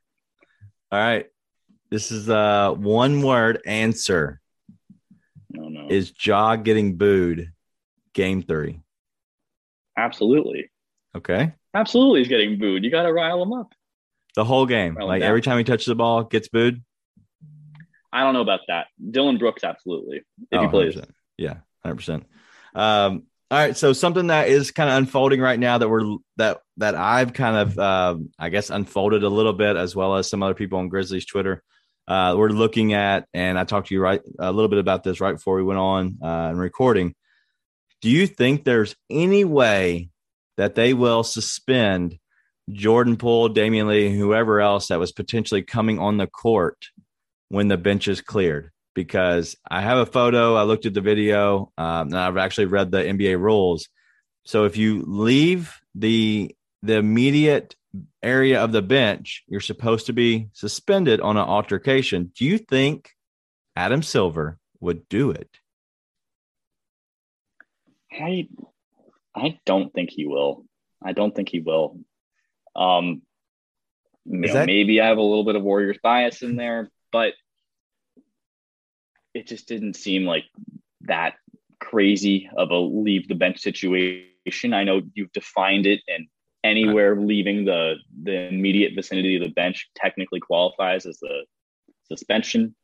All 0.91 0.99
right. 0.99 1.25
This 1.89 2.11
is 2.11 2.27
a 2.29 2.73
one 2.77 3.21
word 3.21 3.61
answer. 3.65 4.39
No, 5.49 5.69
no, 5.69 5.87
Is 5.89 6.11
Ja 6.25 6.55
getting 6.55 6.95
booed 6.97 7.51
game 8.13 8.41
three? 8.41 8.79
absolutely, 9.97 10.71
Okay. 11.15 11.53
absolutely, 11.75 12.21
he's 12.21 12.27
getting 12.27 12.57
booed. 12.57 12.83
You 12.83 12.89
got 12.89 13.03
to 13.03 13.13
rile 13.13 13.41
him 13.43 13.53
up. 13.53 13.71
The 14.35 14.43
whole 14.43 14.65
game. 14.65 14.95
Well, 14.95 15.05
like 15.07 15.21
every 15.21 15.41
time 15.41 15.59
he 15.59 15.63
touches 15.63 15.85
the 15.85 15.93
ball, 15.93 16.23
gets 16.23 16.47
booed. 16.47 16.83
I 18.11 18.21
don't 18.23 18.33
know 18.33 18.41
about 18.41 18.61
that. 18.67 18.87
Dillon 19.11 19.37
Brooks, 19.37 19.63
absolutely, 19.63 20.17
if 20.51 20.59
he 20.61 20.65
Oh, 20.65 20.69
plays. 20.69 20.95
100%. 20.95 21.05
Yeah, 21.37 21.57
hundred 21.83 21.95
percent. 21.97 22.25
Um, 22.73 23.23
all 23.51 23.59
right, 23.59 23.77
so 23.77 23.93
something 23.93 24.27
that 24.27 24.47
is 24.47 24.71
kind 24.71 24.89
of 24.89 24.97
unfolding 24.97 25.39
right 25.39 25.59
now 25.59 25.77
that 25.77 25.89
we're 25.89 26.17
that 26.37 26.61
that 26.77 26.95
I've 26.95 27.33
kind 27.33 27.57
of 27.57 27.79
um, 27.79 28.31
I 28.39 28.49
guess 28.49 28.69
unfolded 28.69 29.23
a 29.23 29.29
little 29.29 29.53
bit 29.53 29.75
as 29.75 29.95
well 29.95 30.15
as 30.15 30.29
some 30.29 30.41
other 30.41 30.55
people 30.55 30.79
on 30.79 30.89
Grizzlies 30.89 31.25
Twitter. 31.25 31.61
Uh, 32.07 32.35
we're 32.37 32.49
looking 32.49 32.93
at, 32.93 33.27
and 33.33 33.57
I 33.57 33.63
talked 33.63 33.87
to 33.89 33.93
you 33.93 34.01
right 34.01 34.21
a 34.39 34.51
little 34.51 34.69
bit 34.69 34.79
about 34.79 35.03
this 35.03 35.21
right 35.21 35.33
before 35.33 35.55
we 35.55 35.63
went 35.63 35.79
on 35.79 36.17
uh, 36.21 36.49
and 36.49 36.59
recording. 36.59 37.15
Do 38.01 38.09
you 38.09 38.27
think 38.27 38.63
there's 38.63 38.95
any 39.09 39.45
way 39.45 40.09
that 40.57 40.75
they 40.75 40.93
will 40.93 41.23
suspend 41.23 42.17
Jordan 42.71 43.17
Poole, 43.17 43.49
Damion 43.49 43.87
Lee, 43.87 44.17
whoever 44.17 44.61
else 44.61 44.87
that 44.87 44.99
was 44.99 45.11
potentially 45.11 45.61
coming 45.61 45.99
on 45.99 46.17
the 46.17 46.27
court 46.27 46.87
when 47.49 47.67
the 47.67 47.77
bench 47.77 48.07
is 48.07 48.19
cleared? 48.19 48.71
Because 48.93 49.55
I 49.69 49.81
have 49.81 49.97
a 49.97 50.05
photo, 50.05 50.55
I 50.55 50.63
looked 50.63 50.85
at 50.85 50.93
the 50.93 51.01
video, 51.01 51.71
um, 51.77 52.07
and 52.07 52.17
I've 52.17 52.37
actually 52.37 52.65
read 52.67 52.91
the 52.91 52.99
NBA 53.03 53.39
rules. 53.39 53.89
So 54.45 54.65
if 54.65 54.77
you 54.77 55.03
leave 55.07 55.79
the 55.95 56.55
the 56.81 56.95
immediate 56.97 57.75
area 58.21 58.61
of 58.61 58.71
the 58.71 58.81
bench, 58.81 59.43
you're 59.47 59.61
supposed 59.61 60.07
to 60.07 60.13
be 60.13 60.49
suspended 60.53 61.21
on 61.21 61.37
an 61.37 61.43
altercation. 61.47 62.31
Do 62.35 62.43
you 62.45 62.57
think 62.57 63.11
Adam 63.75 64.03
Silver 64.03 64.59
would 64.79 65.07
do 65.09 65.31
it? 65.31 65.49
I 68.11 68.47
I 69.35 69.59
don't 69.65 69.93
think 69.93 70.11
he 70.11 70.25
will. 70.27 70.65
I 71.03 71.13
don't 71.13 71.35
think 71.35 71.49
he 71.49 71.59
will. 71.59 71.99
Um, 72.75 73.21
you 74.25 74.37
know, 74.39 74.53
that- 74.53 74.67
maybe 74.67 75.01
I 75.01 75.07
have 75.07 75.17
a 75.17 75.21
little 75.21 75.43
bit 75.45 75.55
of 75.55 75.63
Warriors 75.63 75.97
bias 76.01 76.41
in 76.43 76.55
there, 76.55 76.91
but 77.11 77.33
it 79.33 79.47
just 79.47 79.67
didn't 79.67 79.95
seem 79.95 80.25
like 80.25 80.45
that 81.01 81.35
crazy 81.79 82.49
of 82.55 82.71
a 82.71 82.77
leave 82.77 83.27
the 83.27 83.35
bench 83.35 83.59
situation. 83.61 84.73
I 84.73 84.83
know 84.83 85.01
you've 85.13 85.31
defined 85.31 85.85
it, 85.85 86.01
and 86.07 86.27
anywhere 86.63 87.15
leaving 87.15 87.65
the 87.65 87.95
the 88.23 88.47
immediate 88.47 88.93
vicinity 88.95 89.35
of 89.35 89.43
the 89.43 89.49
bench 89.49 89.89
technically 89.95 90.39
qualifies 90.39 91.05
as 91.05 91.19
a 91.23 91.43
suspension, 92.07 92.75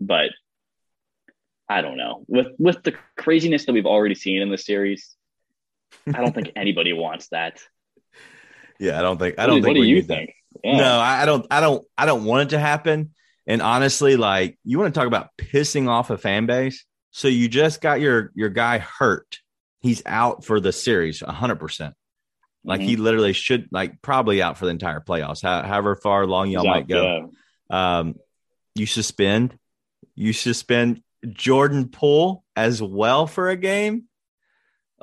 but 0.00 0.30
I 1.68 1.82
don't 1.82 1.96
know. 1.96 2.24
With 2.28 2.48
with 2.58 2.82
the 2.82 2.94
craziness 3.16 3.66
that 3.66 3.72
we've 3.72 3.86
already 3.86 4.14
seen 4.14 4.40
in 4.40 4.50
the 4.50 4.58
series, 4.58 5.16
I 6.06 6.20
don't 6.20 6.34
think 6.34 6.52
anybody 6.56 6.92
wants 6.92 7.28
that. 7.28 7.60
Yeah, 8.78 8.98
I 8.98 9.02
don't 9.02 9.18
think 9.18 9.38
I 9.38 9.46
don't 9.46 9.56
do- 9.56 9.62
think 9.62 9.78
What 9.78 9.82
do 9.82 9.88
you 9.88 10.02
think? 10.02 10.34
Yeah. 10.64 10.76
No, 10.78 10.98
I 10.98 11.26
don't. 11.26 11.46
I 11.50 11.60
don't. 11.60 11.86
I 11.98 12.06
don't 12.06 12.24
want 12.24 12.48
it 12.48 12.56
to 12.56 12.58
happen. 12.58 13.12
And 13.46 13.62
honestly, 13.62 14.16
like 14.16 14.58
you 14.64 14.78
want 14.78 14.92
to 14.92 14.98
talk 14.98 15.06
about 15.06 15.30
pissing 15.38 15.88
off 15.88 16.10
a 16.10 16.18
fan 16.18 16.46
base. 16.46 16.84
So 17.10 17.28
you 17.28 17.48
just 17.48 17.80
got 17.80 18.00
your 18.00 18.30
your 18.34 18.48
guy 18.50 18.78
hurt. 18.78 19.38
He's 19.80 20.02
out 20.04 20.44
for 20.44 20.58
the 20.60 20.72
series, 20.72 21.20
hundred 21.20 21.56
percent. 21.56 21.94
Like 22.64 22.80
Mm-hmm. 22.80 22.88
he 22.88 22.96
literally 22.96 23.32
should, 23.32 23.68
like 23.70 24.02
probably 24.02 24.42
out 24.42 24.58
for 24.58 24.64
the 24.64 24.72
entire 24.72 25.00
playoffs. 25.00 25.40
How, 25.42 25.62
however 25.62 25.94
far 25.94 26.22
along 26.22 26.50
y'all 26.50 26.62
He's 26.64 26.70
might 26.70 26.88
go. 26.88 27.30
Um, 27.70 28.16
you 28.74 28.86
suspend, 28.86 29.56
you 30.16 30.32
suspend 30.32 31.02
Jordan 31.28 31.88
Poole 31.88 32.42
as 32.56 32.82
well 32.82 33.26
for 33.28 33.48
a 33.50 33.56
game. 33.56 34.04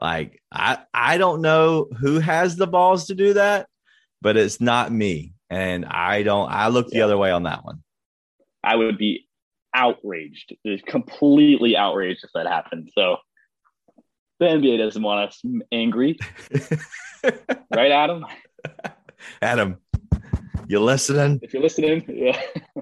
Like 0.02 0.42
I, 0.52 0.80
I 0.94 1.18
don't 1.18 1.42
know 1.42 1.88
who 1.98 2.20
has 2.20 2.56
the 2.58 2.68
balls 2.68 3.08
to 3.08 3.16
do 3.16 3.34
that, 3.36 3.68
but 4.22 4.36
it's 4.38 4.60
not 4.60 4.92
me, 4.92 5.34
and 5.50 5.86
I 5.86 6.24
don't. 6.24 6.52
I 6.52 6.68
look 6.68 6.90
the 6.90 6.98
Yeah. 6.98 7.06
other 7.06 7.18
way 7.18 7.32
on 7.32 7.44
that 7.44 7.64
one. 7.64 7.83
I 8.64 8.76
would 8.76 8.98
be 8.98 9.28
outraged, 9.74 10.54
completely 10.88 11.76
outraged 11.76 12.24
if 12.24 12.30
that 12.34 12.48
happened. 12.48 12.92
So 12.94 13.18
the 14.40 14.46
NBA 14.46 14.78
doesn't 14.78 15.02
want 15.02 15.30
us 15.30 15.42
angry, 15.72 16.18
right, 17.74 17.92
Adam? 17.92 18.26
Adam, 19.42 19.78
you 20.68 20.80
listening? 20.80 21.40
If 21.42 21.54
you're 21.54 21.64
listening, 21.64 22.06
yeah. 22.08 22.42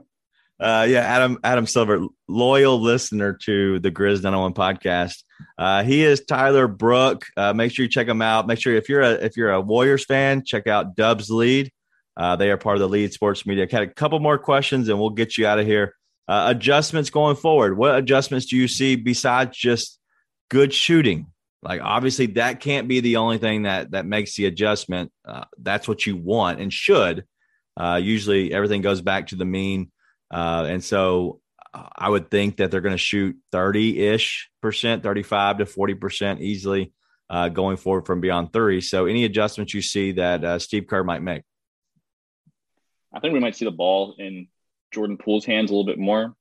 Uh, 0.62 0.86
yeah, 0.88 1.00
Adam 1.00 1.39
Adam 1.44 1.65
Silver, 1.65 2.06
loyal 2.28 2.80
listener 2.80 3.34
to 3.46 3.80
the 3.80 3.89
Grizz 3.89 4.22
901 4.22 4.54
podcast. 4.54 5.24
Uh, 5.58 5.82
he 5.82 6.04
is 6.04 6.24
Tyler 6.24 6.67
Brook. 6.67 7.26
Uh, 7.36 7.52
make 7.52 7.72
sure 7.72 7.82
you 7.82 7.89
check 7.89 8.08
him 8.08 8.22
out. 8.22 8.46
Make 8.46 8.60
sure 8.60 8.76
if 8.76 8.88
you're 8.88 9.02
a 9.02 9.13
if 9.13 9.36
you're 9.36 9.50
a 9.50 9.60
Warriors 9.60 10.06
fan, 10.06 10.44
check 10.46 10.67
out 10.67 10.96
Dubs 10.96 11.32
Lead. 11.32 11.72
Uh, 12.17 12.36
they 12.36 12.52
are 12.52 12.58
part 12.58 12.76
of 12.76 12.82
the 12.82 12.89
Lead 12.89 13.13
Sports 13.13 13.45
Media. 13.45 13.65
Got 13.65 13.84
a 13.84 13.88
couple 13.88 14.19
more 14.19 14.38
questions, 14.38 14.89
and 14.89 15.00
we'll 15.00 15.12
get 15.12 15.38
you 15.38 15.47
out 15.47 15.60
of 15.60 15.65
here. 15.65 15.95
Uh, 16.28 16.45
adjustments 16.50 17.10
going 17.10 17.36
forward. 17.36 17.78
What 17.78 17.97
adjustments 17.97 18.45
do 18.45 18.56
you 18.56 18.67
see 18.67 18.95
besides 18.95 19.58
just 19.58 20.00
good 20.50 20.74
shooting? 20.74 21.28
Like 21.63 21.82
obviously 21.82 22.28
that 22.28 22.60
can't 22.60 22.88
be 22.88 23.02
the 23.02 23.17
only 23.17 23.38
thing 23.38 23.63
that 23.63 23.91
that 23.91 24.06
makes 24.06 24.36
the 24.36 24.45
adjustment. 24.45 25.12
Uh, 25.26 25.45
that's 25.60 25.88
what 25.88 26.06
you 26.06 26.15
want 26.15 26.60
and 26.60 26.71
should. 26.71 27.26
Uh, 27.78 28.00
usually 28.02 28.54
everything 28.54 28.82
goes 28.82 29.02
back 29.02 29.28
to 29.28 29.36
the 29.36 29.45
mean. 29.45 29.91
Uh, 30.34 30.65
and 30.69 30.84
so 30.84 31.39
I 31.74 32.10
would 32.10 32.32
think 32.32 32.58
that 32.58 32.71
they're 32.71 32.82
going 32.82 32.93
to 32.93 32.97
shoot 32.97 33.38
30 33.52 34.00
ish 34.08 34.50
percent, 34.62 35.04
35 35.04 35.60
to 35.60 35.65
40% 35.65 36.41
easily 36.41 36.93
uh, 37.30 37.50
going 37.50 37.78
forward 37.78 38.06
from 38.06 38.21
beyond 38.21 38.52
three. 38.52 38.82
So 38.82 39.06
any 39.06 39.24
adjustments 39.26 39.74
you 39.74 39.82
see 39.82 40.13
that 40.13 40.62
Steve 40.62 40.88
Kerr 40.88 41.04
might 41.04 41.21
make? 41.21 41.43
I 43.13 43.19
think 43.19 43.34
we 43.34 43.39
might 43.39 43.56
see 43.56 43.65
the 43.65 43.71
ball 43.71 44.15
in 44.17 44.47
Jordan 44.91 45.17
Poole's 45.17 45.45
hands 45.45 45.69
a 45.69 45.74
little 45.74 45.86
bit 45.86 46.00
more. 46.00 46.36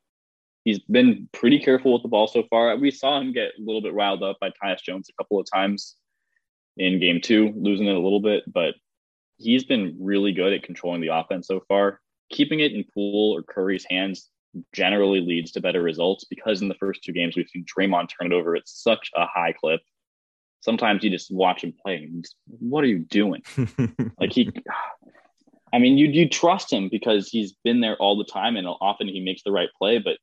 He's 0.65 0.79
been 0.81 1.29
pretty 1.33 1.59
careful 1.59 1.93
with 1.93 2.03
the 2.03 2.09
ball 2.09 2.27
so 2.27 2.45
far. 2.51 2.77
We 2.77 2.91
saw 2.91 3.21
him 3.21 3.33
get 3.33 3.53
a 3.59 3.63
little 3.63 3.81
bit 3.81 3.95
riled 3.95 4.23
up 4.23 4.39
by 4.41 4.51
Tyus 4.51 4.83
Jones 4.83 5.09
a 5.09 5.23
couple 5.23 5.41
of 5.41 5.47
times 5.53 5.97
in 6.77 7.01
game 7.01 7.21
two, 7.23 7.53
losing 7.57 7.87
it 7.87 7.97
a 7.97 8.01
little 8.01 8.21
bit, 8.21 8.45
but 8.53 8.75
he's 9.39 9.65
been 9.65 9.97
really 9.99 10.33
good 10.33 10.53
at 10.53 10.63
controlling 10.63 11.01
the 11.01 11.15
offense 11.15 11.47
so 11.47 11.61
far. 11.67 12.01
Keeping 12.31 12.61
it 12.61 12.73
in 12.73 12.85
Poole 12.95 13.35
or 13.35 13.43
Curry's 13.43 13.87
hands 13.89 14.29
generally 14.73 15.21
leads 15.21 15.53
to 15.53 15.61
better 15.61 15.83
results 15.83 16.25
because 16.25 16.61
in 16.61 16.69
the 16.69 16.75
first 16.75 17.03
two 17.03 17.13
games 17.13 17.37
we've 17.37 17.49
seen 17.49 17.65
Draymond 17.65 18.09
turn 18.09 18.33
it 18.33 18.35
over 18.35 18.55
at 18.57 18.69
such 18.69 19.11
a 19.17 19.27
high 19.27 19.53
clip. 19.53 19.81
Sometimes 20.61 21.03
you 21.03 21.11
just 21.11 21.33
watch 21.33 21.65
him 21.65 21.73
play 21.83 22.07
just, 22.21 22.37
what 22.47 22.85
are 22.85 22.89
you 22.89 22.99
doing? 22.99 23.43
Like 24.21 24.33
he, 24.33 24.53
I 25.73 25.79
mean, 25.79 25.99
you 25.99 26.07
you 26.07 26.29
trust 26.29 26.73
him 26.73 26.89
because 26.89 27.29
he's 27.29 27.53
been 27.65 27.81
there 27.81 27.97
all 27.97 28.17
the 28.17 28.25
time, 28.25 28.57
and 28.57 28.67
often 28.67 29.09
he 29.09 29.21
makes 29.21 29.43
the 29.43 29.53
right 29.53 29.69
play. 29.79 29.99
But 29.99 30.19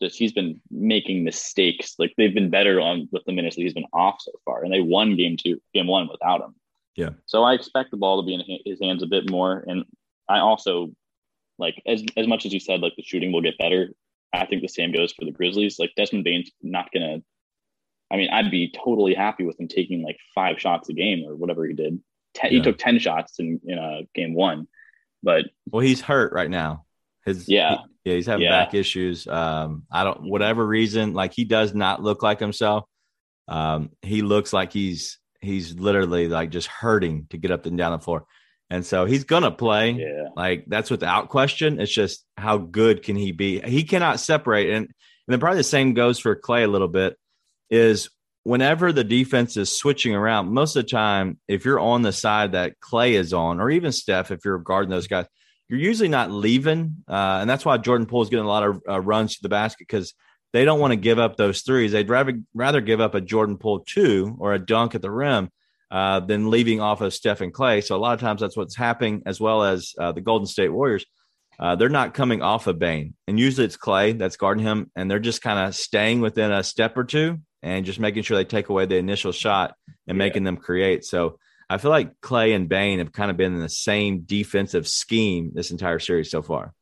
just 0.00 0.18
he's 0.18 0.32
been 0.32 0.60
making 0.70 1.24
mistakes. 1.24 1.94
Like 1.98 2.14
they've 2.16 2.34
been 2.34 2.50
better 2.50 2.80
on 2.80 3.08
with 3.12 3.24
the 3.24 3.32
minutes 3.32 3.56
that 3.56 3.62
he's 3.62 3.74
been 3.74 3.86
off 3.92 4.16
so 4.20 4.32
far, 4.44 4.62
and 4.62 4.72
they 4.72 4.80
won 4.80 5.16
game 5.16 5.36
two, 5.36 5.60
game 5.74 5.86
one 5.86 6.08
without 6.10 6.42
him. 6.42 6.54
Yeah. 6.96 7.10
So 7.26 7.44
I 7.44 7.54
expect 7.54 7.90
the 7.90 7.96
ball 7.96 8.20
to 8.20 8.26
be 8.26 8.34
in 8.34 8.58
his 8.64 8.80
hands 8.80 9.02
a 9.02 9.06
bit 9.06 9.30
more, 9.30 9.64
and 9.66 9.84
I 10.28 10.38
also 10.38 10.90
like 11.58 11.82
as 11.86 12.02
as 12.16 12.26
much 12.26 12.46
as 12.46 12.52
you 12.52 12.60
said, 12.60 12.80
like 12.80 12.94
the 12.96 13.02
shooting 13.02 13.32
will 13.32 13.42
get 13.42 13.58
better. 13.58 13.92
I 14.32 14.46
think 14.46 14.62
the 14.62 14.68
same 14.68 14.92
goes 14.92 15.12
for 15.12 15.24
the 15.24 15.32
Grizzlies. 15.32 15.78
Like 15.78 15.92
Desmond 15.96 16.24
Bane's 16.24 16.50
not 16.62 16.90
gonna 16.92 17.22
I 18.10 18.16
mean, 18.16 18.30
I'd 18.30 18.50
be 18.50 18.72
totally 18.72 19.14
happy 19.14 19.44
with 19.44 19.60
him 19.60 19.68
taking 19.68 20.02
like 20.02 20.18
five 20.34 20.58
shots 20.58 20.88
a 20.88 20.92
game 20.92 21.24
or 21.26 21.36
whatever 21.36 21.66
he 21.66 21.74
did. 21.74 22.00
Ten, 22.34 22.52
Yeah. 22.52 22.58
He 22.58 22.62
took 22.62 22.78
ten 22.78 22.98
shots 22.98 23.38
in 23.38 23.60
in 23.66 23.78
uh, 23.78 24.02
game 24.14 24.34
one, 24.34 24.66
but 25.22 25.46
Well, 25.70 25.80
he's 25.80 26.00
hurt 26.00 26.32
right 26.32 26.50
now. 26.50 26.84
His 27.24 27.48
Yeah. 27.48 27.76
he- 27.76 28.10
yeah, 28.10 28.14
he's 28.14 28.26
having 28.26 28.44
Yeah. 28.44 28.64
back 28.64 28.74
issues. 28.74 29.26
Um, 29.26 29.84
I 29.90 30.04
don't 30.04 30.22
whatever 30.22 30.66
reason, 30.66 31.12
like 31.14 31.34
he 31.34 31.44
does 31.44 31.74
not 31.74 32.02
look 32.02 32.22
like 32.22 32.40
himself. 32.40 32.84
Um, 33.46 33.90
he 34.02 34.22
looks 34.22 34.52
like 34.52 34.72
he's 34.72 35.18
he's 35.40 35.74
literally 35.78 36.26
like 36.28 36.50
just 36.50 36.66
hurting 36.68 37.26
to 37.30 37.36
get 37.38 37.50
up 37.50 37.64
and 37.66 37.78
down 37.78 37.92
the 37.92 37.98
floor. 37.98 38.24
And 38.70 38.84
so 38.84 39.04
he's 39.04 39.24
gonna 39.24 39.50
play. 39.50 39.92
yeah, 39.92 40.28
Like 40.36 40.64
that's 40.66 40.90
without 40.90 41.28
question. 41.28 41.80
It's 41.80 41.92
just 41.92 42.24
how 42.36 42.58
good 42.58 43.02
can 43.02 43.16
he 43.16 43.32
be? 43.32 43.60
He 43.60 43.84
cannot 43.84 44.20
separate. 44.20 44.68
And 44.70 44.86
and 44.86 45.32
then 45.34 45.40
probably 45.40 45.58
the 45.58 45.64
same 45.64 45.92
goes 45.94 46.18
for 46.18 46.34
Klay 46.34 46.64
a 46.64 46.68
little 46.68 46.88
bit. 46.88 47.16
Is 47.70 48.08
whenever 48.48 48.92
the 48.92 49.04
defense 49.04 49.58
is 49.58 49.76
switching 49.76 50.14
around, 50.14 50.50
most 50.50 50.74
of 50.74 50.82
the 50.82 50.88
time, 50.88 51.38
if 51.48 51.66
you're 51.66 51.78
on 51.78 52.00
the 52.00 52.12
side 52.12 52.52
that 52.52 52.80
Klay 52.80 53.10
is 53.10 53.34
on, 53.34 53.60
or 53.60 53.68
even 53.68 53.92
Steph, 53.92 54.30
if 54.30 54.42
you're 54.42 54.58
guarding 54.58 54.88
those 54.88 55.06
guys, 55.06 55.26
you're 55.68 55.78
usually 55.78 56.08
not 56.08 56.30
leaving. 56.30 56.96
Uh, 57.06 57.40
and 57.42 57.50
that's 57.50 57.66
why 57.66 57.76
Jordan 57.76 58.06
Poole 58.06 58.22
is 58.22 58.30
getting 58.30 58.46
a 58.46 58.48
lot 58.48 58.62
of 58.62 58.80
uh, 58.88 59.00
runs 59.02 59.34
to 59.34 59.42
the 59.42 59.50
basket 59.50 59.86
because 59.86 60.14
they 60.54 60.64
don't 60.64 60.80
want 60.80 60.92
to 60.92 60.96
give 60.96 61.18
up 61.18 61.36
those 61.36 61.60
threes. 61.60 61.92
They'd 61.92 62.08
rather 62.08 62.40
rather 62.54 62.80
give 62.80 63.02
up 63.02 63.14
a 63.14 63.20
Jordan 63.20 63.58
Poole 63.58 63.80
two 63.80 64.34
or 64.40 64.54
a 64.54 64.58
dunk 64.58 64.94
at 64.94 65.02
the 65.02 65.10
rim 65.10 65.50
uh, 65.90 66.20
than 66.20 66.48
leaving 66.48 66.80
off 66.80 67.02
of 67.02 67.12
Steph 67.12 67.42
and 67.42 67.52
Klay. 67.52 67.84
So 67.84 67.96
a 67.96 68.00
lot 68.00 68.14
of 68.14 68.20
times 68.20 68.40
that's 68.40 68.56
what's 68.56 68.76
happening, 68.76 69.24
as 69.26 69.38
well 69.38 69.62
as 69.62 69.92
uh, 70.00 70.12
the 70.12 70.22
Golden 70.22 70.46
State 70.46 70.70
Warriors. 70.70 71.04
Uh, 71.60 71.76
they're 71.76 71.90
not 71.90 72.14
coming 72.14 72.40
off 72.40 72.66
of 72.66 72.78
Bane, 72.78 73.12
and 73.26 73.38
usually 73.38 73.66
it's 73.66 73.76
Clay 73.76 74.12
that's 74.12 74.36
guarding 74.36 74.64
him, 74.64 74.90
and 74.96 75.10
they're 75.10 75.18
just 75.18 75.42
kind 75.42 75.58
of 75.58 75.74
staying 75.74 76.22
within 76.22 76.50
a 76.50 76.62
step 76.62 76.96
or 76.96 77.04
two 77.04 77.40
and 77.62 77.84
just 77.84 78.00
making 78.00 78.22
sure 78.22 78.36
they 78.36 78.44
take 78.44 78.68
away 78.68 78.86
the 78.86 78.96
initial 78.96 79.32
shot 79.32 79.74
and 80.06 80.16
Yeah. 80.16 80.24
making 80.24 80.44
them 80.44 80.56
create. 80.56 81.04
So 81.04 81.38
I 81.70 81.78
feel 81.78 81.90
like 81.90 82.20
Klay 82.20 82.54
and 82.54 82.68
Bane 82.68 82.98
have 82.98 83.12
kind 83.12 83.30
of 83.30 83.36
been 83.36 83.54
in 83.54 83.60
the 83.60 83.68
same 83.68 84.20
defensive 84.20 84.88
scheme 84.88 85.50
this 85.54 85.70
entire 85.70 85.98
series 85.98 86.30
so 86.30 86.40
far. 86.42 86.72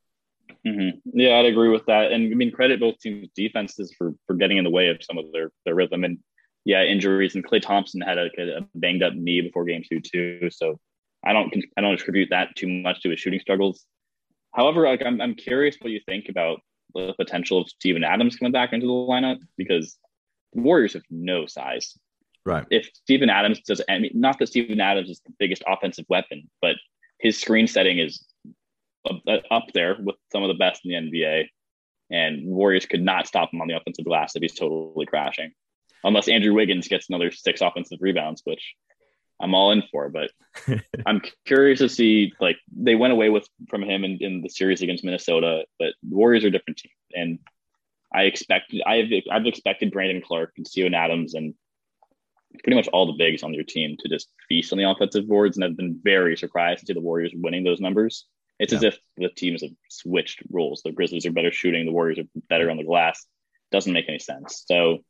hmm 0.65 0.91
yeah, 1.13 1.39
I'd 1.39 1.47
agree 1.47 1.69
with 1.69 1.87
that. 1.87 2.13
And 2.13 2.33
I 2.33 2.37
mean, 2.37 2.53
credit 2.53 2.81
both 2.81 2.99
teams' 2.99 3.29
defenses 3.35 3.95
for 3.97 4.15
for 4.27 4.35
getting 4.35 4.59
in 4.59 4.65
the 4.65 4.71
way 4.71 4.89
of 4.89 5.03
some 5.03 5.19
of 5.19 5.33
their 5.33 5.51
their 5.65 5.75
rhythm. 5.75 6.05
And 6.05 6.19
yeah, 6.65 6.83
injuries. 6.85 7.35
And 7.37 7.47
Klay 7.47 7.63
Thompson 7.63 8.01
had 8.01 8.19
a, 8.19 8.27
a 8.59 8.67
banged 8.75 9.03
up 9.03 9.15
knee 9.15 9.41
before 9.41 9.65
game 9.65 9.83
two 9.89 10.01
too. 10.01 10.51
So 10.51 10.79
I 11.25 11.33
don't 11.33 11.53
I 11.77 11.81
don't 11.81 11.95
attribute 11.95 12.31
that 12.31 12.55
too 12.57 12.69
much 12.69 13.03
to 13.03 13.11
his 13.11 13.19
shooting 13.21 13.41
struggles. 13.41 13.85
However, 14.53 14.83
like 14.83 15.03
I'm 15.05 15.21
I'm 15.21 15.35
curious 15.35 15.77
what 15.81 15.91
you 15.93 16.01
think 16.07 16.29
about 16.29 16.61
the 16.95 17.15
potential 17.15 17.61
of 17.61 17.69
Steven 17.69 18.05
Adams 18.05 18.37
coming 18.37 18.53
back 18.53 18.73
into 18.73 18.87
the 18.87 18.93
lineup 18.93 19.39
because 19.57 19.99
the 20.53 20.61
Warriors 20.61 20.95
have 20.95 21.03
no 21.11 21.47
size. 21.47 21.99
Right. 22.45 22.65
If 22.71 22.89
Steven 22.95 23.29
Adams 23.29 23.61
does, 23.61 23.83
I 23.89 23.99
mean, 23.99 24.13
not 24.15 24.39
that 24.39 24.49
Steven 24.49 24.81
Adams 24.81 25.11
is 25.11 25.21
the 25.27 25.33
biggest 25.39 25.65
offensive 25.67 26.05
weapon, 26.09 26.49
but 26.63 26.77
his 27.19 27.41
screen 27.41 27.67
setting 27.67 27.99
is 27.99 28.25
up, 29.09 29.21
uh, 29.27 29.39
up 29.51 29.65
there 29.75 29.97
with 29.99 30.17
some 30.31 30.43
of 30.43 30.49
the 30.49 30.55
best 30.55 30.83
in 30.85 31.11
the 31.11 31.19
NBA. 31.19 31.49
And 32.11 32.47
Warriors 32.47 32.87
could 32.87 33.03
not 33.03 33.27
stop 33.27 33.53
him 33.53 33.61
on 33.61 33.67
the 33.67 33.77
offensive 33.77 34.05
glass 34.05 34.37
if 34.37 34.43
he's 34.43 34.55
totally 34.55 35.07
crashing, 35.07 35.53
unless 36.05 36.29
Andrew 36.29 36.55
Wiggins 36.55 36.87
gets 36.87 37.09
another 37.09 37.33
six 37.33 37.61
offensive 37.61 37.99
rebounds, 38.01 38.43
which 38.45 38.75
I'm 39.41 39.55
all 39.55 39.73
in 39.73 39.83
for. 39.91 40.09
But 40.09 40.31
I'm 41.07 41.21
curious 41.47 41.81
to 41.81 41.89
see 41.89 42.33
like 42.41 42.59
they 42.73 42.95
went 42.95 43.13
away 43.13 43.29
with 43.29 43.49
from 43.69 43.83
him 43.83 44.05
in, 44.05 44.19
in 44.21 44.41
the 44.41 44.49
series 44.49 44.83
against 44.83 45.03
Minnesota, 45.03 45.65
but 45.81 45.95
Warriors 46.09 46.45
are 46.45 46.49
a 46.49 46.53
different 46.53 46.79
team, 46.79 46.93
and 47.13 47.39
I 48.17 48.23
expected 48.23 48.83
I've 48.87 49.11
I've 49.31 49.47
expected 49.47 49.93
Brandon 49.93 50.23
Clarke 50.23 50.55
and 50.57 50.67
Steven 50.67 50.95
Adams 50.95 51.35
and 51.35 51.55
pretty 52.65 52.77
much 52.77 52.89
all 52.89 53.07
the 53.07 53.19
bigs 53.19 53.43
on 53.43 53.53
your 53.53 53.65
team 53.65 53.97
to 54.01 54.09
just 54.09 54.31
feast 54.49 54.73
on 54.73 54.79
the 54.79 54.91
offensive 54.91 55.29
boards, 55.29 55.57
and 55.57 55.65
I've 55.65 55.77
been 55.77 56.01
very 56.03 56.37
surprised 56.37 56.81
to 56.81 56.87
see 56.87 56.93
the 56.95 57.01
Warriors 57.01 57.33
winning 57.35 57.63
those 57.63 57.81
numbers. 57.81 58.25
It's 58.59 58.73
as 58.73 58.83
if 58.83 58.99
the 59.19 59.29
teams 59.29 59.61
have 59.61 59.73
switched 59.91 60.43
roles. 60.51 60.81
The 60.83 60.93
Grizzlies 60.93 61.27
are 61.27 61.33
better 61.33 61.53
shooting, 61.53 61.85
the 61.85 61.93
Warriors 61.93 62.19
are 62.19 62.41
better 62.49 62.71
on 62.71 62.79
the 62.79 62.85
glass. 62.85 63.27
Doesn't 63.71 63.93
make 63.93 64.09
any 64.09 64.19
sense. 64.19 64.65
So 64.67 65.01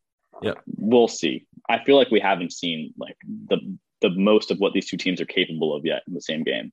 yeah, 0.43 0.55
we'll 0.67 1.07
see. 1.07 1.47
I 1.69 1.85
feel 1.85 1.97
like 1.97 2.11
we 2.11 2.21
haven't 2.21 2.53
seen 2.53 2.93
like 2.99 3.17
the 3.25 3.79
the 4.01 4.11
most 4.11 4.51
of 4.51 4.59
what 4.59 4.73
these 4.73 4.89
two 4.89 4.97
teams 4.97 5.21
are 5.21 5.27
capable 5.27 5.77
of 5.77 5.87
yet 5.87 6.03
in 6.09 6.15
the 6.15 6.21
same 6.21 6.43
game, 6.43 6.73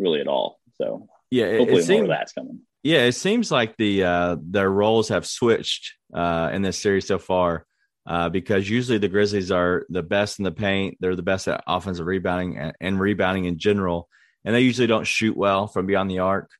really 0.00 0.20
at 0.20 0.26
all. 0.26 0.58
So 0.74 1.08
Yeah, 1.30 1.46
it, 1.46 1.58
hopefully 1.58 1.82
it 1.82 1.88
more 1.88 1.96
seems, 1.96 2.02
of 2.02 2.08
that's 2.08 2.32
coming. 2.32 2.60
Yeah, 2.82 3.04
it 3.04 3.12
seems 3.12 3.50
like 3.50 3.76
the 3.76 4.04
uh, 4.04 4.36
their 4.40 4.70
roles 4.70 5.08
have 5.08 5.26
switched 5.26 5.94
uh, 6.14 6.50
in 6.52 6.62
this 6.62 6.78
series 6.78 7.06
so 7.06 7.18
far 7.18 7.66
uh, 8.06 8.28
because 8.28 8.68
usually 8.68 8.98
the 8.98 9.08
Grizzlies 9.08 9.50
are 9.50 9.84
the 9.88 10.02
best 10.02 10.38
in 10.38 10.44
the 10.44 10.52
paint. 10.52 10.96
They're 11.00 11.16
the 11.16 11.22
best 11.22 11.48
at 11.48 11.64
offensive 11.66 12.06
rebounding 12.06 12.56
and, 12.56 12.72
and 12.80 13.00
rebounding 13.00 13.46
in 13.46 13.58
general, 13.58 14.08
and 14.44 14.54
they 14.54 14.60
usually 14.60 14.86
don't 14.86 15.06
shoot 15.06 15.36
well 15.36 15.66
from 15.66 15.86
beyond 15.86 16.10
the 16.10 16.20
arc. 16.20 16.50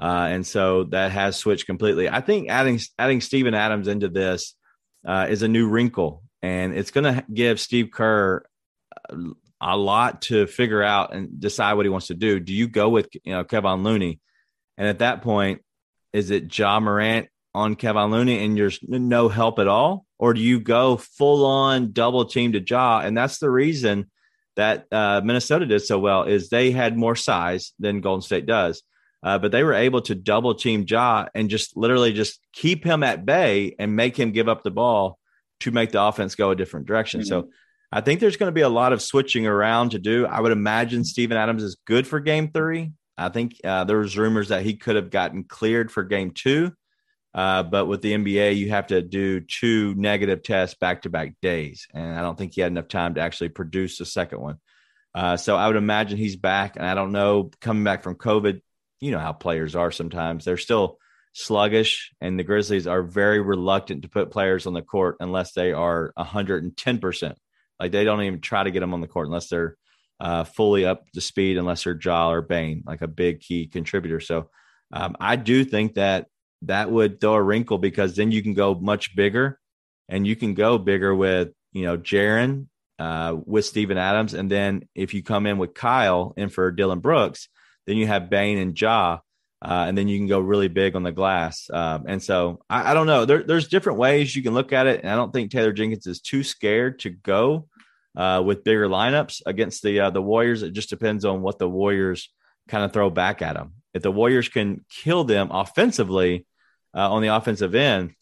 Uh, 0.00 0.28
and 0.30 0.46
so 0.46 0.84
that 0.84 1.10
has 1.10 1.36
switched 1.36 1.66
completely. 1.66 2.08
I 2.08 2.20
think 2.20 2.50
adding 2.50 2.80
adding 2.98 3.20
Steven 3.20 3.54
Adams 3.54 3.88
into 3.88 4.08
this 4.08 4.54
uh, 5.06 5.26
is 5.30 5.42
a 5.42 5.48
new 5.48 5.68
wrinkle, 5.68 6.22
and 6.42 6.74
it's 6.74 6.90
going 6.90 7.14
to 7.14 7.24
give 7.32 7.60
Steve 7.60 7.90
Kerr 7.92 8.44
a 9.60 9.76
lot 9.76 10.22
to 10.22 10.46
figure 10.46 10.82
out 10.82 11.14
and 11.14 11.40
decide 11.40 11.74
what 11.74 11.86
he 11.86 11.90
wants 11.90 12.08
to 12.08 12.14
do. 12.14 12.38
Do 12.38 12.52
you 12.52 12.68
go 12.68 12.88
with 12.88 13.08
you 13.24 13.32
know 13.32 13.44
Kevin 13.44 13.82
Looney, 13.82 14.20
and 14.76 14.86
at 14.86 15.00
that 15.00 15.22
point, 15.22 15.62
is 16.12 16.30
it 16.30 16.56
Ja 16.56 16.80
Morant 16.80 17.28
on 17.54 17.74
Kevin 17.74 18.10
Looney 18.10 18.44
and 18.44 18.56
there's 18.56 18.78
no 18.82 19.28
help 19.28 19.58
at 19.58 19.68
all, 19.68 20.06
or 20.18 20.34
do 20.34 20.40
you 20.40 20.60
go 20.60 20.96
full 20.96 21.44
on 21.46 21.92
double 21.92 22.24
team 22.24 22.52
to 22.52 22.60
Ja? 22.60 23.00
And 23.00 23.16
that's 23.16 23.38
the 23.38 23.50
reason 23.50 24.10
that 24.56 24.86
uh, 24.90 25.20
Minnesota 25.24 25.66
did 25.66 25.80
so 25.80 25.98
well 25.98 26.24
is 26.24 26.48
they 26.48 26.70
had 26.70 26.96
more 26.96 27.16
size 27.16 27.72
than 27.78 28.00
Golden 28.00 28.22
State 28.22 28.46
does. 28.46 28.82
Uh, 29.22 29.38
but 29.38 29.50
they 29.50 29.64
were 29.64 29.74
able 29.74 30.00
to 30.02 30.14
double 30.14 30.54
team 30.54 30.84
Ja 30.86 31.26
and 31.34 31.50
just 31.50 31.76
literally 31.76 32.12
just 32.12 32.40
keep 32.52 32.84
him 32.84 33.02
at 33.02 33.26
bay 33.26 33.74
and 33.78 33.96
make 33.96 34.16
him 34.16 34.30
give 34.30 34.48
up 34.48 34.62
the 34.62 34.70
ball 34.70 35.18
to 35.60 35.70
make 35.72 35.90
the 35.90 36.00
offense 36.00 36.36
go 36.36 36.50
a 36.50 36.56
different 36.56 36.86
direction. 36.86 37.24
So 37.24 37.48
I 37.90 38.00
think 38.00 38.20
there's 38.20 38.36
going 38.36 38.48
to 38.48 38.54
be 38.54 38.60
a 38.60 38.68
lot 38.68 38.92
of 38.92 39.02
switching 39.02 39.46
around 39.46 39.90
to 39.90 39.98
do. 39.98 40.26
I 40.26 40.40
would 40.40 40.52
imagine 40.52 41.04
Steven 41.04 41.36
Adams 41.36 41.62
is 41.62 41.76
good 41.84 42.06
for 42.06 42.20
game 42.20 42.50
three. 42.52 42.92
I 43.18 43.28
think 43.28 43.60
uh, 43.64 43.84
there 43.84 43.98
was 43.98 44.16
rumors 44.16 44.48
that 44.48 44.62
he 44.62 44.76
could 44.76 44.96
have 44.96 45.10
gotten 45.10 45.44
cleared 45.44 45.90
for 45.90 46.04
game 46.04 46.30
two. 46.30 46.72
Uh, 47.34 47.62
but 47.62 47.86
with 47.86 48.00
the 48.00 48.14
NBA, 48.14 48.56
you 48.56 48.70
have 48.70 48.88
to 48.88 49.02
do 49.02 49.40
two 49.40 49.94
negative 49.94 50.42
tests 50.42 50.76
back 50.78 51.02
to 51.02 51.10
back 51.10 51.34
days. 51.42 51.86
And 51.92 52.18
I 52.18 52.22
don't 52.22 52.38
think 52.38 52.54
he 52.54 52.62
had 52.62 52.72
enough 52.72 52.88
time 52.88 53.14
to 53.14 53.20
actually 53.20 53.50
produce 53.50 53.98
the 53.98 54.06
second 54.06 54.40
one. 54.40 54.58
Uh, 55.14 55.36
so 55.36 55.56
I 55.56 55.66
would 55.66 55.76
imagine 55.76 56.18
he's 56.18 56.36
back. 56.36 56.76
And 56.76 56.86
I 56.86 56.94
don't 56.94 57.12
know, 57.12 57.50
coming 57.60 57.84
back 57.84 58.02
from 58.02 58.14
COVID, 58.14 58.60
you 59.00 59.10
know 59.10 59.18
how 59.18 59.32
players 59.32 59.76
are 59.76 59.90
sometimes. 59.90 60.44
They're 60.44 60.56
still 60.56 60.98
sluggish, 61.32 62.12
and 62.20 62.38
the 62.38 62.44
Grizzlies 62.44 62.86
are 62.86 63.02
very 63.02 63.40
reluctant 63.40 64.02
to 64.02 64.08
put 64.08 64.30
players 64.30 64.66
on 64.66 64.74
the 64.74 64.82
court 64.82 65.16
unless 65.20 65.52
they 65.52 65.72
are 65.72 66.12
110%. 66.18 67.34
Like 67.78 67.92
they 67.92 68.04
don't 68.04 68.22
even 68.22 68.40
try 68.40 68.64
to 68.64 68.70
get 68.70 68.80
them 68.80 68.94
on 68.94 69.00
the 69.00 69.06
court 69.06 69.28
unless 69.28 69.48
they're 69.48 69.76
uh, 70.20 70.44
fully 70.44 70.84
up 70.84 71.04
to 71.12 71.20
speed, 71.20 71.56
unless 71.56 71.84
they're 71.84 71.98
Ja 72.00 72.30
or 72.30 72.42
Bane, 72.42 72.82
like 72.86 73.02
a 73.02 73.08
big 73.08 73.40
key 73.40 73.66
contributor. 73.66 74.20
So 74.20 74.50
um, 74.92 75.16
I 75.20 75.36
do 75.36 75.64
think 75.64 75.94
that 75.94 76.26
that 76.62 76.90
would 76.90 77.20
throw 77.20 77.34
a 77.34 77.42
wrinkle 77.42 77.78
because 77.78 78.16
then 78.16 78.32
you 78.32 78.42
can 78.42 78.54
go 78.54 78.74
much 78.74 79.14
bigger 79.14 79.58
and 80.08 80.26
you 80.26 80.34
can 80.34 80.54
go 80.54 80.78
bigger 80.78 81.14
with, 81.14 81.50
you 81.72 81.84
know, 81.84 81.96
Jaren, 81.96 82.66
uh, 82.98 83.36
with 83.46 83.64
Steven 83.64 83.98
Adams. 83.98 84.34
And 84.34 84.50
then 84.50 84.88
if 84.94 85.14
you 85.14 85.22
come 85.22 85.46
in 85.46 85.58
with 85.58 85.74
Kyle 85.74 86.34
in 86.36 86.48
for 86.48 86.70
Dillon 86.72 87.00
Brooks, 87.00 87.48
then 87.86 87.96
you 87.96 88.06
have 88.06 88.30
Bain 88.30 88.58
and 88.58 88.78
Ja. 88.78 89.18
Uh, 89.60 89.86
and 89.88 89.98
then 89.98 90.06
you 90.06 90.18
can 90.18 90.28
go 90.28 90.38
really 90.38 90.68
big 90.68 90.94
on 90.94 91.02
the 91.02 91.12
glass. 91.12 91.68
Um, 91.72 92.04
and 92.06 92.22
so 92.22 92.60
I, 92.70 92.90
I 92.90 92.94
don't 92.94 93.06
know. 93.06 93.24
There, 93.24 93.42
there's 93.42 93.68
different 93.68 93.98
ways 93.98 94.34
you 94.34 94.42
can 94.42 94.54
look 94.54 94.72
at 94.72 94.86
it. 94.86 95.00
And 95.02 95.10
I 95.10 95.16
don't 95.16 95.32
think 95.32 95.50
Taylor 95.50 95.72
Jenkins 95.72 96.06
is 96.06 96.20
too 96.20 96.44
scared 96.44 97.00
to 97.00 97.10
go 97.10 97.68
uh, 98.18 98.42
with 98.44 98.64
bigger 98.64 98.88
lineups 98.88 99.42
against 99.46 99.82
the 99.82 100.00
uh, 100.00 100.10
the 100.10 100.20
Warriors. 100.20 100.62
It 100.62 100.72
just 100.72 100.90
depends 100.90 101.24
on 101.24 101.40
what 101.40 101.58
the 101.58 101.68
Warriors 101.68 102.30
kind 102.68 102.84
of 102.84 102.92
throw 102.92 103.08
back 103.08 103.40
at 103.40 103.54
them. 103.54 103.74
If 103.94 104.02
the 104.02 104.10
Warriors 104.10 104.48
can 104.48 104.84
kill 104.90 105.24
them 105.24 105.50
offensively 105.50 106.44
uh, 106.94 107.10
on 107.10 107.22
the 107.22 107.28
offensive 107.28 107.74
end, 107.74 108.12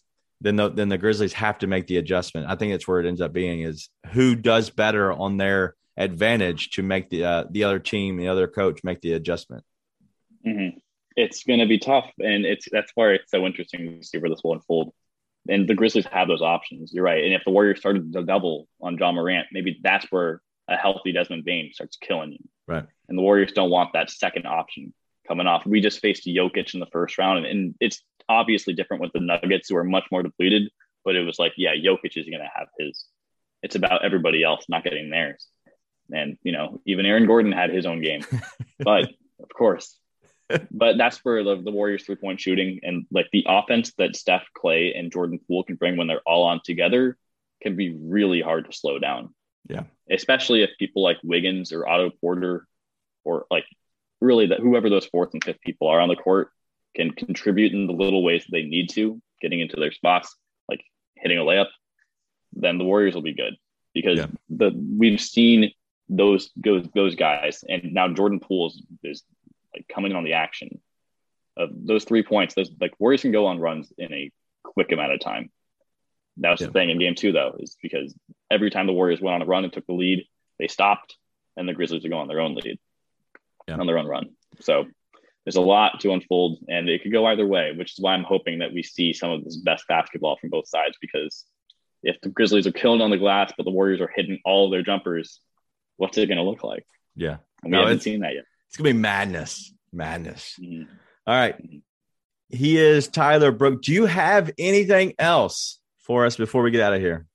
then 0.41 0.57
the, 0.57 0.69
then 0.69 0.89
the 0.89 0.99
Grizzlies 0.99 1.33
have 1.33 1.59
to 1.59 1.67
make 1.67 1.87
the 1.87 1.97
adjustment. 1.97 2.47
I 2.49 2.55
think 2.55 2.73
that's 2.73 2.87
where 2.87 3.01
it 3.01 3.07
ends 3.07 3.21
up 3.23 3.33
being 3.33 3.63
is 3.63 3.89
who 4.13 4.37
does 4.37 4.71
better 4.71 5.13
on 5.13 5.39
their 5.39 5.75
advantage 5.97 6.71
to 6.73 6.83
make 6.83 7.09
the 7.09 7.25
uh, 7.25 7.45
the 7.51 7.65
other 7.65 7.79
team, 7.79 8.19
the 8.19 8.29
other 8.29 8.47
coach 8.47 8.85
make 8.85 9.01
the 9.01 9.15
adjustment. 9.15 9.65
Mm-hmm. 10.47 10.79
It's 11.17 11.45
going 11.45 11.61
to 11.61 11.67
be 11.67 11.79
tough, 11.79 12.11
and 12.19 12.45
it's 12.45 12.69
that's 12.71 12.93
why 12.95 13.13
it's 13.13 13.31
so 13.31 13.47
interesting 13.47 13.99
to 13.99 14.07
see 14.07 14.19
where 14.19 14.29
this 14.29 14.43
will 14.45 14.53
unfold. 14.53 14.93
And 15.49 15.69
the 15.69 15.75
Grizzlies 15.75 16.07
have 16.07 16.29
those 16.29 16.43
options. 16.43 16.93
You're 16.93 17.05
right. 17.05 17.25
And 17.25 17.33
if 17.33 17.43
the 17.45 17.51
Warriors 17.51 17.81
started 17.81 18.13
to 18.13 18.23
double 18.23 18.69
on 18.81 18.97
Ja 18.99 19.13
Morant, 19.13 19.47
maybe 19.53 19.79
that's 19.83 20.07
where 20.11 20.41
a 20.69 20.77
healthy 20.77 21.13
Desmond 21.13 21.45
Bane 21.45 21.71
starts 21.73 21.97
killing 21.97 22.33
you. 22.33 22.49
Right. 22.67 22.85
And 23.09 23.17
the 23.17 23.23
Warriors 23.23 23.53
don't 23.53 23.71
want 23.71 23.93
that 23.93 24.11
second 24.11 24.47
option 24.47 24.93
coming 25.27 25.47
off. 25.47 25.67
We 25.67 25.81
just 25.81 26.01
faced 26.01 26.27
Jokic 26.27 26.75
in 26.75 26.81
the 26.81 26.87
first 26.87 27.19
round, 27.19 27.39
and, 27.39 27.47
and 27.47 27.75
it's 27.81 28.03
obviously 28.29 28.75
different 28.75 29.03
with 29.03 29.13
the 29.13 29.21
Nuggets, 29.21 29.69
who 29.69 29.77
are 29.77 29.85
much 29.85 30.05
more 30.11 30.23
depleted. 30.23 30.71
But 31.05 31.17
it 31.17 31.23
was 31.23 31.39
like, 31.39 31.53
yeah, 31.57 31.75
Jokic 31.75 32.17
is 32.17 32.27
going 32.27 32.41
to 32.41 32.51
have 32.53 32.69
his 32.79 33.05
It's 33.63 33.77
about 33.77 34.05
everybody 34.05 34.43
else 34.43 34.65
not 34.69 34.85
getting 34.85 35.11
theirs. 35.11 35.47
And, 36.13 36.37
you 36.43 36.53
know, 36.53 36.81
even 36.87 37.07
Aaron 37.07 37.27
Gordon 37.27 37.53
had 37.53 37.71
his 37.71 37.87
own 37.87 38.03
game. 38.03 38.25
but 38.79 39.05
of 39.41 39.49
course. 39.57 39.97
But 40.71 40.97
that's 40.97 41.19
where 41.25 41.43
the, 41.43 41.61
the 41.61 41.71
Warriors 41.71 42.05
three 42.05 42.17
point 42.17 42.41
shooting 42.41 42.81
and 42.83 43.07
like 43.11 43.29
the 43.33 43.47
offense 43.49 43.93
that 43.99 44.17
Steph, 44.17 44.45
Klay, 44.57 44.97
and 44.99 45.13
Jordan 45.13 45.41
Poole 45.47 45.65
can 45.65 45.77
bring 45.77 45.97
when 45.97 46.07
they're 46.07 46.21
all 46.27 46.45
on 46.45 46.61
together 46.65 47.17
can 47.63 47.77
be 47.77 47.97
really 47.97 48.41
hard 48.41 48.67
to 48.67 48.77
slow 48.77 48.99
down. 48.99 49.35
Yeah. 49.69 49.85
Especially 50.11 50.63
if 50.63 50.71
people 50.79 51.03
like 51.03 51.17
Wiggins 51.23 51.73
or 51.73 51.89
Otto 51.89 52.11
Porter 52.21 52.67
or 53.25 53.47
like 53.51 53.65
really 54.21 54.47
that 54.47 54.61
whoever 54.61 54.89
those 54.89 55.07
fourth 55.07 55.31
and 55.33 55.43
fifth 55.43 55.61
people 55.61 55.89
are 55.89 56.01
on 56.01 56.09
the 56.09 56.17
court 56.17 56.51
can 56.95 57.11
contribute 57.11 57.73
in 57.73 57.87
the 57.87 57.93
little 57.93 58.23
ways 58.23 58.45
that 58.45 58.53
they 58.53 58.63
need 58.63 58.91
to, 58.91 59.21
getting 59.41 59.61
into 59.61 59.77
their 59.77 59.93
spots, 59.93 60.35
like 60.69 60.81
hitting 61.17 61.39
a 61.39 61.43
layup, 61.43 61.67
then 62.53 62.79
the 62.79 62.85
Warriors 62.85 63.15
will 63.15 63.23
be 63.23 63.35
good 63.35 63.57
because 63.95 64.19
yeah. 64.19 64.27
the 64.49 64.71
we've 64.97 65.21
seen 65.21 65.73
those 66.09 66.51
those 66.57 66.87
those 66.95 67.17
guys, 67.17 67.65
and 67.69 67.93
now 67.93 68.09
Jordan 68.09 68.41
Poole 68.41 68.69
is, 68.69 68.83
is 69.03 69.25
like 69.77 69.87
coming 69.89 70.13
on 70.15 70.25
the 70.25 70.35
action 70.35 70.81
of 71.57 71.71
those 71.73 72.05
three 72.05 72.23
points. 72.23 72.55
Those 72.55 72.71
like 72.81 72.95
Warriors 72.99 73.23
can 73.23 73.33
go 73.33 73.47
on 73.47 73.59
runs 73.59 73.93
in 73.99 74.13
a 74.13 74.31
quick 74.63 74.93
amount 74.93 75.13
of 75.13 75.21
time. 75.21 75.51
That 76.39 76.51
was 76.51 76.61
yeah. 76.61 76.67
the 76.69 76.73
thing 76.73 76.91
in 76.91 76.99
game 76.99 77.15
two, 77.15 77.33
though, 77.33 77.57
is 77.59 77.77
because 77.83 78.15
every 78.51 78.71
time 78.71 78.87
the 78.87 78.93
Warriors 78.93 79.21
went 79.21 79.37
on 79.37 79.43
a 79.43 79.47
run 79.47 79.65
and 79.65 79.73
took 79.73 79.87
the 79.87 79.95
lead, 79.95 80.27
they 80.59 80.69
stopped, 80.69 81.17
and 81.57 81.69
the 81.69 81.73
Grizzlies 81.73 82.03
would 82.03 82.11
go 82.11 82.19
on 82.19 82.29
their 82.29 82.41
own 82.41 82.55
lead, 82.55 82.79
yeah. 83.67 83.77
on 83.77 83.87
their 83.87 83.99
own 83.99 84.07
run. 84.07 84.31
So 84.61 84.85
there's 85.45 85.57
a 85.57 85.63
lot 85.63 86.01
to 86.01 86.13
unfold, 86.13 86.59
and 86.69 86.89
it 86.89 87.03
could 87.03 87.13
go 87.13 87.25
either 87.27 87.47
way, 87.47 87.73
which 87.73 87.93
is 87.93 88.01
why 88.01 88.13
I'm 88.13 88.25
hoping 88.25 88.59
that 88.59 88.73
we 88.73 88.83
see 88.83 89.13
some 89.13 89.31
of 89.31 89.45
this 89.45 89.57
best 89.57 89.85
basketball 89.89 90.37
from 90.37 90.51
both 90.51 90.69
sides. 90.69 90.99
Because 91.01 91.47
if 92.03 92.21
the 92.21 92.29
Grizzlies 92.29 92.67
are 92.67 92.73
killing 92.73 93.01
on 93.01 93.11
the 93.11 93.17
glass, 93.17 93.53
but 93.57 93.65
the 93.65 93.71
Warriors 93.71 94.01
are 94.01 94.13
hitting 94.15 94.41
all 94.45 94.69
their 94.69 94.83
jumpers, 94.83 95.41
what's 95.97 96.19
it 96.19 96.27
going 96.27 96.39
to 96.39 96.45
look 96.45 96.65
like? 96.65 96.85
Yeah, 97.15 97.39
and 97.63 97.71
we 97.73 97.79
no, 97.79 97.81
haven't 97.81 98.03
seen 98.03 98.21
that 98.21 98.35
yet. 98.35 98.45
It's 98.69 98.77
gonna 98.77 98.91
be 98.91 98.99
madness, 98.99 99.73
madness. 99.93 100.55
Mm-hmm. 100.61 100.93
All 101.27 101.35
right, 101.35 101.57
he 102.49 102.79
is 102.79 103.09
Tyler 103.09 103.51
Brook. 103.53 103.83
Do 103.83 103.93
you 103.93 104.07
have 104.07 104.51
anything 104.59 105.15
else 105.19 105.81
for 105.99 106.27
us 106.27 106.37
before 106.37 106.63
we 106.63 106.71
get 106.71 106.83
out 106.83 106.95
of 106.95 107.01
here? 107.01 107.27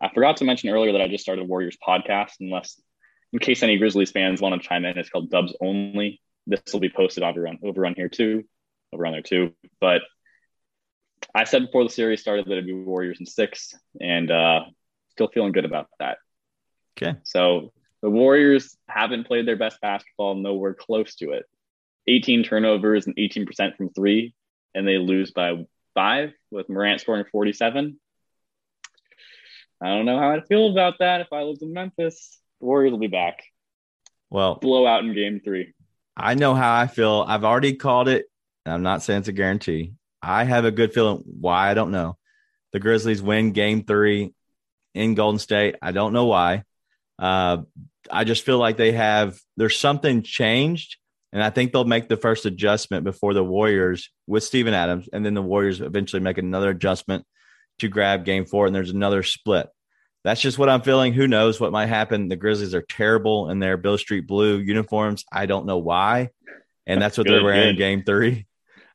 I 0.00 0.10
forgot 0.12 0.36
to 0.38 0.44
mention 0.44 0.70
earlier 0.70 0.92
that 0.92 1.00
I 1.00 1.08
just 1.08 1.24
started 1.24 1.42
a 1.42 1.44
Warriors 1.46 1.76
podcast. 1.86 2.32
Unless, 2.40 2.80
in 3.32 3.38
case 3.38 3.62
any 3.62 3.78
Grizzlies 3.78 4.10
fans 4.10 4.40
want 4.40 4.60
to 4.60 4.68
chime 4.68 4.84
in, 4.84 4.98
it's 4.98 5.10
called 5.10 5.30
Dubs 5.30 5.54
Only. 5.60 6.20
This 6.46 6.60
will 6.72 6.80
be 6.80 6.88
posted 6.88 7.22
over 7.22 7.46
on 7.48 7.58
over 7.62 7.84
on 7.84 7.94
here 7.94 8.08
too, 8.08 8.44
over 8.92 9.06
on 9.06 9.12
there 9.12 9.22
too. 9.22 9.54
But 9.80 10.02
I 11.34 11.44
said 11.44 11.66
before 11.66 11.84
the 11.84 11.90
series 11.90 12.20
started 12.20 12.46
that 12.46 12.52
it'd 12.52 12.66
be 12.66 12.72
Warriors 12.72 13.20
in 13.20 13.26
six, 13.26 13.74
and 14.00 14.30
uh, 14.30 14.60
still 15.10 15.28
feeling 15.28 15.52
good 15.52 15.64
about 15.64 15.88
that. 15.98 16.18
Okay. 16.96 17.18
So 17.24 17.72
the 18.02 18.10
Warriors 18.10 18.76
haven't 18.88 19.26
played 19.26 19.46
their 19.46 19.56
best 19.56 19.80
basketball, 19.80 20.34
nowhere 20.34 20.74
close 20.74 21.16
to 21.16 21.32
it. 21.32 21.44
18 22.06 22.44
turnovers 22.44 23.06
and 23.06 23.16
18% 23.16 23.76
from 23.76 23.90
three, 23.90 24.34
and 24.74 24.86
they 24.86 24.98
lose 24.98 25.30
by 25.30 25.66
five 25.94 26.32
with 26.50 26.68
Morant 26.68 27.00
scoring 27.00 27.24
47. 27.30 27.98
I 29.80 29.88
don't 29.88 30.06
know 30.06 30.18
how 30.18 30.30
I'd 30.30 30.46
feel 30.46 30.70
about 30.70 30.94
that 31.00 31.20
if 31.20 31.32
I 31.32 31.42
lived 31.42 31.62
in 31.62 31.72
Memphis. 31.72 32.38
The 32.60 32.66
Warriors 32.66 32.92
will 32.92 32.98
be 32.98 33.08
back. 33.08 33.42
Well, 34.30 34.56
blowout 34.56 35.04
in 35.04 35.14
game 35.14 35.40
three. 35.44 35.74
I 36.16 36.34
know 36.34 36.54
how 36.54 36.74
I 36.74 36.86
feel. 36.86 37.24
I've 37.26 37.44
already 37.44 37.74
called 37.74 38.08
it. 38.08 38.26
I'm 38.66 38.82
not 38.82 39.02
saying 39.02 39.20
it's 39.20 39.28
a 39.28 39.32
guarantee. 39.32 39.92
I 40.20 40.44
have 40.44 40.64
a 40.64 40.70
good 40.70 40.92
feeling. 40.92 41.22
Why? 41.24 41.70
I 41.70 41.74
don't 41.74 41.92
know. 41.92 42.16
The 42.72 42.80
Grizzlies 42.80 43.22
win 43.22 43.52
game 43.52 43.84
three 43.84 44.34
in 44.94 45.14
Golden 45.14 45.38
State. 45.38 45.76
I 45.80 45.92
don't 45.92 46.12
know 46.12 46.26
why. 46.26 46.64
Uh, 47.18 47.58
I 48.10 48.24
just 48.24 48.44
feel 48.44 48.58
like 48.58 48.76
they 48.76 48.92
have, 48.92 49.38
there's 49.56 49.76
something 49.76 50.22
changed 50.22 50.96
and 51.32 51.42
I 51.42 51.50
think 51.50 51.72
they'll 51.72 51.84
make 51.84 52.08
the 52.08 52.16
first 52.16 52.46
adjustment 52.46 53.04
before 53.04 53.34
the 53.34 53.44
Warriors 53.44 54.10
with 54.26 54.44
Steven 54.44 54.72
Adams. 54.72 55.08
And 55.12 55.24
then 55.24 55.34
the 55.34 55.42
Warriors 55.42 55.80
eventually 55.80 56.20
make 56.20 56.38
another 56.38 56.70
adjustment 56.70 57.24
to 57.80 57.88
grab 57.88 58.24
game 58.24 58.46
four. 58.46 58.66
And 58.66 58.74
there's 58.74 58.90
another 58.90 59.22
split. 59.22 59.68
That's 60.24 60.40
just 60.40 60.58
what 60.58 60.68
I'm 60.68 60.82
feeling. 60.82 61.12
Who 61.12 61.28
knows 61.28 61.60
what 61.60 61.72
might 61.72 61.86
happen? 61.86 62.28
The 62.28 62.36
Grizzlies 62.36 62.74
are 62.74 62.82
terrible 62.82 63.50
in 63.50 63.58
their 63.58 63.76
Beale 63.76 63.98
Street 63.98 64.26
blue 64.26 64.58
uniforms. 64.58 65.24
I 65.30 65.46
don't 65.46 65.66
know 65.66 65.78
why. 65.78 66.30
And 66.86 67.00
that's 67.00 67.18
what 67.18 67.26
good, 67.26 67.34
they're 67.34 67.44
wearing 67.44 67.60
good. 67.60 67.70
in 67.70 67.76
game 67.76 68.02
three. 68.04 68.46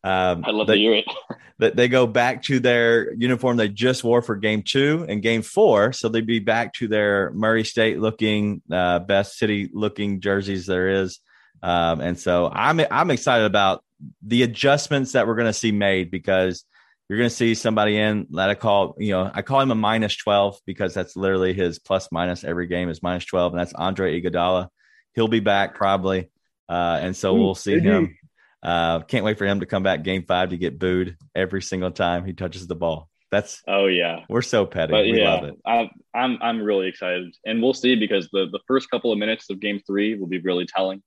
Um, 0.03 0.43
I 0.45 0.51
love 0.51 0.67
they, 0.67 0.75
to 0.75 0.79
hear 0.79 0.93
it. 0.95 1.05
that 1.59 1.75
they 1.75 1.87
go 1.87 2.05
back 2.05 2.43
to 2.43 2.59
their 2.59 3.13
uniform 3.13 3.57
they 3.57 3.69
just 3.69 4.03
wore 4.03 4.21
for 4.21 4.35
game 4.35 4.63
two 4.63 5.05
and 5.07 5.21
game 5.21 5.41
four. 5.41 5.93
So 5.93 6.09
they'd 6.09 6.25
be 6.25 6.39
back 6.39 6.73
to 6.75 6.87
their 6.87 7.31
Murray 7.31 7.63
State 7.63 7.99
looking, 7.99 8.61
uh, 8.71 8.99
best 8.99 9.37
city 9.37 9.69
looking 9.71 10.19
jerseys 10.19 10.65
there 10.65 10.89
is. 10.89 11.19
Um, 11.61 12.01
and 12.01 12.19
so 12.19 12.51
I'm 12.53 12.81
I'm 12.91 13.09
excited 13.11 13.45
about 13.45 13.83
the 14.21 14.43
adjustments 14.43 15.13
that 15.13 15.27
we're 15.27 15.35
going 15.35 15.47
to 15.47 15.53
see 15.53 15.71
made 15.71 16.11
because 16.11 16.65
you're 17.07 17.17
going 17.17 17.29
to 17.29 17.35
see 17.35 17.55
somebody 17.55 17.97
in 17.97 18.27
that 18.31 18.49
I 18.49 18.55
call 18.55 18.95
you 18.97 19.11
know 19.11 19.31
I 19.33 19.41
call 19.41 19.61
him 19.61 19.71
a 19.71 19.75
minus 19.75 20.17
twelve 20.17 20.59
because 20.65 20.93
that's 20.93 21.15
literally 21.15 21.53
his 21.53 21.79
plus 21.79 22.09
minus 22.11 22.43
every 22.43 22.67
game 22.67 22.89
is 22.89 23.01
minus 23.01 23.23
twelve, 23.23 23.53
and 23.53 23.59
that's 23.61 23.73
Andre 23.73 24.21
Iguodala. 24.21 24.67
He'll 25.15 25.29
be 25.29 25.39
back 25.39 25.75
probably, 25.75 26.29
uh, 26.67 26.99
and 27.01 27.15
so 27.15 27.33
we'll 27.33 27.55
see 27.55 27.79
him. 27.79 28.17
Uh, 28.63 29.01
can't 29.01 29.25
wait 29.25 29.37
for 29.37 29.45
him 29.45 29.59
to 29.59 29.65
come 29.65 29.83
back 29.83 30.03
game 30.03 30.23
five 30.25 30.49
to 30.49 30.57
get 30.57 30.79
booed 30.79 31.17
every 31.35 31.61
single 31.61 31.91
time 31.91 32.25
he 32.25 32.33
touches 32.33 32.65
the 32.65 32.75
ball. 32.75 33.09
That's 33.29 33.61
oh 33.67 33.87
yeah, 33.87 34.21
we're 34.29 34.41
so 34.41 34.65
petty. 34.65 34.91
But, 34.91 35.05
we 35.05 35.19
yeah, 35.19 35.33
love 35.33 35.43
it. 35.43 35.55
I, 35.65 35.89
I'm 36.13 36.37
I'm 36.41 36.61
really 36.61 36.87
excited, 36.87 37.35
and 37.45 37.61
we'll 37.61 37.73
see 37.73 37.95
because 37.95 38.29
the 38.31 38.47
the 38.51 38.59
first 38.67 38.89
couple 38.89 39.11
of 39.11 39.17
minutes 39.17 39.49
of 39.49 39.59
game 39.59 39.81
three 39.85 40.15
will 40.17 40.27
be 40.27 40.39
really 40.39 40.65
telling 40.65 41.01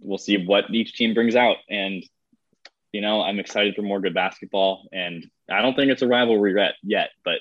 we'll 0.00 0.18
see 0.18 0.44
what 0.44 0.64
each 0.70 0.94
team 0.94 1.14
brings 1.14 1.34
out. 1.34 1.56
And, 1.68 2.04
you 2.92 3.00
know, 3.00 3.22
I'm 3.22 3.38
excited 3.38 3.74
for 3.74 3.82
more 3.82 4.00
good 4.00 4.14
basketball. 4.14 4.88
And 4.92 5.26
I 5.50 5.62
don't 5.62 5.74
think 5.74 5.90
it's 5.90 6.02
a 6.02 6.08
rivalry 6.08 6.54
yet, 6.82 7.10
but 7.24 7.38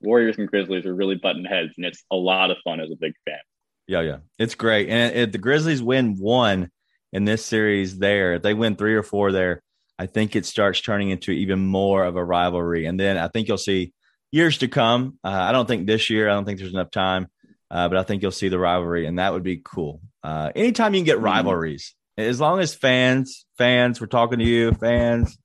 Warriors 0.00 0.38
and 0.38 0.48
Grizzlies 0.48 0.86
are 0.86 0.94
really 0.94 1.16
button 1.16 1.44
heads, 1.44 1.72
and 1.76 1.84
it's 1.84 2.04
a 2.10 2.16
lot 2.16 2.50
of 2.50 2.56
fun 2.64 2.80
as 2.80 2.90
a 2.90 2.96
big 2.96 3.14
fan. 3.24 3.38
Yeah, 3.86 4.02
yeah, 4.02 4.16
it's 4.38 4.54
great. 4.54 4.88
And 4.88 5.16
if 5.16 5.32
the 5.32 5.38
Grizzlies 5.38 5.82
win 5.82 6.16
one 6.18 6.70
in 7.12 7.24
this 7.24 7.44
series, 7.44 7.98
there, 7.98 8.34
if 8.34 8.42
they 8.42 8.54
win 8.54 8.76
three 8.76 8.94
or 8.94 9.02
four 9.02 9.32
there, 9.32 9.62
I 9.98 10.06
think 10.06 10.36
it 10.36 10.46
starts 10.46 10.80
turning 10.80 11.10
into 11.10 11.32
even 11.32 11.58
more 11.58 12.04
of 12.04 12.16
a 12.16 12.24
rivalry. 12.24 12.86
And 12.86 12.98
then 12.98 13.16
I 13.16 13.28
think 13.28 13.48
you'll 13.48 13.58
see 13.58 13.92
years 14.30 14.58
to 14.58 14.68
come. 14.68 15.18
Uh, 15.24 15.28
I 15.28 15.52
don't 15.52 15.66
think 15.66 15.86
this 15.86 16.10
year. 16.10 16.28
I 16.28 16.34
don't 16.34 16.44
think 16.44 16.58
there's 16.58 16.72
enough 16.72 16.90
time, 16.90 17.28
uh, 17.70 17.88
but 17.88 17.98
I 17.98 18.02
think 18.02 18.22
you'll 18.22 18.30
see 18.30 18.48
the 18.48 18.58
rivalry, 18.58 19.06
and 19.06 19.18
that 19.18 19.32
would 19.32 19.42
be 19.42 19.60
cool. 19.64 20.00
Uh, 20.22 20.50
anytime 20.54 20.94
you 20.94 21.00
can 21.00 21.06
get 21.06 21.16
mm-hmm. 21.16 21.24
rivalries, 21.24 21.94
as 22.16 22.40
long 22.40 22.60
as 22.60 22.74
fans, 22.74 23.46
fans, 23.56 24.00
we're 24.00 24.06
talking 24.06 24.38
to 24.38 24.44
you, 24.44 24.72
fans, 24.72 25.38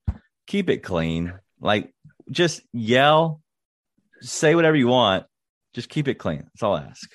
keep 0.48 0.70
it 0.70 0.80
clean. 0.80 1.34
Like 1.60 1.94
just 2.30 2.62
yell, 2.74 3.42
say 4.22 4.56
whatever 4.56 4.76
you 4.76 4.88
want, 4.88 5.26
just 5.74 5.90
keep 5.90 6.08
it 6.08 6.16
clean. 6.16 6.44
That's 6.44 6.64
all 6.64 6.76
I 6.76 6.84
ask. 6.84 7.10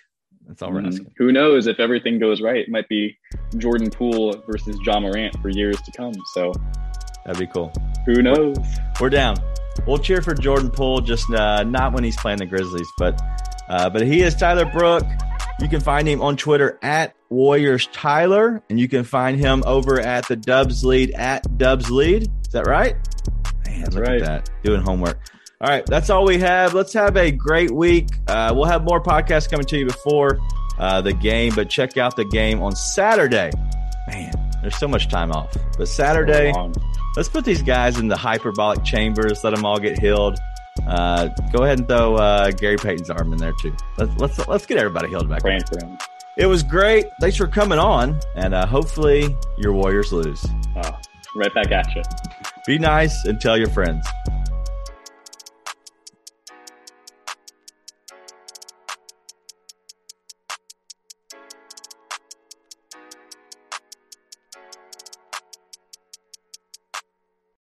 That's 0.49 0.63
all 0.63 0.73
we're 0.73 0.81
mm-hmm. 0.81 0.89
asking. 0.89 1.13
Who 1.19 1.31
knows 1.31 1.67
if 1.67 1.79
everything 1.79 2.19
goes 2.19 2.41
right? 2.41 2.57
It 2.57 2.71
might 2.71 2.89
be 2.89 3.17
Jordan 3.59 3.91
Poole 3.91 4.43
versus 4.47 4.79
Ja 4.85 4.99
Morant 4.99 5.37
for 5.43 5.51
years 5.51 5.81
to 5.83 5.93
come. 5.93 6.15
So 6.35 6.53
that'd 7.25 7.39
be 7.39 7.47
cool. 7.53 7.71
Who 8.07 8.23
knows? 8.23 8.57
We're 8.99 9.11
down. 9.11 9.37
We'll 9.87 9.99
cheer 9.99 10.23
for 10.23 10.35
Jordan 10.35 10.71
Poole, 10.71 11.03
just 11.03 11.31
uh, 11.31 11.63
not 11.65 11.93
when 11.93 12.03
he's 12.03 12.17
playing 12.17 12.39
the 12.39 12.47
Grizzlies, 12.47 12.89
but 12.99 13.21
uh, 13.69 13.91
but 13.91 14.03
he 14.03 14.23
is 14.23 14.35
Tyler 14.35 14.65
Brook. 14.65 15.05
You 15.61 15.69
can 15.69 15.81
find 15.81 16.09
him 16.09 16.23
on 16.23 16.37
Twitter 16.37 16.79
at 16.83 17.15
Warriors 17.29 17.87
Tyler, 17.93 18.63
and 18.71 18.81
you 18.81 18.89
can 18.89 19.05
find 19.05 19.39
him 19.39 19.63
over 19.67 20.01
at 20.01 20.27
the 20.29 20.37
Dubs 20.37 20.85
Lead 20.85 21.11
at 21.13 21.59
Dubs 21.59 21.91
Lead. 21.91 22.23
Is 22.23 22.53
that 22.53 22.67
right? 22.67 22.97
Man, 23.67 23.81
that's 23.83 23.95
look 23.95 24.07
right. 24.07 24.23
at 24.23 24.47
that. 24.47 24.51
Doing 24.65 24.81
homework. 24.81 25.19
All 25.61 25.69
right, 25.69 25.85
that's 25.87 26.09
all 26.09 26.25
we 26.25 26.39
have. 26.39 26.73
Let's 26.73 26.93
have 26.93 27.17
a 27.17 27.33
great 27.33 27.73
week. 27.73 28.11
Uh, 28.29 28.53
we'll 28.55 28.67
have 28.67 28.85
more 28.85 29.03
podcasts 29.03 29.51
coming 29.51 29.67
to 29.67 29.79
you 29.79 29.87
before 29.87 30.39
uh, 30.79 31.01
the 31.01 31.13
game, 31.13 31.53
but 31.57 31.69
check 31.69 31.97
out 31.97 32.15
the 32.15 32.25
game 32.27 32.63
on 32.63 32.77
Saturday. 32.77 33.51
Man, 34.07 34.33
there's 34.63 34.77
so 34.77 34.87
much 34.87 35.09
time 35.09 35.33
off. 35.33 35.57
But 35.77 35.89
Saturday, 35.89 36.53
let's 37.17 37.29
put 37.29 37.45
these 37.45 37.61
guys 37.61 37.99
in 37.99 38.07
the 38.07 38.17
hyperbolic 38.17 38.85
chambers, 38.85 39.43
let 39.43 39.53
them 39.53 39.65
all 39.65 39.81
get 39.81 39.99
healed. 39.99 40.39
Uh, 40.87 41.27
go 41.53 41.65
ahead 41.65 41.81
and 41.81 41.89
throw 41.89 42.15
uh, 42.15 42.53
Gary 42.53 42.77
Payton's 42.77 43.11
arm 43.11 43.33
in 43.33 43.39
there 43.41 43.53
too. 43.61 43.75
Let's 43.97 44.13
let's 44.21 44.47
let's 44.47 44.65
get 44.65 44.79
everybody 44.79 45.09
healed 45.09 45.29
back. 45.29 45.41
Praying 45.41 45.65
for 45.65 45.85
him. 45.85 45.99
It 46.37 46.47
was 46.47 46.63
great. 46.63 47.07
Thanks 47.21 47.37
for 47.37 47.49
coming 47.49 47.81
on, 47.81 48.21
and 48.37 48.55
uh, 48.55 48.65
hopefully 48.65 49.37
your 49.57 49.73
Warriors 49.73 50.13
lose. 50.13 50.47
right 51.35 51.53
back 51.53 51.73
at 51.73 51.97
you. 51.97 52.03
Be 52.65 52.79
nice 52.79 53.25
and 53.25 53.41
tell 53.41 53.59
your 53.59 53.71
friends. 53.71 54.07